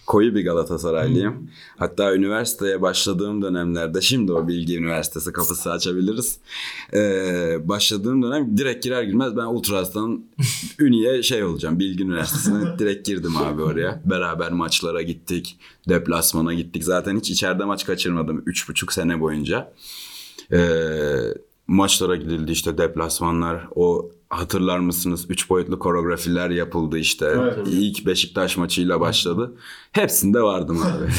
Koyu 0.07 0.35
bir 0.35 0.45
Galatasaraylıyım. 0.45 1.51
Hatta 1.79 2.15
üniversiteye 2.15 2.83
başladığım 2.83 3.43
dönemlerde 3.43 4.01
şimdi 4.01 4.33
o 4.33 4.49
Bilgi 4.49 4.79
Üniversitesi 4.79 5.33
kapısı 5.33 5.73
açabiliriz. 5.73 6.39
Ee, 6.95 7.57
başladığım 7.69 8.23
dönem 8.23 8.57
direkt 8.59 8.85
girer 8.85 9.03
girmez 9.03 9.37
ben 9.37 9.45
Ultras'tan 9.47 10.25
Üni'ye 10.79 11.23
şey 11.23 11.45
olacağım. 11.45 11.79
Bilgi 11.79 12.05
Üniversitesi'ne 12.05 12.79
direkt 12.79 13.07
girdim 13.07 13.37
abi 13.37 13.63
oraya. 13.63 14.01
Beraber 14.05 14.53
maçlara 14.53 15.03
gittik. 15.03 15.59
Deplasmana 15.89 16.55
gittik. 16.55 16.85
Zaten 16.85 17.17
hiç 17.17 17.31
içeride 17.31 17.65
maç 17.65 17.87
kaçırmadım 17.87 18.39
3,5 18.47 18.93
sene 18.93 19.21
boyunca. 19.21 19.73
Ee, 20.53 20.59
maçlara 21.67 22.17
gidildi 22.17 22.53
işte 22.53 22.79
deplasmanlar 22.79 23.69
o 23.75 24.11
hatırlar 24.31 24.79
mısınız? 24.79 25.27
3 25.29 25.51
boyutlu 25.51 25.79
koreografiler 25.79 26.51
yapıldı 26.51 26.99
işte. 26.99 27.27
Evet. 27.37 27.59
ilk 27.67 28.07
Beşiktaş 28.07 28.57
maçıyla 28.57 29.01
başladı. 29.01 29.53
Hepsinde 29.93 30.43
vardım 30.43 30.83
abi. 30.83 31.13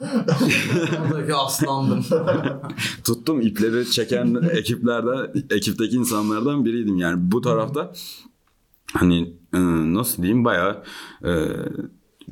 Buradaki 1.10 1.34
aslandım. 1.34 2.04
tuttum 3.04 3.40
ipleri 3.40 3.90
çeken 3.90 4.48
ekiplerden 4.50 5.32
ekipteki 5.50 5.96
insanlardan 5.96 6.64
biriydim 6.64 6.96
yani. 6.96 7.32
Bu 7.32 7.40
tarafta 7.40 7.92
hani 8.92 9.34
e, 9.54 9.58
nasıl 9.94 10.22
diyeyim? 10.22 10.44
Bayağı 10.44 10.82
e, 11.24 11.30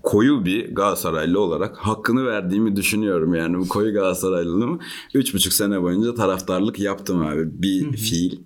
koyu 0.03 0.45
bir 0.45 0.75
Galatasaraylı 0.75 1.41
olarak 1.41 1.77
hakkını 1.77 2.27
verdiğimi 2.27 2.77
düşünüyorum 2.77 3.35
yani 3.35 3.59
bu 3.59 3.69
koyu 3.69 3.93
Galatasaraylılığımı 3.93 4.79
üç 5.15 5.35
buçuk 5.35 5.53
sene 5.53 5.83
boyunca 5.83 6.15
taraftarlık 6.15 6.81
yaptım 6.81 7.27
abi 7.27 7.63
bir 7.63 7.97
fiil. 7.97 8.39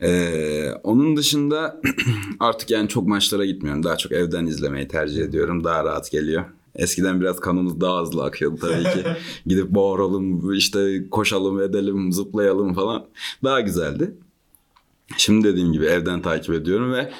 Ee, 0.00 0.70
onun 0.82 1.16
dışında 1.16 1.80
artık 2.40 2.70
yani 2.70 2.88
çok 2.88 3.08
maçlara 3.08 3.44
gitmiyorum. 3.44 3.82
Daha 3.82 3.96
çok 3.96 4.12
evden 4.12 4.46
izlemeyi 4.46 4.88
tercih 4.88 5.22
ediyorum. 5.22 5.64
Daha 5.64 5.84
rahat 5.84 6.10
geliyor. 6.10 6.44
Eskiden 6.74 7.20
biraz 7.20 7.40
kanımız 7.40 7.80
daha 7.80 8.02
hızlı 8.02 8.24
akıyordu 8.24 8.56
tabii 8.60 8.82
ki. 8.82 9.08
Gidip 9.46 9.70
bağıralım, 9.70 10.52
işte 10.52 11.10
koşalım, 11.10 11.60
edelim, 11.60 12.12
zıplayalım 12.12 12.74
falan. 12.74 13.06
Daha 13.44 13.60
güzeldi. 13.60 14.14
Şimdi 15.16 15.48
dediğim 15.48 15.72
gibi 15.72 15.84
evden 15.84 16.22
takip 16.22 16.54
ediyorum 16.54 16.92
ve 16.92 17.12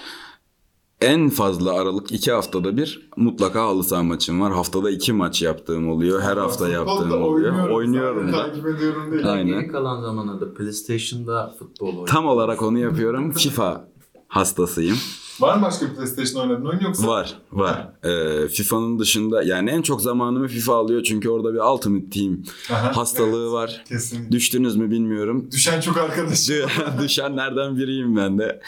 en 1.01 1.29
fazla 1.31 1.73
aralık 1.73 2.13
iki 2.13 2.33
haftada 2.33 2.77
bir 2.77 3.11
mutlaka 3.17 3.63
halı 3.63 3.85
saha 3.85 4.03
maçım 4.03 4.41
var. 4.41 4.53
Haftada 4.53 4.91
iki 4.91 5.13
maç 5.13 5.43
yaptığım 5.43 5.89
oluyor. 5.89 6.21
Her 6.23 6.37
hafta 6.37 6.69
yaptığım 6.69 7.23
oluyor. 7.23 7.69
Oynuyorum 7.69 8.31
sadece 8.31 8.39
da. 8.39 8.47
Takip 8.47 8.67
ediyorum 8.67 9.13
değil. 9.13 9.33
Aynen. 9.33 9.61
Geri 9.61 9.69
kalan 9.73 10.01
zamanlarda 10.03 10.55
PlayStation'da 10.55 11.55
futbol 11.59 11.87
oynuyorum. 11.87 12.07
Tam 12.07 12.27
olarak 12.27 12.63
onu 12.63 12.79
yapıyorum. 12.79 13.31
FIFA 13.33 13.89
hastasıyım. 14.29 14.97
Var 15.41 15.57
mı 15.57 15.63
başka 15.63 15.95
PlayStation 15.95 16.43
oynadığın 16.43 16.67
oyun 16.67 16.81
yoksa? 16.81 17.07
Var, 17.07 17.39
var. 17.53 17.89
Ee, 18.05 18.49
FIFA'nın 18.49 18.99
dışında 18.99 19.43
yani 19.43 19.71
en 19.71 19.83
çok 19.83 20.03
zamanımı 20.03 20.49
FIFA 20.49 20.75
alıyor 20.75 21.03
çünkü 21.03 21.29
orada 21.29 21.55
bir 21.55 21.59
Ultimate 21.59 22.11
Team 22.11 22.39
Aha, 22.71 22.97
hastalığı 22.97 23.43
evet, 23.43 23.53
var. 23.53 23.85
Kesin. 23.89 24.33
Düştünüz 24.33 24.77
mü 24.77 24.91
bilmiyorum. 24.91 25.49
Düşen 25.53 25.81
çok 25.81 25.97
arkadaş. 25.97 26.51
Düşenlerden 27.03 27.77
biriyim 27.77 28.17
ben 28.17 28.39
de. 28.39 28.61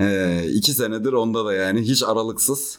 Ee, 0.00 0.44
iki 0.52 0.72
senedir 0.72 1.12
onda 1.12 1.44
da 1.44 1.54
yani 1.54 1.80
hiç 1.80 2.02
aralıksız 2.02 2.78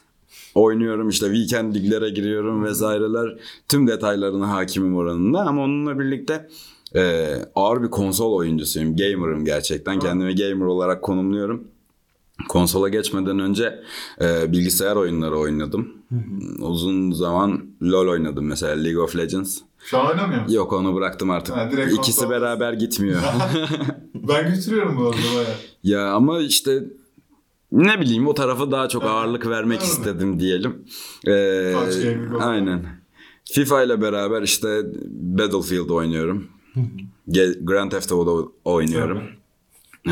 oynuyorum 0.55 1.09
işte 1.09 1.25
weekend 1.25 1.75
liglere 1.75 2.09
giriyorum 2.09 2.63
vesaireler. 2.63 3.39
Tüm 3.69 3.87
detaylarına 3.87 4.49
hakimim 4.49 4.95
oranında 4.95 5.39
ama 5.39 5.63
onunla 5.63 5.99
birlikte 5.99 6.47
e, 6.95 7.33
ağır 7.55 7.83
bir 7.83 7.89
konsol 7.89 8.33
oyuncusuyum. 8.33 8.95
Gamer'ım 8.95 9.45
gerçekten. 9.45 9.99
Kendimi 9.99 10.35
gamer 10.35 10.65
olarak 10.65 11.01
konumluyorum. 11.01 11.67
Konsola 12.49 12.89
geçmeden 12.89 13.39
önce 13.39 13.79
e, 14.21 14.51
bilgisayar 14.51 14.95
oyunları 14.95 15.38
oynadım. 15.38 15.93
Uzun 16.59 17.11
zaman 17.11 17.65
LoL 17.83 18.07
oynadım 18.07 18.45
mesela 18.45 18.75
League 18.83 19.01
of 19.03 19.15
Legends. 19.15 19.57
Şu 19.79 19.97
an 19.97 20.07
oynamıyor 20.09 20.41
musun? 20.41 20.55
Yok 20.55 20.73
onu 20.73 20.95
bıraktım 20.95 21.29
artık. 21.29 21.55
Ha, 21.55 21.69
İkisi 21.93 22.19
konsol. 22.19 22.29
beraber 22.29 22.73
gitmiyor. 22.73 23.21
Ben 24.27 24.53
götürüyorum 24.55 24.97
bu 24.97 25.07
arada 25.07 25.17
baya. 25.35 25.47
ya 25.83 26.11
ama 26.13 26.39
işte 26.39 26.83
ne 27.71 27.99
bileyim 28.01 28.27
o 28.27 28.33
tarafa 28.33 28.71
daha 28.71 28.89
çok 28.89 29.03
ağırlık 29.03 29.47
vermek 29.47 29.79
Evet. 29.79 29.88
istedim 29.91 30.39
diyelim. 30.39 30.75
Ee, 31.27 31.73
aynen. 32.39 32.85
FIFA 33.45 33.83
ile 33.83 34.01
beraber 34.01 34.41
işte 34.41 34.81
Battlefield 35.09 35.89
oynuyorum. 35.89 36.47
Grand 37.61 37.91
Theft 37.91 38.11
Auto 38.11 38.51
oynuyorum. 38.65 39.21
Ee, 40.07 40.11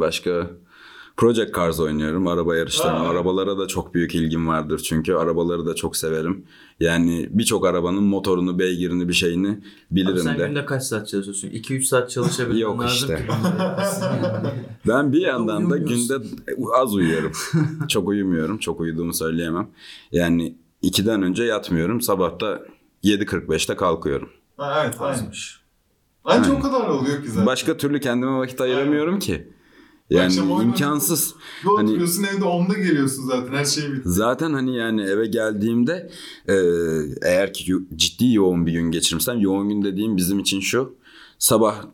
başka 0.00 0.50
Project 1.18 1.54
Cars 1.56 1.80
oynuyorum. 1.80 2.26
Araba 2.26 2.56
yarışlarını. 2.56 2.98
Aa. 2.98 3.08
Arabalara 3.08 3.58
da 3.58 3.66
çok 3.66 3.94
büyük 3.94 4.14
ilgim 4.14 4.48
vardır 4.48 4.78
çünkü 4.84 5.14
arabaları 5.14 5.66
da 5.66 5.74
çok 5.74 5.96
severim. 5.96 6.44
Yani 6.80 7.28
birçok 7.30 7.66
arabanın 7.66 8.02
motorunu, 8.02 8.58
beygirini, 8.58 9.08
bir 9.08 9.12
şeyini 9.12 9.48
Abi 9.48 9.60
bilirim 9.90 10.18
sen 10.18 10.38
de. 10.38 10.46
günde 10.46 10.64
kaç 10.64 10.82
saat 10.82 11.08
çalışıyorsun? 11.08 11.48
2-3 11.48 11.82
saat 11.82 12.10
çalışabilmen 12.10 12.58
Yok 12.58 12.82
lazım 12.82 12.94
işte. 13.10 13.26
yani. 13.28 14.48
Ben 14.86 15.12
bir 15.12 15.20
yandan 15.20 15.70
da 15.70 15.76
günde 15.76 16.14
az 16.74 16.94
uyuyorum. 16.94 17.32
çok 17.88 18.08
uyumuyorum. 18.08 18.58
Çok 18.58 18.80
uyuduğumu 18.80 19.14
söyleyemem. 19.14 19.68
Yani 20.12 20.54
2'den 20.82 21.22
önce 21.22 21.44
yatmıyorum. 21.44 22.00
Sabah 22.00 22.40
da 22.40 22.62
7.45'te 23.04 23.76
kalkıyorum. 23.76 24.28
Ha, 24.56 24.82
evet 24.84 24.94
aynen. 25.00 25.14
Azmış. 25.18 25.60
Anca 26.24 26.50
Aynen. 26.50 26.60
o 26.60 26.62
kadar 26.62 26.88
oluyor 26.88 27.22
ki 27.22 27.28
zaten. 27.28 27.46
Başka 27.46 27.76
türlü 27.76 28.00
kendime 28.00 28.32
vakit 28.38 28.60
ayıramıyorum 28.60 29.18
ki. 29.18 29.48
Yani 30.10 30.26
Akşam 30.26 30.62
imkansız. 30.62 31.34
Hani 31.62 31.90
oturuyorsun 31.90 32.22
evde 32.24 32.44
10'da 32.44 32.78
geliyorsun 32.78 33.22
zaten 33.26 33.52
her 33.52 33.64
şey 33.64 33.92
bitti. 33.92 34.02
zaten 34.04 34.52
hani 34.52 34.76
yani 34.76 35.02
eve 35.02 35.26
geldiğimde 35.26 36.10
e, 36.48 36.54
eğer 37.22 37.52
ki 37.52 37.74
ciddi 37.96 38.32
yoğun 38.32 38.66
bir 38.66 38.72
gün 38.72 38.90
geçirmişsem 38.90 39.40
yoğun 39.40 39.68
gün 39.68 39.82
dediğim 39.82 40.16
bizim 40.16 40.38
için 40.38 40.60
şu. 40.60 40.96
Sabah 41.38 41.84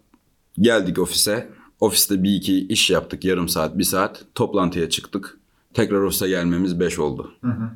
geldik 0.58 0.98
ofise. 0.98 1.50
Ofiste 1.80 2.22
bir 2.22 2.34
iki 2.34 2.66
iş 2.66 2.90
yaptık 2.90 3.24
yarım 3.24 3.48
saat 3.48 3.78
bir 3.78 3.84
saat. 3.84 4.24
Toplantıya 4.34 4.90
çıktık. 4.90 5.38
Tekrar 5.74 6.00
ofise 6.00 6.28
gelmemiz 6.28 6.80
5 6.80 6.98
oldu. 6.98 7.32
Hı 7.40 7.50
hı. 7.50 7.70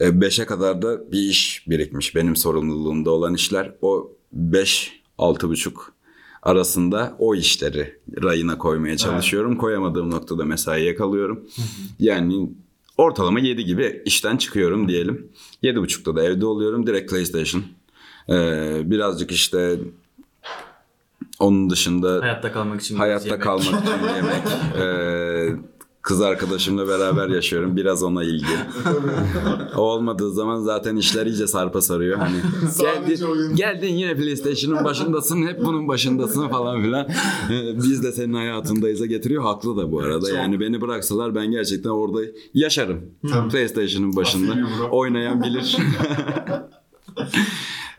5'e 0.00 0.46
kadar 0.46 0.82
da 0.82 1.12
bir 1.12 1.18
iş 1.18 1.64
birikmiş. 1.68 2.14
Benim 2.14 2.36
sorumluluğumda 2.36 3.10
olan 3.10 3.34
işler. 3.34 3.74
O 3.82 4.12
5 4.32 5.02
altı 5.18 5.48
buçuk 5.48 5.93
arasında 6.44 7.16
o 7.18 7.34
işleri 7.34 7.98
rayına 8.22 8.58
koymaya 8.58 8.96
çalışıyorum. 8.96 9.56
Koyamadığım 9.56 10.10
noktada 10.10 10.44
mesaiye 10.44 10.94
kalıyorum. 10.94 11.44
Yani 11.98 12.50
ortalama 12.96 13.40
7 13.40 13.64
gibi 13.64 14.02
işten 14.04 14.36
çıkıyorum 14.36 14.88
diyelim. 14.88 15.28
7.30'da 15.62 16.16
da 16.16 16.24
evde 16.24 16.46
oluyorum. 16.46 16.86
Direkt 16.86 17.10
PlayStation. 17.10 17.62
Ee, 18.28 18.82
birazcık 18.84 19.32
işte 19.32 19.78
onun 21.38 21.70
dışında 21.70 22.20
Hayatta 22.22 22.52
kalmak 22.52 22.80
için 22.80 22.96
Hayatta 22.96 23.26
yemek. 23.28 23.42
kalmak 23.42 23.62
için 23.62 24.06
yemek. 24.16 24.42
Ee, 24.80 25.48
kız 26.04 26.20
arkadaşımla 26.20 26.88
beraber 26.88 27.28
yaşıyorum. 27.28 27.76
Biraz 27.76 28.02
ona 28.02 28.24
ilgi. 28.24 28.56
o 29.76 29.80
olmadığı 29.80 30.32
zaman 30.32 30.60
zaten 30.60 30.96
işler 30.96 31.26
iyice 31.26 31.46
sarpa 31.46 31.80
sarıyor. 31.80 32.18
Hani 32.18 32.36
geldin, 32.80 33.56
geldin 33.56 33.94
yine 33.94 34.16
PlayStation'ın 34.16 34.84
başındasın. 34.84 35.46
Hep 35.46 35.64
bunun 35.64 35.88
başındasın 35.88 36.48
falan 36.48 36.82
filan. 36.82 37.08
Ee, 37.50 37.76
Biz 37.76 38.02
de 38.02 38.12
senin 38.12 38.34
hayatındayız'a 38.34 39.06
getiriyor. 39.06 39.42
Haklı 39.42 39.76
da 39.76 39.92
bu 39.92 40.00
arada. 40.00 40.30
Yani 40.30 40.60
beni 40.60 40.80
bıraksalar 40.80 41.34
ben 41.34 41.50
gerçekten 41.50 41.90
orada 41.90 42.18
yaşarım. 42.54 43.00
PlayStation'ın 43.50 44.16
başında. 44.16 44.54
Oynayan 44.90 45.42
bilir. 45.42 45.76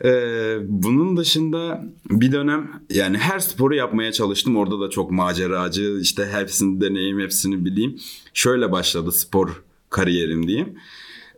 Ee, 0.04 0.56
bunun 0.64 1.16
dışında 1.16 1.84
bir 2.10 2.32
dönem 2.32 2.70
yani 2.90 3.18
her 3.18 3.38
sporu 3.38 3.74
yapmaya 3.74 4.12
çalıştım. 4.12 4.56
Orada 4.56 4.80
da 4.80 4.90
çok 4.90 5.10
maceracı 5.10 5.98
işte 6.00 6.28
hepsini 6.32 6.80
deneyim 6.80 7.20
hepsini 7.20 7.64
bileyim. 7.64 7.98
Şöyle 8.34 8.72
başladı 8.72 9.12
spor 9.12 9.62
kariyerim 9.90 10.48
diyeyim. 10.48 10.74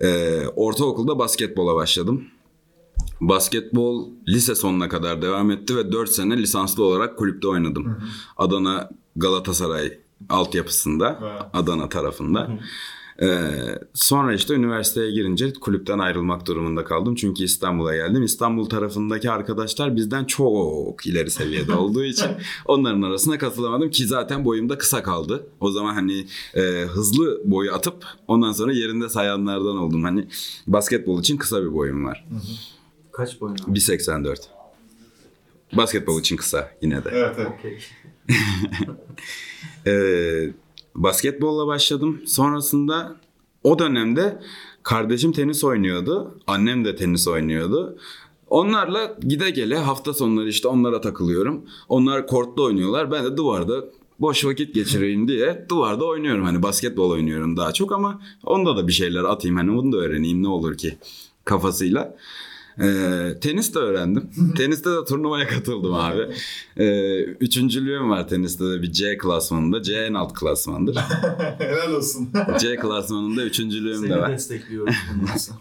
Ee, 0.01 0.41
ortaokulda 0.57 1.19
basketbola 1.19 1.75
başladım. 1.75 2.25
Basketbol 3.21 4.09
lise 4.29 4.55
sonuna 4.55 4.89
kadar 4.89 5.23
devam 5.23 5.51
etti 5.51 5.77
ve 5.77 5.93
4 5.93 6.11
sene 6.11 6.39
lisanslı 6.39 6.85
olarak 6.85 7.19
kulüpte 7.19 7.49
oynadım. 7.49 8.01
Adana 8.37 8.91
Galatasaray 9.17 9.99
altyapısında, 10.29 11.19
Evet. 11.23 11.43
Adana 11.53 11.89
tarafında. 11.89 12.59
Ee, 13.23 13.51
sonra 13.95 14.35
işte 14.35 14.55
üniversiteye 14.55 15.11
girince 15.11 15.53
kulüpten 15.53 15.99
ayrılmak 15.99 16.47
durumunda 16.47 16.85
kaldım. 16.85 17.15
Çünkü 17.15 17.45
İstanbul'a 17.45 17.97
geldim. 17.97 18.23
İstanbul 18.23 18.69
tarafındaki 18.69 19.31
arkadaşlar 19.31 19.97
bizden 19.97 20.25
çok 20.25 21.07
ileri 21.07 21.31
seviyede 21.31 21.75
olduğu 21.75 22.05
için 22.05 22.27
onların 22.65 23.03
arasına 23.03 23.39
katılamadım 23.39 23.91
ki 23.91 24.07
zaten 24.07 24.45
boyum 24.45 24.69
da 24.69 24.79
kısa 24.79 25.03
kaldı. 25.03 25.47
O 25.61 25.71
zaman 25.71 25.95
hani 25.95 26.27
e, 26.55 26.61
hızlı 26.85 27.41
boyu 27.45 27.73
atıp 27.75 28.05
ondan 28.29 28.53
sonra 28.53 28.73
yerinde 28.73 29.09
sayanlardan 29.09 29.77
oldum. 29.77 30.03
Hani 30.05 30.29
basketbol 30.67 31.21
için 31.21 31.37
kısa 31.37 31.63
bir 31.63 31.73
boyum 31.73 32.05
var. 32.05 32.29
Kaç 33.13 33.41
boyun? 33.41 33.57
1.84. 33.57 34.37
Basketbol 35.73 36.21
için 36.21 36.37
kısa 36.37 36.71
yine 36.83 37.05
de. 37.05 37.11
Evet 37.13 37.37
evet. 37.39 37.53
Okey. 37.59 37.79
Ee, 39.87 40.51
basketbolla 40.95 41.67
başladım. 41.67 42.21
Sonrasında 42.27 43.17
o 43.65 43.79
dönemde 43.79 44.43
kardeşim 44.83 45.33
tenis 45.33 45.65
oynuyordu. 45.65 46.39
Annem 46.47 46.85
de 46.85 46.97
tenis 46.97 47.29
oynuyordu. 47.29 47.99
Onlarla 48.51 49.17
gide 49.21 49.51
gele 49.51 49.79
hafta 49.79 50.15
sonları 50.15 50.49
işte 50.49 50.69
onlara 50.69 51.01
takılıyorum. 51.01 51.65
Onlar 51.89 52.27
kortta 52.27 52.63
oynuyorlar. 52.63 53.11
Ben 53.11 53.25
de 53.25 53.37
duvarda 53.37 53.85
boş 54.21 54.45
vakit 54.45 54.75
geçireyim 54.75 55.29
diye 55.29 55.67
duvarda 55.69 56.05
oynuyorum. 56.05 56.45
Hani 56.45 56.63
basketbol 56.63 57.11
oynuyorum 57.11 57.57
daha 57.57 57.73
çok 57.73 57.93
ama 57.93 58.21
onda 58.45 58.77
da 58.77 58.89
bir 58.89 58.93
şeyler 58.93 59.25
atayım. 59.25 59.57
Hani 59.57 59.77
bunu 59.77 59.93
da 59.93 59.97
öğreneyim 59.97 60.43
ne 60.43 60.49
olur 60.49 60.77
ki 60.77 60.99
kafasıyla. 61.45 62.17
Ee, 62.83 63.41
tenis 63.41 63.75
de 63.75 63.79
öğrendim. 63.79 64.31
Teniste 64.57 64.91
de 64.91 65.05
turnuvaya 65.09 65.47
katıldım 65.49 65.95
abi. 65.95 66.27
Ee, 66.77 67.19
üçüncülüğüm 67.23 68.11
var 68.11 68.29
teniste 68.29 68.65
de 68.65 68.83
bir 68.83 68.93
C 68.93 69.19
klasmanında. 69.19 69.83
C 69.83 69.95
en 69.97 70.15
alt 70.15 70.33
klasmandır. 70.35 70.97
Helal 71.59 71.93
olsun. 71.95 72.29
C 72.61 72.77
klasmanında 72.77 73.45
üçüncülüğüm 73.45 74.03
de 74.03 74.09
Seni 74.09 74.19
var. 74.19 74.33
destekliyorum 74.33 74.95
bundan 75.21 75.37
sonra. 75.37 75.59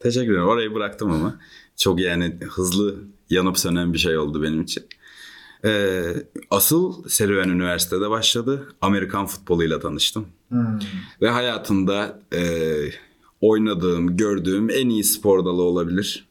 Teşekkür 0.00 0.32
ederim. 0.32 0.46
Orayı 0.48 0.74
bıraktım 0.74 1.10
ama. 1.10 1.38
Çok 1.76 2.00
yani 2.00 2.36
hızlı 2.48 2.94
yanıp 3.30 3.58
sönen 3.58 3.92
bir 3.92 3.98
şey 3.98 4.18
oldu 4.18 4.42
benim 4.42 4.62
için. 4.62 4.82
Ee, 5.64 6.02
asıl 6.50 7.08
serüven 7.08 7.48
üniversitede 7.48 8.10
başladı. 8.10 8.68
Amerikan 8.80 9.26
futboluyla 9.26 9.80
tanıştım. 9.80 10.26
Hmm. 10.48 10.78
Ve 11.22 11.30
hayatımda 11.30 12.20
e, 12.34 12.40
oynadığım, 13.40 14.16
gördüğüm 14.16 14.70
en 14.70 14.88
iyi 14.88 15.04
spor 15.04 15.44
dalı 15.44 15.62
olabilir. 15.62 16.26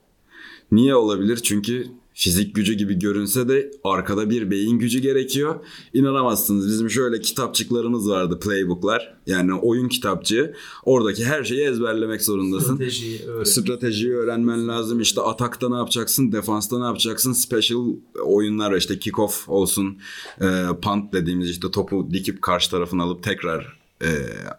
Niye 0.72 0.96
olabilir? 0.96 1.38
Çünkü 1.38 1.88
fizik 2.16 2.56
gücü 2.56 2.74
gibi 2.74 3.00
görünse 3.00 3.48
de 3.48 3.72
arkada 3.84 4.30
bir 4.30 4.52
beyin 4.52 4.80
gücü 4.80 5.00
gerekiyor. 5.00 5.56
İnanamazsınız 5.94 6.68
bizim 6.68 6.90
şöyle 6.90 7.22
kitapçıklarımız 7.22 8.10
vardı 8.10 8.40
playbooklar. 8.40 9.18
Yani 9.28 9.54
oyun 9.54 9.90
kitapçığı. 9.90 10.54
Oradaki 10.84 11.26
her 11.26 11.44
şeyi 11.44 11.62
ezberlemek 11.62 12.22
zorundasın. 12.22 12.76
Stratejiyi 12.76 13.22
öğren. 13.22 13.44
Stratejiyi 13.44 14.14
öğrenmen 14.14 14.68
lazım. 14.68 15.00
İşte 15.00 15.22
atakta 15.22 15.70
ne 15.70 15.76
yapacaksın, 15.76 16.32
defansta 16.32 16.80
ne 16.80 16.86
yapacaksın? 16.86 17.34
Special 17.34 17.86
oyunlar 18.24 18.74
işte 18.74 18.94
kick-off 18.94 19.50
olsun, 19.50 19.98
e, 20.42 20.64
punt 20.82 21.14
dediğimiz 21.14 21.50
işte 21.50 21.72
topu 21.72 22.08
dikip 22.12 22.42
karşı 22.42 22.72
tarafına 22.72 23.04
alıp 23.04 23.24
tekrar 23.24 23.85
e, 24.02 24.08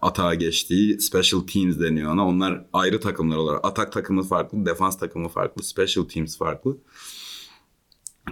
atağa 0.03 0.35
geçtiği 0.35 1.01
special 1.01 1.41
teams 1.41 1.79
deniyor 1.79 2.13
ona. 2.13 2.27
Onlar 2.27 2.67
ayrı 2.73 3.01
takımlar 3.01 3.37
olarak. 3.37 3.65
Atak 3.65 3.93
takımı 3.93 4.23
farklı, 4.23 4.67
defans 4.67 4.99
takımı 4.99 5.29
farklı, 5.29 5.63
special 5.63 6.05
teams 6.05 6.39
farklı. 6.39 6.79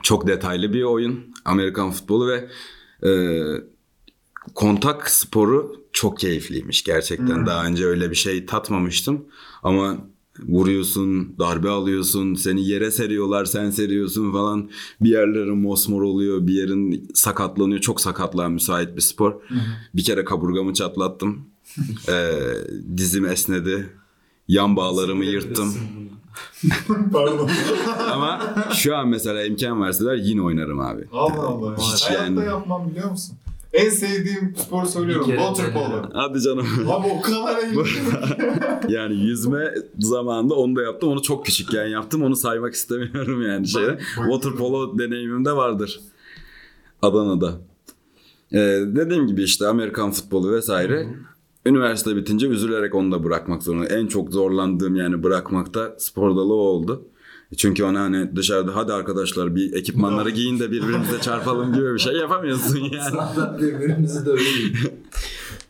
Çok 0.02 0.26
detaylı 0.26 0.72
bir 0.72 0.82
oyun. 0.82 1.34
Amerikan 1.44 1.90
futbolu 1.90 2.28
ve 2.28 2.48
e, 3.09 3.12
kontak 4.55 5.11
sporu 5.11 5.84
çok 5.92 6.18
keyifliymiş 6.18 6.82
gerçekten. 6.82 7.46
Daha 7.46 7.66
önce 7.66 7.86
öyle 7.86 8.11
bir 8.11 8.16
şey 8.16 8.46
tatmamıştım. 8.46 9.26
Ama 9.62 9.98
vuruyorsun, 10.43 11.35
darbe 11.39 11.68
alıyorsun, 11.68 12.35
seni 12.35 12.68
yere 12.68 12.91
seriyorlar, 12.91 13.45
sen 13.45 13.70
seriyorsun 13.70 14.32
falan. 14.32 14.70
Bir 15.01 15.11
yerlerin 15.11 15.59
mosmor 15.59 16.03
oluyor, 16.03 16.47
bir 16.47 16.55
yerin 16.55 17.09
sakatlanıyor. 17.14 17.80
Çok 17.80 18.01
sakatlığa 18.01 18.49
müsait 18.49 18.97
bir 18.97 19.01
spor. 19.01 19.35
Bir 19.95 20.05
kere 20.05 20.24
kaburgamı 20.24 20.74
çatlattım. 20.74 21.39
Ee, 22.09 22.32
dizim 22.97 23.26
esnedi. 23.26 23.91
Yan 24.49 24.76
bağlarımı 24.76 25.24
yırttım. 25.24 25.74
Pardon. 27.12 27.51
Ama 28.12 28.55
şu 28.72 28.97
an 28.97 29.09
mesela 29.09 29.45
imkan 29.45 29.82
verseler 29.82 30.14
yine 30.14 30.43
oynarım 30.43 30.80
abi. 30.80 31.05
Allah 31.12 31.43
Allah. 31.43 31.76
Hiç 31.76 32.05
Hayatta 32.05 32.24
yani. 32.24 32.45
yapmam 32.45 32.91
biliyor 32.91 33.11
musun? 33.11 33.37
En 33.74 33.88
sevdiğim 33.88 34.54
spor 34.56 34.84
söylüyorum. 34.84 35.26
Bir 35.28 35.36
kere 35.36 35.46
Water 35.46 35.72
polo. 35.72 35.92
denedim. 35.92 36.10
Hadi 36.12 36.40
canım. 36.40 36.66
Abi 36.88 37.08
o 37.08 37.20
kadar 37.22 37.58
eğlenceli. 37.58 37.88
yani 38.88 39.14
yüzme 39.16 39.74
zamanında 39.98 40.54
onu 40.54 40.76
da 40.76 40.82
yaptım. 40.82 41.08
Onu 41.08 41.22
çok 41.22 41.46
küçükken 41.46 41.86
yaptım. 41.86 42.22
Onu 42.22 42.36
saymak 42.36 42.74
istemiyorum 42.74 43.42
yani 43.42 43.68
şeye. 43.68 43.86
bayılıyorum. 43.86 44.30
Water 44.30 44.52
polo 44.58 44.98
deneyimim 44.98 45.44
de 45.44 45.52
vardır. 45.52 46.00
Adana'da. 47.02 47.52
Ee, 48.52 48.58
dediğim 48.86 49.26
gibi 49.26 49.42
işte 49.42 49.66
Amerikan 49.66 50.10
futbolu 50.10 50.52
vesaire. 50.52 51.08
Üniversite 51.66 52.16
bitince 52.16 52.46
üzülerek 52.46 52.94
onu 52.94 53.12
da 53.12 53.24
bırakmak 53.24 53.62
zorunda. 53.62 53.86
En 53.86 54.06
çok 54.06 54.32
zorlandığım 54.32 54.96
yani 54.96 55.22
bırakmakta 55.22 55.94
spor 55.98 56.30
dalı 56.30 56.54
o 56.54 56.56
oldu. 56.56 57.02
Çünkü 57.57 57.84
ona 57.84 58.00
hani 58.00 58.36
dışarıda 58.36 58.76
hadi 58.76 58.92
arkadaşlar 58.92 59.57
bir 59.57 59.72
ekipmanları 59.72 60.30
giyin 60.30 60.59
de 60.59 60.70
birbirimize 60.70 61.20
çarpalım 61.20 61.72
gibi 61.74 61.94
bir 61.94 61.98
şey 61.98 62.12
yapamıyorsun 62.14 62.78
yani. 62.92 63.11
Sınavda 63.11 63.59
birbirimizi. 63.61 64.20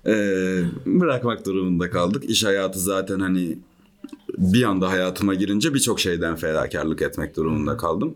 Ee, 0.07 0.65
bırakmak 0.87 1.47
durumunda 1.47 1.91
kaldık. 1.91 2.25
İş 2.25 2.45
hayatı 2.45 2.79
zaten 2.81 3.21
hani 3.21 3.59
bir 4.39 4.63
anda 4.63 4.91
hayatıma 4.91 5.35
girince 5.35 5.75
birçok 5.75 6.01
şeyden 6.01 6.37
fedakarlık 6.37 7.03
etmek 7.03 7.37
durumunda 7.37 7.77
kaldım. 7.77 8.15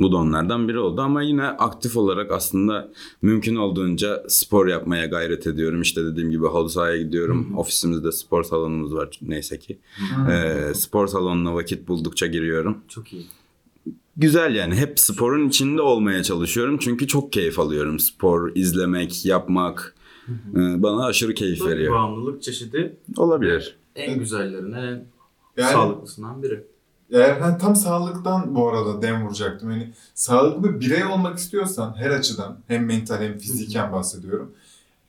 Bu 0.00 0.12
da 0.12 0.16
onlardan 0.16 0.68
biri 0.68 0.78
oldu 0.78 1.00
ama 1.00 1.22
yine 1.22 1.42
aktif 1.44 1.96
olarak 1.96 2.32
aslında 2.32 2.88
mümkün 3.22 3.56
olduğunca 3.56 4.24
spor 4.28 4.66
yapmaya 4.66 5.06
gayret 5.06 5.46
ediyorum. 5.46 5.82
İşte 5.82 6.04
dediğim 6.04 6.30
gibi 6.30 6.46
halı 6.46 6.70
sahaya 6.70 7.02
gidiyorum. 7.02 7.58
Ofisimizde 7.58 8.12
spor 8.12 8.44
salonumuz 8.44 8.94
var 8.94 9.18
neyse 9.22 9.58
ki. 9.58 9.78
Ee, 10.30 10.74
spor 10.74 11.06
salonuna 11.06 11.54
vakit 11.54 11.88
buldukça 11.88 12.26
giriyorum. 12.26 12.78
Çok 12.88 13.12
iyi. 13.12 13.26
Güzel 14.16 14.54
yani 14.54 14.74
hep 14.74 15.00
sporun 15.00 15.48
içinde 15.48 15.82
olmaya 15.82 16.22
çalışıyorum. 16.22 16.78
Çünkü 16.78 17.06
çok 17.06 17.32
keyif 17.32 17.58
alıyorum. 17.58 17.98
Spor, 17.98 18.52
izlemek, 18.54 19.26
yapmak 19.26 19.94
ee, 20.28 20.82
bana 20.82 21.06
aşırı 21.06 21.34
keyif 21.34 21.66
veriyor. 21.66 21.94
Bağımlılık 21.94 22.42
çeşidi 22.42 22.96
Olabilir. 23.16 23.76
en 23.96 24.18
güzellerine, 24.18 25.04
en 25.56 25.62
Yani 25.62 25.72
sağlıklısından 25.72 26.42
biri. 26.42 26.64
Eğer 27.12 27.40
ben 27.40 27.58
tam 27.58 27.76
sağlıktan 27.76 28.54
bu 28.54 28.68
arada 28.68 29.02
dem 29.02 29.26
vuracaktım. 29.26 29.70
Yani 29.70 29.90
sağlıklı 30.14 30.74
bir 30.74 30.80
birey 30.80 31.04
olmak 31.04 31.38
istiyorsan 31.38 31.94
her 31.98 32.10
açıdan 32.10 32.58
hem 32.68 32.84
mental 32.86 33.20
hem 33.22 33.38
fiziken 33.38 33.92
bahsediyorum. 33.92 34.52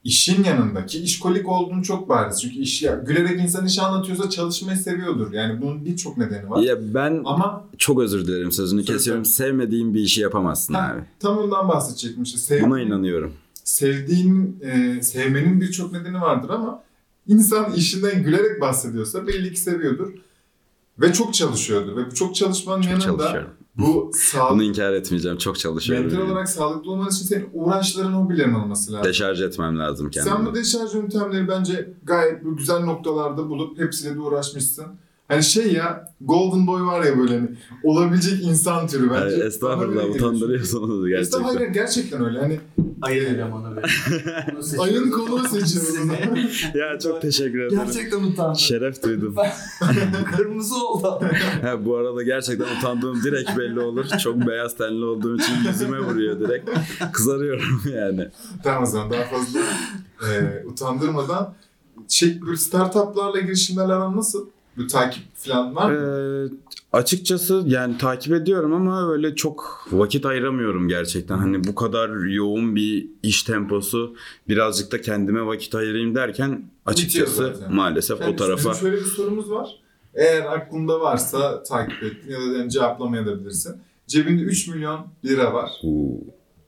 İşin 0.04 0.43
yanındaki 0.43 0.99
işkolik 0.99 1.49
olduğunu 1.49 1.84
çok 1.84 2.10
bariz. 2.10 2.41
Çünkü 2.41 2.56
iş 2.60 2.82
ya, 2.84 2.95
gülerek 2.95 3.39
insan 3.41 3.66
işi 3.66 3.82
anlatıyorsa 3.82 4.30
çalışmayı 4.30 4.78
seviyordur. 4.78 5.34
Yani 5.34 5.62
bunun 5.62 5.86
birçok 5.86 6.18
nedeni 6.18 6.49
var. 6.49 6.62
Ya 6.62 6.76
ben 6.93 7.22
Ama 7.26 7.64
çok 7.78 7.99
özür 8.02 8.28
dilerim 8.28 8.52
sözünü 8.52 8.84
Söyle. 8.84 8.97
kesiyorum. 8.97 9.26
Sevmediğim 9.26 9.93
bir 9.93 9.99
işi 9.99 10.22
yapamazsın 10.22 10.74
Ha, 10.74 10.91
abi. 10.95 11.02
tam 11.20 11.38
ondan 11.38 11.70
bahsedecektim 11.70 12.24
işte. 12.24 12.38
Sev- 12.38 12.62
Buna 12.66 12.82
inanıyorum. 12.82 13.34
sevdiğin, 13.64 14.60
e, 14.62 15.02
sevmenin 15.02 15.62
birçok 15.62 15.91
nedeni 15.91 16.22
vardır 16.22 16.49
ama 16.49 16.84
insan 17.28 17.74
işinden 17.74 18.24
gülerek 18.24 18.62
bahsediyorsa 18.62 19.28
belli 19.28 19.54
ki 19.54 19.60
seviyordur. 19.60 20.14
Ve 21.02 21.14
çok 21.14 21.34
çalışıyordur. 21.34 21.95
Ve 21.97 22.06
bu 22.12 22.16
çok 22.16 22.36
çalışmanın 22.36 22.82
Çok 22.82 22.91
yanında 22.91 23.43
bu 23.78 24.12
sağlık, 24.16 24.52
Bunu 24.52 24.64
inkar 24.64 24.93
etmeyeceğim. 24.93 25.38
Çok 25.38 25.60
çalışıyorum. 25.60 26.06
mental 26.06 26.20
yani. 26.22 26.32
olarak 26.32 26.49
sağlıklı 26.49 26.91
olman 26.91 27.08
için 27.10 27.26
senin 27.26 27.49
uğraşların, 27.54 28.14
hobilerin 28.14 28.54
olması 28.54 28.93
lazım. 28.93 29.06
Deşarj 29.10 29.41
etmem 29.41 29.80
lazım 29.80 30.10
kendimi. 30.10 30.36
Sen 30.36 30.45
bu 30.45 30.56
deşarj 30.56 30.93
yöntemleri 30.95 31.47
bence 31.47 31.93
gayet 32.04 32.45
bu 32.45 32.58
güzel 32.58 32.80
noktalarda 32.80 33.49
bulup 33.49 33.80
hepsiyle 33.80 34.16
de 34.16 34.20
uğraşmışsın. 34.20 34.86
Hani 35.28 35.43
şey 35.43 35.74
ya, 35.74 36.14
Golden 36.22 36.68
Boy 36.68 36.82
var 36.82 37.06
ya 37.06 37.18
böyle 37.18 37.34
hani 37.34 37.49
olabilecek 37.84 38.43
insan 38.43 38.88
türü 38.88 39.10
bence. 39.12 39.26
Ay, 39.26 39.32
Bana 39.39 39.43
estağfurullah 39.43 40.10
utandırıyorsunuz 40.16 41.12
Estağfurullah 41.12 41.18
gerçekten. 41.20 41.43
hayır, 41.43 41.70
gerçekten 41.74 42.26
öyle. 42.26 42.39
Hani 42.39 42.60
Ayın 43.02 43.26
elemanı 43.26 43.78
be. 43.78 43.82
Bunu 44.52 44.64
seçiyorum. 44.64 44.93
ayın 44.93 45.12
konuğu 45.12 45.47
seçiyoruz. 45.47 45.95
ya 46.76 46.99
çok 46.99 47.22
teşekkür 47.22 47.60
ederim. 47.60 47.82
Gerçekten 47.86 48.24
utandım. 48.24 48.56
Şeref 48.56 49.04
duydum. 49.04 49.36
Kırmızı 50.38 50.88
oldu. 50.88 51.22
Ha, 51.62 51.86
bu 51.86 51.95
arada 51.97 52.24
gerçekten 52.24 52.78
utandığım 52.78 53.24
direkt 53.24 53.58
belli 53.58 53.80
olur. 53.80 54.06
Çok 54.24 54.47
beyaz 54.47 54.78
tenli 54.78 55.06
olduğum 55.06 55.38
için 55.38 55.54
yüzüme 55.68 55.99
vuruyor 55.99 56.39
direkt. 56.39 56.70
Kızarıyorum 57.14 57.82
yani. 57.95 58.28
Tamam 58.64 58.84
o 58.84 58.86
zaman 58.86 59.12
daha 59.12 59.24
fazla 59.24 59.60
e, 60.30 60.66
utandırmadan 60.66 61.54
şey, 62.08 62.39
startuplarla 62.58 63.39
girişimlerle 63.39 63.93
aran 63.93 64.18
nasıl? 64.18 64.47
Bu 64.78 64.88
takip 64.88 65.24
falan 65.36 65.76
var 65.76 65.91
mı? 65.91 65.97
Ee, 65.97 66.72
açıkçası 66.94 67.64
yani 67.66 67.98
takip 67.98 68.34
ediyorum 68.34 68.74
ama 68.74 69.12
öyle 69.12 69.36
çok 69.36 69.88
vakit 69.92 70.26
ayıramıyorum 70.26 70.88
gerçekten. 70.88 71.38
Hani 71.38 71.64
bu 71.64 71.76
kadar 71.76 72.10
yoğun 72.26 72.76
bir 72.76 73.08
iş 73.24 73.44
temposu 73.44 74.16
birazcık 74.48 74.92
da 74.92 75.02
kendime 75.02 75.46
vakit 75.46 75.76
ayırayım 75.76 76.16
derken 76.16 76.72
açıkçası 76.86 77.56
maalesef 77.72 78.22
Yani 78.22 78.34
o 78.34 78.36
tarafa 78.36 78.72
Bizim 78.72 78.89
şöyle 78.89 78.98
bir 78.98 79.10
sorumuz 79.10 79.52
var. 79.52 79.70
Eğer 80.14 80.42
aklında 80.42 81.00
varsa 81.00 81.64
takip 81.64 82.04
et 82.04 82.16
ya 82.28 82.39
da 82.39 82.58
yani 82.58 82.72
cevaplamayabilirsin. 82.72 83.76
Cebinde 84.08 84.42
3 84.42 84.68
milyon 84.68 85.08
lira 85.26 85.54
var. 85.54 85.72
Uu, 85.84 86.24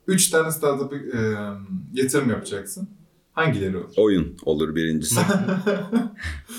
3 0.07 0.29
tane 0.29 0.51
startup'a 0.51 0.95
e, 0.95 1.19
yatırım 1.93 2.29
yapacaksın. 2.29 2.87
Hangileri 3.33 3.77
olur? 3.77 3.93
oyun 3.97 4.37
olur 4.45 4.75
birincisi. 4.75 5.19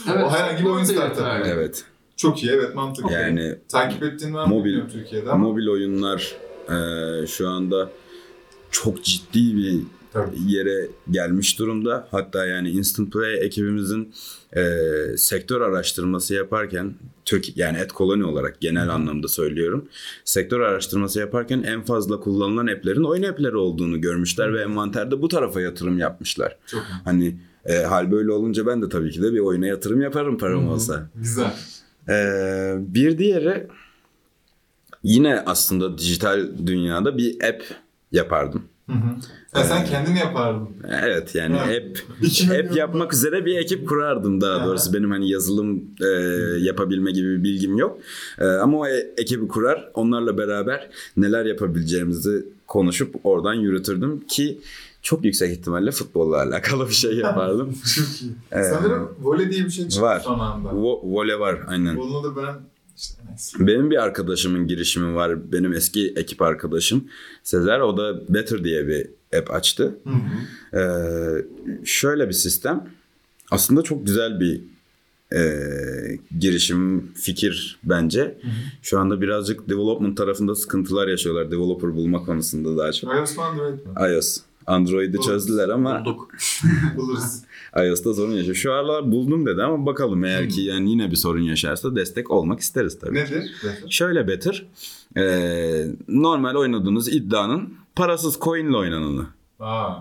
O 0.08 0.30
herhangi 0.30 0.64
bir 0.64 0.70
oyun 0.70 0.84
startup. 0.84 1.46
evet. 1.46 1.84
Çok 2.28 2.42
iyi 2.42 2.52
evet 2.52 2.74
mantıklı. 2.74 3.12
Yani 3.12 3.58
Takip 3.68 4.02
ettiğin 4.02 4.34
var 4.34 4.46
mı 4.46 4.54
Mobil. 4.54 4.80
Türkiye'de 4.92 5.30
ama. 5.30 5.48
mobil 5.48 5.68
oyunlar 5.68 6.34
e, 6.68 7.26
şu 7.26 7.48
anda 7.48 7.90
çok 8.70 9.04
ciddi 9.04 9.56
bir 9.56 9.80
Tabii. 10.12 10.36
yere 10.46 10.88
gelmiş 11.10 11.58
durumda. 11.58 12.08
Hatta 12.10 12.46
yani 12.46 12.70
Instant 12.70 13.12
Play 13.12 13.46
ekibimizin 13.46 14.12
e, 14.56 14.62
sektör 15.16 15.60
araştırması 15.60 16.34
yaparken 16.34 16.94
Türk 17.24 17.56
yani 17.56 17.78
et 17.78 17.92
koloni 17.92 18.24
olarak 18.24 18.60
genel 18.60 18.88
anlamda 18.88 19.28
söylüyorum. 19.28 19.88
Sektör 20.24 20.60
araştırması 20.60 21.18
yaparken 21.20 21.62
en 21.62 21.82
fazla 21.82 22.20
kullanılan 22.20 22.66
app'lerin 22.66 23.04
oyun 23.04 23.22
app'leri 23.22 23.56
olduğunu 23.56 24.00
görmüşler 24.00 24.54
ve 24.54 24.60
envanterde 24.62 25.22
bu 25.22 25.28
tarafa 25.28 25.60
yatırım 25.60 25.98
yapmışlar. 25.98 26.56
Çok 26.66 26.82
Hani 27.04 27.36
e, 27.66 27.76
hal 27.76 28.10
böyle 28.12 28.32
olunca 28.32 28.66
ben 28.66 28.82
de 28.82 28.88
tabii 28.88 29.10
ki 29.10 29.22
de 29.22 29.32
bir 29.32 29.38
oyuna 29.38 29.66
yatırım 29.66 30.00
yaparım 30.00 30.38
param 30.38 30.62
Hı 30.64 30.68
hı. 30.68 30.70
olsa. 30.74 31.10
güzel. 31.14 31.54
Ee, 32.08 32.74
bir 32.78 33.18
diğeri 33.18 33.66
yine 35.02 35.40
aslında 35.46 35.98
dijital 35.98 36.46
dünyada 36.66 37.18
bir 37.18 37.44
app 37.44 37.62
yapardım. 38.12 38.62
Hı 38.86 38.92
hı. 38.92 39.16
Ya 39.58 39.64
sen 39.64 39.84
kendini 39.84 40.18
yapardın. 40.18 40.68
Evet 41.02 41.34
yani 41.34 41.56
Ha. 41.56 41.64
app 41.64 41.98
app 42.50 42.76
yapmak 42.76 43.12
üzere 43.14 43.44
bir 43.46 43.56
ekip 43.56 43.88
kurardım 43.88 44.40
daha 44.40 44.56
Aha. 44.56 44.66
doğrusu. 44.66 44.92
Benim 44.92 45.10
hani 45.10 45.30
yazılım 45.30 45.84
e, 46.00 46.06
yapabilme 46.58 47.10
gibi 47.12 47.38
bir 47.38 47.44
bilgim 47.44 47.76
yok. 47.78 47.98
E, 48.38 48.44
ama 48.44 48.78
o 48.78 48.86
e- 48.86 49.10
ekibi 49.16 49.48
kurar. 49.48 49.90
Onlarla 49.94 50.38
beraber 50.38 50.88
neler 51.16 51.44
yapabileceğimizi 51.44 52.44
konuşup 52.66 53.14
oradan 53.24 53.54
yürütürdüm 53.54 54.20
ki 54.28 54.58
çok 55.04 55.24
yüksek 55.24 55.58
ihtimalle 55.58 55.90
futbolla 55.90 56.36
alakalı 56.42 56.88
bir 56.88 56.94
şey 56.94 57.14
yapardım. 57.16 57.74
Çok 57.94 58.22
iyi. 58.22 58.32
Ee, 58.52 58.62
Sanırım 58.62 59.08
voley 59.22 59.50
diye 59.50 59.64
bir 59.64 59.70
şey 59.70 59.84
çıktı 59.88 60.02
var. 60.02 60.20
son 60.20 60.38
anda. 60.38 60.68
Vo- 60.68 61.02
Vole 61.12 61.38
var 61.38 61.60
aynen. 61.66 61.96
Onu 61.96 62.24
da 62.24 62.36
ben 62.42 62.54
işte 62.96 63.22
neyse. 63.28 63.56
Benim 63.66 63.90
bir 63.90 64.02
arkadaşımın 64.02 64.66
girişimi 64.66 65.14
var. 65.14 65.52
Benim 65.52 65.72
eski 65.72 66.12
ekip 66.16 66.42
arkadaşım 66.42 67.04
Sezer. 67.42 67.80
O 67.80 67.96
da 67.96 68.34
Better 68.34 68.64
diye 68.64 68.88
bir 68.88 69.06
app 69.38 69.50
açtı. 69.50 69.98
Hı 70.04 70.10
hı. 70.10 70.78
Ee, 70.78 71.44
şöyle 71.84 72.28
bir 72.28 72.32
sistem. 72.34 72.88
Aslında 73.50 73.82
çok 73.82 74.06
güzel 74.06 74.40
bir 74.40 74.60
e, 75.36 75.40
girişim, 76.40 77.12
fikir 77.14 77.78
bence. 77.84 78.38
Şu 78.82 78.98
anda 78.98 79.20
birazcık 79.20 79.68
development 79.68 80.16
tarafında 80.16 80.54
sıkıntılar 80.54 81.08
yaşıyorlar. 81.08 81.50
Developer 81.50 81.94
bulma 81.96 82.24
konusunda 82.24 82.76
daha 82.76 82.92
çok. 82.92 83.14
iOS 83.14 83.36
mu 83.36 83.42
Android 83.42 83.74
mi? 83.74 84.14
iOS. 84.14 84.38
Android'i 84.66 85.20
çözdüler 85.20 85.68
ama 85.68 86.00
Bulduk. 86.04 86.30
Buluruz. 86.96 87.42
iOS'ta 87.88 88.14
sorun 88.14 88.32
yaşıyor. 88.32 88.54
Şu 88.56 88.72
aralar 88.72 89.12
buldum 89.12 89.46
dedi 89.46 89.62
ama 89.62 89.86
bakalım 89.86 90.24
eğer 90.24 90.48
ki 90.48 90.60
yani 90.60 90.90
yine 90.90 91.10
bir 91.10 91.16
sorun 91.16 91.42
yaşarsa 91.42 91.96
destek 91.96 92.30
olmak 92.30 92.60
isteriz 92.60 92.98
tabii. 92.98 93.14
Nedir? 93.14 93.52
Şöyle 93.90 94.28
Better. 94.28 94.66
Ee, 95.16 95.86
normal 96.08 96.54
oynadığınız 96.54 97.08
iddianın 97.14 97.74
parasız 97.96 98.38
coin 98.40 98.66
ile 98.70 98.76
oynananı. 98.76 99.26
Aa. 99.60 99.94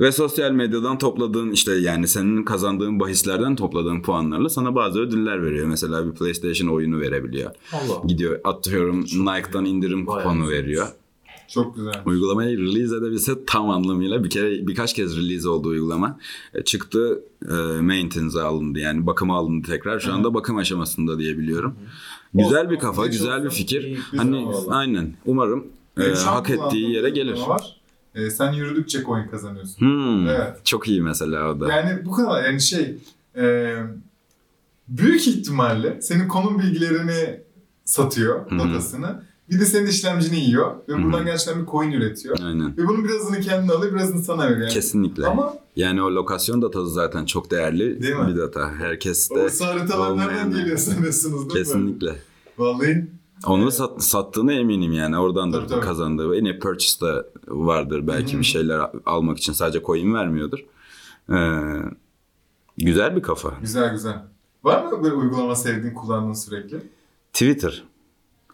Ve 0.00 0.12
sosyal 0.12 0.50
medyadan 0.50 0.98
topladığın 0.98 1.50
işte 1.50 1.72
yani 1.74 2.08
senin 2.08 2.44
kazandığın 2.44 3.00
bahislerden 3.00 3.56
topladığın 3.56 4.02
puanlarla 4.02 4.48
sana 4.48 4.74
bazı 4.74 5.00
ödüller 5.00 5.42
veriyor. 5.42 5.66
Mesela 5.66 6.06
bir 6.06 6.14
PlayStation 6.14 6.68
oyunu 6.68 7.00
verebiliyor. 7.00 7.50
Allah. 7.72 8.02
Gidiyor 8.06 8.40
atıyorum 8.44 9.00
Nike'dan 9.00 9.64
indirim 9.64 10.06
Bayağı 10.06 10.22
kuponu 10.22 10.44
güzel. 10.44 10.58
veriyor. 10.58 10.86
Çok 11.48 11.76
güzel. 11.76 12.02
Uygulamayı 12.06 12.58
release 12.58 12.96
edebilse 12.96 13.32
tam 13.46 13.70
anlamıyla 13.70 14.24
bir 14.24 14.30
kere 14.30 14.66
birkaç 14.66 14.94
kez 14.94 15.16
release 15.16 15.48
oldu 15.48 15.68
uygulama. 15.68 16.18
E, 16.54 16.62
çıktı 16.64 17.24
e, 17.50 17.54
maintenance'a 17.80 18.44
alındı 18.44 18.78
yani 18.78 19.06
bakıma 19.06 19.36
alındı 19.36 19.66
tekrar. 19.66 20.00
Şu 20.00 20.12
anda 20.12 20.34
bakım 20.34 20.56
aşamasında 20.56 21.18
diyebiliyorum. 21.18 21.74
Güzel 22.34 22.70
bir 22.70 22.78
kafa, 22.78 23.06
güzel 23.06 23.44
bir 23.44 23.50
fikir. 23.50 23.98
Hani 24.16 24.46
aynen 24.68 25.12
umarım 25.26 25.66
e, 25.98 26.10
an 26.10 26.14
hak 26.14 26.50
ettiği 26.50 26.90
yere 26.90 27.10
gelir. 27.10 27.38
Var. 27.46 27.80
e, 28.14 28.30
sen 28.30 28.52
yürüdükçe 28.52 29.02
coin 29.04 29.28
kazanıyorsun. 29.28 29.80
Hmm, 29.80 30.28
Evet. 30.28 30.64
Çok 30.64 30.88
iyi 30.88 31.02
mesela 31.02 31.50
o 31.50 31.60
da. 31.60 31.72
Yani 31.72 32.04
bu 32.04 32.10
kadar 32.12 32.44
yani 32.44 32.60
şey 32.60 32.96
e, 33.36 33.74
büyük 34.88 35.26
ihtimalle 35.28 36.00
senin 36.02 36.28
konum 36.28 36.58
bilgilerini 36.58 37.40
satıyor 37.84 38.50
Hı 38.50 38.54
hı. 38.54 38.58
Bir 39.50 39.60
de 39.60 39.64
senin 39.66 39.86
işlemcini 39.86 40.40
yiyor 40.40 40.74
ve 40.88 40.92
Hı 40.92 40.96
hı. 40.98 41.02
buradan 41.02 41.24
gerçekten 41.24 41.62
bir 41.66 41.70
coin 41.70 41.92
üretiyor. 41.92 42.36
Aynen. 42.44 42.76
Ve 42.76 42.86
bunun 42.88 43.04
birazını 43.04 43.40
kendine 43.40 43.72
alıyor, 43.72 43.94
birazını 43.94 44.22
sana 44.22 44.44
veriyor. 44.44 44.60
Yani. 44.60 44.70
Kesinlikle. 44.72 45.26
Ama 45.26 45.54
Yani 45.76 46.02
o 46.02 46.14
lokasyon 46.14 46.62
datası 46.62 46.90
zaten 46.90 47.24
çok 47.24 47.50
değerli 47.50 48.02
Değil 48.02 48.14
mi? 48.16 48.28
bir 48.28 48.36
data. 48.36 48.70
Herkes 48.78 49.30
o 49.32 49.36
de 49.36 49.44
ısı 49.46 49.64
haritalar 49.64 50.16
nereden 50.16 50.50
geliyor 50.50 50.76
sanıyorsunuz 50.78 51.38
değil 51.40 51.46
mi? 51.46 51.52
kesinlikle. 51.52 52.16
Vallahi 52.58 53.06
Onu 53.46 53.62
Evet. 53.62 53.74
sat, 53.74 54.02
sattığına 54.04 54.52
eminim 54.52 54.92
yani. 54.92 55.18
Oradandır 55.18 55.58
Tabii, 55.60 55.68
tabii. 55.68 55.80
kazandığı. 55.80 56.34
Yine 56.36 56.58
purchase 56.58 57.00
da 57.00 57.26
vardır. 57.48 58.06
Belki 58.06 58.32
Hı 58.32 58.36
hı. 58.36 58.40
bir 58.40 58.44
şeyler 58.46 58.90
almak 59.06 59.38
için 59.38 59.52
sadece 59.52 59.82
coin 59.82 60.14
vermiyordur. 60.14 60.64
Ee, 61.32 61.34
güzel 62.78 63.16
bir 63.16 63.22
kafa. 63.22 63.52
güzel 63.60 63.92
güzel. 63.92 64.22
Var 64.64 64.84
mı 64.84 65.02
böyle 65.04 65.14
uygulama 65.14 65.54
sevdiğin, 65.54 65.94
kullandığın 65.94 66.32
sürekli? 66.32 66.76
Twitter. 67.32 67.84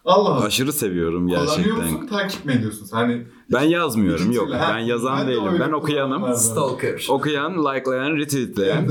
Allah 0.05 0.29
Allah. 0.29 0.45
Aşırı 0.45 0.73
seviyorum 0.73 1.27
Kullanıyor 1.27 1.55
gerçekten. 1.57 1.75
musun, 1.93 2.07
takip 2.07 2.45
mi 2.45 2.53
ediyorsun? 2.53 2.87
Hani 2.91 3.27
Ben 3.53 3.61
yazmıyorum 3.63 4.31
yok. 4.31 4.49
Ben 4.51 4.79
yazan 4.79 5.17
ben 5.19 5.27
de 5.27 5.31
değilim. 5.31 5.57
Ben 5.59 5.71
okuyanım. 5.71 6.35
Stalker. 6.35 7.07
Okuyan, 7.09 7.57
likelayan, 7.65 8.15
retweetleyen. 8.17 8.89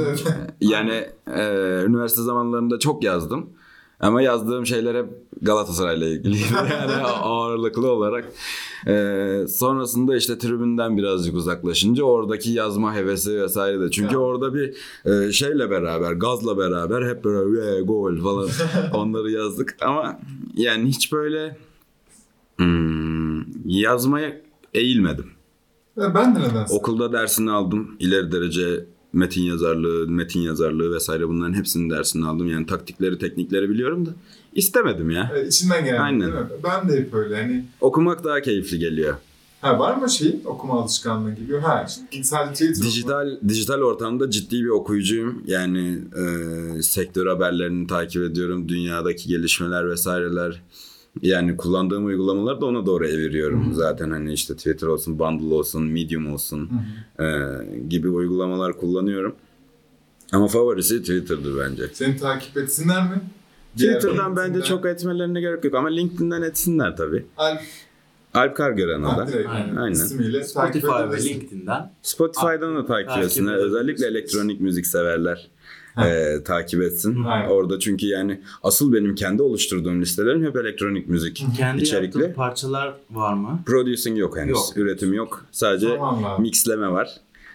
Yani 0.60 1.06
e, 1.26 1.42
üniversite 1.86 2.22
zamanlarında 2.22 2.78
çok 2.78 3.04
yazdım. 3.04 3.50
Ama 4.00 4.22
yazdığım 4.22 4.66
şeyler 4.66 4.94
hep 4.94 5.06
Galatasaray'la 5.42 6.06
ilgiliydi. 6.06 6.44
Yani 6.70 6.92
ağırlıklı 7.02 7.90
olarak. 7.92 8.24
E, 8.86 9.44
sonrasında 9.48 10.16
işte 10.16 10.38
tribünden 10.38 10.96
birazcık 10.96 11.34
uzaklaşınca 11.34 12.04
oradaki 12.04 12.50
yazma 12.50 12.94
hevesi 12.94 13.42
vesaire 13.42 13.80
de. 13.80 13.90
Çünkü 13.90 14.14
Ya. 14.14 14.20
orada 14.20 14.54
bir 14.54 14.74
e, 15.04 15.32
şeyle 15.32 15.70
beraber, 15.70 16.12
gazla 16.12 16.58
beraber 16.58 17.08
hep 17.08 17.24
böyle 17.24 17.60
"Yeah, 17.66 17.86
gol 17.86 18.16
falan 18.18 18.48
onları 18.94 19.30
yazdık. 19.30 19.76
Ama 19.80 20.20
yani 20.56 20.88
hiç 20.88 21.12
böyle 21.12 21.56
hmm, 22.56 23.40
yazmaya 23.70 24.40
eğilmedim. 24.74 25.26
Ya 25.96 26.14
ben 26.14 26.34
de 26.36 26.40
nedense. 26.40 26.74
Okulda 26.74 27.12
dersini 27.12 27.50
aldım. 27.50 27.96
İleri 27.98 28.32
derece 28.32 28.84
metin 29.12 29.42
yazarlığı, 29.42 30.08
metin 30.08 30.40
yazarlığı 30.40 30.94
vesaire 30.94 31.28
bunların 31.28 31.54
hepsinin 31.54 31.90
dersini 31.90 32.26
aldım. 32.26 32.50
Yani 32.50 32.66
taktikleri, 32.66 33.18
teknikleri 33.18 33.70
biliyorum 33.70 34.06
da 34.06 34.10
istemedim 34.54 35.10
ya. 35.10 35.30
Evet, 35.34 35.54
içinden 35.54 35.84
gelen 35.84 36.00
Aynen. 36.00 36.20
değil 36.20 36.32
mi? 36.32 36.46
Ben 36.64 36.88
de 36.88 37.00
hep 37.00 37.14
öyle. 37.14 37.36
Hani 37.42 37.64
Okumak 37.80 38.24
daha 38.24 38.40
keyifli 38.40 38.78
geliyor. 38.78 39.14
ha, 39.60 39.78
var 39.78 39.96
mı 39.96 40.10
şey 40.10 40.36
okuma 40.44 40.80
alışkanlığı 40.80 41.34
gibi? 41.34 41.58
Ha, 41.58 41.86
sadece 42.22 42.52
Twitter 42.66 42.84
Dijital 42.86 43.36
dijital 43.48 43.80
ortamda 43.80 44.30
ciddi 44.30 44.62
bir 44.64 44.68
okuyucuyum. 44.68 45.42
Yani 45.46 45.98
e, 46.78 46.82
sektör 46.82 47.26
haberlerini 47.26 47.86
takip 47.86 48.22
ediyorum. 48.22 48.68
Dünyadaki 48.68 49.28
gelişmeler 49.28 49.90
vesaireler. 49.90 50.62
Yani 51.22 51.56
kullandığım 51.56 52.06
uygulamaları 52.06 52.60
da 52.60 52.66
ona 52.66 52.86
doğru 52.86 53.06
eviriyorum. 53.06 53.74
Zaten 53.74 54.10
hani 54.10 54.32
işte 54.32 54.56
Twitter 54.56 54.86
olsun, 54.86 55.18
Bundle 55.18 55.54
olsun, 55.54 55.82
Medium 55.82 56.32
olsun 56.32 56.70
Hı 57.16 57.24
hı. 57.24 57.26
e, 57.26 57.88
gibi 57.88 58.08
uygulamalar 58.08 58.76
kullanıyorum. 58.76 59.34
Ama 60.32 60.48
favorisi 60.48 61.00
Twitter'dır 61.00 61.58
bence. 61.58 61.82
Seni 61.92 62.16
takip 62.16 62.56
etsinler 62.56 63.02
mi? 63.02 63.20
Diğer 63.76 63.94
Twitter'dan 63.94 64.36
bence 64.36 64.46
LinkedIn'den. 64.46 64.66
çok 64.66 64.86
etmelerine 64.86 65.40
gerek 65.40 65.64
yok 65.64 65.74
ama 65.74 65.88
LinkedIn'den 65.88 66.42
etsinler 66.42 66.96
tabii. 66.96 67.26
Alp 67.36 67.60
Alp 68.34 68.56
Kargören 68.56 69.28
direkt 69.28 69.48
Aynen. 69.48 69.76
Aynen. 69.76 69.94
ismiyle 69.94 70.44
Spotify 70.44 70.86
ve. 70.86 71.22
LinkedIn'den. 71.24 71.92
Spotify'dan 72.02 72.76
da 72.76 72.86
takip 72.86 73.08
Takip 73.08 73.24
etsinler. 73.24 73.54
Özellikle 73.54 74.06
elektronik 74.06 74.60
müzik 74.60 74.86
severler. 74.86 75.50
E, 75.98 76.36
takip 76.44 76.82
etsin. 76.82 77.24
Aynen. 77.24 77.48
Orada 77.48 77.78
çünkü 77.78 78.06
yani 78.06 78.40
asıl 78.62 78.92
benim 78.92 79.14
kendi 79.14 79.42
oluşturduğum 79.42 80.00
listelerim 80.02 80.44
hep 80.44 80.56
elektronik 80.56 81.08
müzik 81.08 81.44
Kendi 81.56 81.82
içerikli. 81.82 82.32
parçalar 82.32 82.94
var 83.10 83.34
mı? 83.34 83.60
Producing 83.66 84.18
yok 84.18 84.36
henüz. 84.36 84.50
Yok. 84.50 84.76
Üretim 84.76 85.12
yok. 85.12 85.44
Sadece 85.50 85.88
Zamanla. 85.88 86.38
mixleme 86.38 86.88
var. 86.90 87.10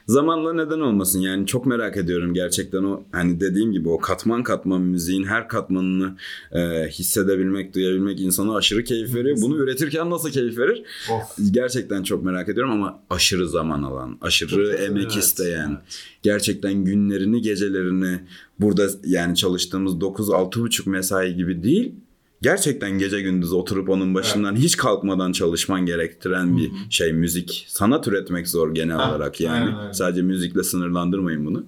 Zamanla 0.07 0.53
neden 0.53 0.79
olmasın 0.79 1.19
yani 1.19 1.47
çok 1.47 1.65
merak 1.65 1.97
ediyorum 1.97 2.33
gerçekten 2.33 2.83
o 2.83 3.03
hani 3.11 3.39
dediğim 3.39 3.71
gibi 3.71 3.89
o 3.89 3.99
katman 3.99 4.43
katman 4.43 4.81
müziğin 4.81 5.23
her 5.23 5.47
katmanını 5.47 6.15
e, 6.51 6.87
hissedebilmek, 6.87 7.75
duyabilmek 7.75 8.21
insana 8.21 8.55
aşırı 8.55 8.83
keyif 8.83 9.15
veriyor. 9.15 9.37
Bunu 9.41 9.57
üretirken 9.57 10.09
nasıl 10.09 10.29
keyif 10.29 10.57
verir? 10.57 10.83
Of. 11.11 11.51
Gerçekten 11.51 12.03
çok 12.03 12.23
merak 12.23 12.49
ediyorum 12.49 12.71
ama 12.71 12.99
aşırı 13.09 13.49
zaman 13.49 13.83
alan, 13.83 14.17
aşırı 14.21 14.75
emek 14.75 15.03
Evet, 15.03 15.23
isteyen, 15.23 15.69
evet. 15.69 15.99
gerçekten 16.23 16.73
günlerini, 16.73 17.41
gecelerini 17.41 18.19
burada 18.59 18.87
yani 19.05 19.35
çalıştığımız 19.35 19.93
9-6,5 19.93 20.89
mesai 20.89 21.35
gibi 21.35 21.63
değil. 21.63 21.95
Gerçekten 22.41 22.91
gece 22.91 23.21
gündüz 23.21 23.53
oturup 23.53 23.89
onun 23.89 24.13
başından 24.15 24.55
hiç 24.55 24.77
kalkmadan 24.77 25.31
çalışman 25.31 25.85
gerektiren 25.85 26.57
bir 26.57 26.71
şey 26.89 27.13
müzik. 27.13 27.65
Sanat 27.69 28.07
üretmek 28.07 28.47
zor 28.47 28.75
genel 28.75 28.95
Ha, 28.97 29.09
olarak 29.09 29.41
yani. 29.41 29.55
aynen, 29.65 29.75
aynen. 29.77 29.91
Sadece 29.91 30.21
müzikle 30.21 30.63
sınırlandırmayın 30.63 31.45
bunu. 31.45 31.65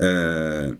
Ee, 0.00 0.70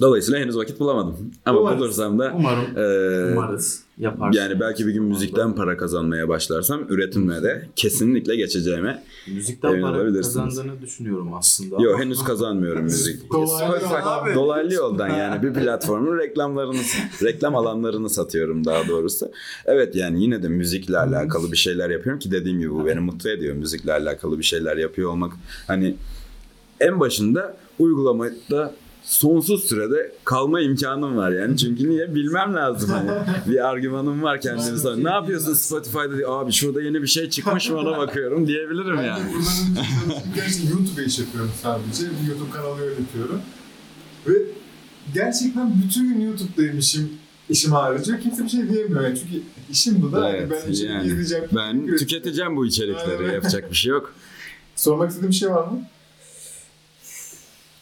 dolayısıyla 0.00 0.40
henüz 0.40 0.56
vakit 0.56 0.80
bulamadım. 0.80 1.16
Ama 1.46 1.60
Umarız. 1.60 1.78
bulursam 1.78 2.18
da 2.18 2.32
Umarım. 2.36 2.64
ee, 2.76 3.32
Umarız. 3.32 3.86
Yaparsın. 3.98 4.40
yani 4.40 4.60
belki 4.60 4.86
bir 4.86 4.92
gün 4.92 5.02
müzikten 5.02 5.54
para 5.54 5.76
kazanmaya 5.76 6.28
başlarsam 6.28 6.80
üretimle 6.88 7.42
de 7.42 7.68
kesinlikle 7.76 8.36
geçeceğime. 8.36 9.02
Müzikten 9.34 9.68
emin 9.72 9.82
para 9.82 10.12
kazandığını 10.12 10.82
düşünüyorum 10.82 11.34
aslında. 11.34 11.82
Yok 11.82 12.00
henüz 12.00 12.24
kazanmıyorum 12.24 12.82
müzik. 12.82 13.32
Dolaylı. 13.32 14.34
Dolaylı 14.34 14.74
yoldan 14.74 15.08
yani 15.08 15.42
bir 15.42 15.54
platformun 15.54 16.18
reklamlarını, 16.18 16.80
reklam 17.22 17.56
alanlarını 17.56 18.10
satıyorum 18.10 18.64
daha 18.64 18.88
doğrusu. 18.88 19.30
Evet 19.66 19.94
yani 19.96 20.22
yine 20.22 20.42
de 20.42 20.48
müzikle 20.48 20.98
alakalı 20.98 21.52
bir 21.52 21.56
şeyler 21.56 21.90
yapıyorum 21.90 22.18
ki 22.20 22.30
dediğim 22.30 22.58
gibi 22.60 22.70
bu 22.70 22.86
beni 22.86 23.00
mutlu 23.00 23.30
ediyor. 23.30 23.54
Müzikle 23.54 23.92
alakalı 23.92 24.38
bir 24.38 24.44
şeyler 24.44 24.76
yapıyor 24.76 25.10
olmak. 25.10 25.32
Hani 25.66 25.94
en 26.80 27.00
başında 27.00 27.56
uygulamada 27.78 28.74
sonsuz 29.06 29.64
sürede 29.64 30.12
kalma 30.24 30.60
imkanım 30.60 31.16
var 31.16 31.30
yani. 31.30 31.56
Çünkü 31.56 31.90
niye? 31.90 32.14
Bilmem 32.14 32.54
lazım 32.54 32.90
hani. 32.90 33.10
Bir 33.46 33.68
argümanım 33.68 34.22
var 34.22 34.40
kendimi 34.40 34.78
sana. 34.78 34.96
Ne 34.96 35.10
yapıyorsun 35.10 35.54
Spotify'da? 35.54 36.16
diye, 36.16 36.26
Abi 36.26 36.52
şurada 36.52 36.82
yeni 36.82 37.02
bir 37.02 37.06
şey 37.06 37.30
çıkmış 37.30 37.70
mı 37.70 37.78
ona 37.78 37.98
bakıyorum 37.98 38.46
diyebilirim 38.46 38.96
yani. 39.04 39.22
gerçekten 40.34 40.70
YouTube'a 40.78 41.02
iş 41.04 41.18
yapıyorum 41.18 41.50
sadece. 41.62 42.04
Bir 42.22 42.28
YouTube 42.28 42.50
kanalı 42.50 42.80
yönetiyorum. 42.80 43.40
Ve 44.26 44.32
gerçekten 45.14 45.82
bütün 45.84 46.08
gün 46.14 46.20
YouTube'daymışım 46.20 47.10
işim 47.50 47.72
harici. 47.72 48.20
Kimse 48.22 48.44
bir 48.44 48.48
şey 48.48 48.68
diyemiyor 48.68 49.04
yani. 49.04 49.18
Çünkü 49.18 49.42
işim 49.70 50.02
bu 50.02 50.12
da. 50.12 50.30
Evet, 50.30 50.50
ben 50.66 50.72
içerik 50.72 50.90
yani. 50.90 51.06
izleyeceğim. 51.06 51.44
Ben 51.54 51.96
tüketeceğim 51.96 52.56
bu 52.56 52.66
içerikleri. 52.66 53.34
Yapacak 53.34 53.70
bir 53.70 53.76
şey 53.76 53.90
yok. 53.90 54.14
Sormak 54.76 55.08
istediğim 55.10 55.30
bir 55.30 55.36
şey 55.36 55.50
var 55.50 55.68
mı? 55.68 55.82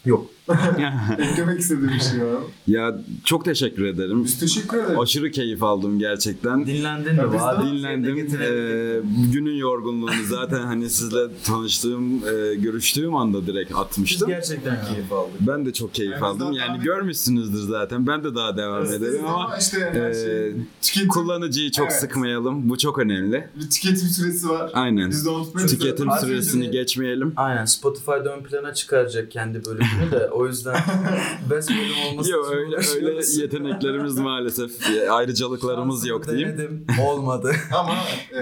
Yok. 0.05 0.34
Eklemek 1.19 1.59
istediğim 1.59 1.87
bir 1.93 1.99
şey 1.99 2.19
var? 2.25 2.41
Ya 2.67 2.97
çok 3.23 3.45
teşekkür 3.45 3.85
ederim. 3.85 4.23
Biz 4.23 4.39
teşekkür 4.39 4.77
ederiz. 4.77 4.99
Aşırı 4.99 5.31
keyif 5.31 5.63
aldım 5.63 5.99
gerçekten. 5.99 6.65
Dinlendin 6.65 7.13
mi? 7.15 7.21
biz 7.33 7.41
de- 7.41 7.71
Dinlendim. 7.77 8.17
Ee, 8.41 9.01
günün 9.33 9.55
yorgunluğunu 9.55 10.11
zaten 10.29 10.61
hani 10.61 10.89
sizle 10.89 11.19
tanıştığım, 11.43 12.13
e, 12.15 12.55
görüştüğüm 12.55 13.15
anda 13.15 13.45
direkt 13.47 13.69
Biz 13.69 13.77
atmıştım. 13.77 14.27
gerçekten 14.27 14.77
keyif 14.93 15.13
aldık. 15.13 15.33
Ben 15.39 15.65
de 15.65 15.73
çok 15.73 15.93
keyif 15.93 16.11
Yani 16.11 16.21
biz 16.35 16.41
aldım. 16.41 16.53
Yani 16.53 16.83
görmüşsünüzdür 16.83 17.59
zaten. 17.59 18.07
Ben 18.07 18.23
de 18.23 18.35
daha 18.35 18.57
devam 18.57 18.85
ederim 18.85 19.25
ama 19.27 19.57
işte 19.59 19.79
e, 19.79 20.53
şey, 20.81 21.07
kullanıcıyı 21.07 21.71
çok 21.71 21.87
Evet. 21.91 21.99
sıkmayalım. 21.99 22.69
Bu 22.69 22.77
çok 22.77 22.99
önemli. 22.99 23.47
bir 23.55 23.69
tüketim 23.69 24.07
süresi 24.07 24.49
var. 24.49 24.71
Aynen. 24.73 25.09
Biz 25.09 25.25
de. 25.25 25.29
Tüketim 25.67 26.07
süresini 26.21 26.71
geçmeyelim. 26.71 27.33
Aynen 27.35 27.65
Spotify'da 27.65 28.35
ön 28.37 28.43
plana 28.43 28.73
çıkaracak 28.73 29.31
kendi 29.31 29.65
bölümünü 29.65 30.11
de 30.11 30.29
o 30.35 30.47
yüzden 30.47 30.75
best 31.49 31.69
bölüm 31.69 32.07
olması 32.11 32.31
Yok 32.31 32.47
öyle 32.51 32.75
öyle 32.95 33.21
yeteneklerimiz 33.41 34.17
maalesef 34.19 34.71
ayrıcalıklarımız 35.11 36.07
yok 36.07 36.27
diyeyim. 36.27 36.47
Denedim. 36.49 36.87
Olmadı. 37.07 37.51
Ama 37.79 37.93
e, 38.31 38.41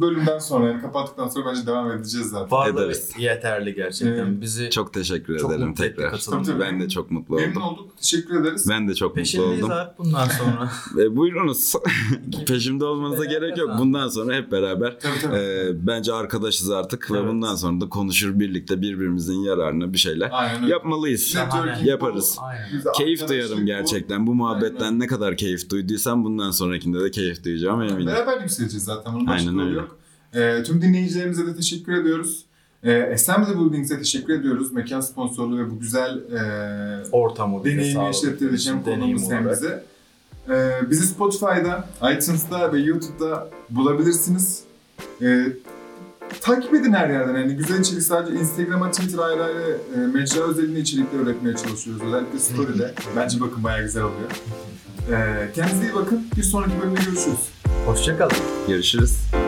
bölümden 0.00 0.38
sonra 0.38 0.68
yani 0.68 0.82
kapattıktan 0.82 1.28
sonra 1.28 1.46
bence 1.50 1.66
devam 1.66 1.90
edeceğiz 1.92 2.26
zaten. 2.30 2.50
Varlığı 2.50 2.80
Ederiz. 2.84 3.10
yeterli 3.18 3.74
gerçekten. 3.74 4.14
Evet. 4.14 4.40
Bizi 4.40 4.70
Çok 4.70 4.94
teşekkür 4.94 5.38
çok 5.38 5.50
ederim 5.52 5.68
mutlu 5.68 5.82
tekrar. 5.84 6.18
Tabii, 6.30 6.42
tabii. 6.46 6.60
Ben 6.60 6.80
de 6.80 6.88
çok 6.88 7.10
mutlu 7.10 7.36
Memnun 7.36 7.60
oldum. 7.60 7.78
olduk. 7.84 7.96
Teşekkür 8.00 8.40
ederiz. 8.40 8.66
Ben 8.70 8.88
de 8.88 8.94
çok 8.94 9.08
mutlu 9.10 9.20
peşindeyiz 9.20 9.64
oldum. 9.64 9.70
abi 9.76 9.90
bundan 9.98 10.28
sonra. 10.28 10.70
E, 11.04 11.16
buyurunuz. 11.16 11.72
Peşimde 12.48 12.84
olmanıza 12.84 13.24
gerek 13.24 13.58
yok. 13.58 13.70
Bundan 13.78 14.08
sonra 14.08 14.34
hep 14.34 14.52
beraber 14.52 14.96
Tabii 15.00 15.18
tabii. 15.22 15.36
e, 15.36 15.86
bence 15.86 16.12
arkadaşız 16.12 16.70
artık 16.70 17.10
ve 17.10 17.18
Evet. 17.18 17.28
bundan 17.28 17.54
sonra 17.54 17.80
da 17.80 17.88
konuşur 17.88 18.38
birlikte 18.40 18.80
birbirimizin 18.82 19.34
yararına 19.42 19.92
bir 19.92 19.98
şeyler 19.98 20.28
Aynen 20.32 20.62
öyle. 20.62 20.72
yapmalıyız. 20.72 21.33
Networking 21.34 21.86
Yaparız. 21.88 22.36
Aynen. 22.42 22.64
Biz 22.72 22.84
Keyif 22.96 23.22
arkadaşlık 23.22 23.28
duyarım 23.28 23.62
bu. 23.62 23.66
gerçekten. 23.66 24.26
Bu 24.26 24.34
muhabbetten 24.34 24.84
Aynen. 24.84 25.00
ne 25.00 25.06
kadar 25.06 25.36
keyif 25.36 25.70
duyduysam 25.70 26.24
bundan 26.24 26.50
sonrakinde 26.50 27.00
de 27.00 27.10
keyif 27.10 27.44
duyacağım 27.44 27.82
eminim. 27.82 28.06
Beraber 28.06 28.40
yükseleceğiz 28.40 28.84
zaten. 28.84 29.14
Bunun 29.14 29.26
Aynen 29.26 29.58
öyle. 29.58 29.74
yok. 29.74 29.96
Ee, 30.34 30.62
tüm 30.62 30.82
dinleyicilerimize 30.82 31.46
de 31.46 31.56
teşekkür 31.56 31.92
ediyoruz. 31.92 32.44
Ee, 32.84 33.10
Assembly 33.14 33.58
Buildings'e 33.58 33.98
teşekkür 33.98 34.34
ediyoruz. 34.40 34.72
Mekan 34.72 35.00
sponsorluğu 35.00 35.58
ve 35.58 35.70
bu 35.70 35.80
güzel 35.80 36.16
e, 36.18 37.04
Ortamı 37.12 37.64
bize 37.64 37.76
deneyimi 37.76 38.10
işlettirdiği 38.10 38.58
için 38.60 38.82
konuğumuz 38.82 39.30
hem 39.30 39.50
bize. 39.50 39.84
Ee, 40.50 40.70
bizi 40.90 41.06
Spotify'da, 41.06 41.88
iTunes'da 42.02 42.72
ve 42.72 42.78
YouTube'da 42.78 43.48
bulabilirsiniz. 43.70 44.64
Ee, 45.22 45.46
takip 46.40 46.74
edin 46.74 46.92
her 46.92 47.08
yerden. 47.10 47.34
Yani 47.40 47.56
güzel 47.56 47.80
içerik 47.80 48.02
sadece 48.02 48.40
Instagram'a, 48.40 48.90
Twitter 48.90 49.18
ayrı 49.18 49.44
ayrı 49.44 49.78
e, 49.94 49.98
mecra 49.98 50.40
özelinde 50.40 50.80
içerikler 50.80 51.18
üretmeye 51.18 51.56
çalışıyoruz. 51.56 52.02
Özellikle 52.02 52.38
Story'de. 52.38 52.94
Bence 53.16 53.40
bakın 53.40 53.64
bayağı 53.64 53.82
güzel 53.82 54.02
oluyor. 54.02 54.30
Ee, 55.12 55.50
kendinize 55.54 55.86
iyi 55.86 55.94
bakın. 55.94 56.26
Bir 56.36 56.42
sonraki 56.42 56.80
bölümde 56.80 57.00
görüşürüz. 57.00 57.38
Hoşçakalın. 57.86 58.36
Görüşürüz. 58.68 59.43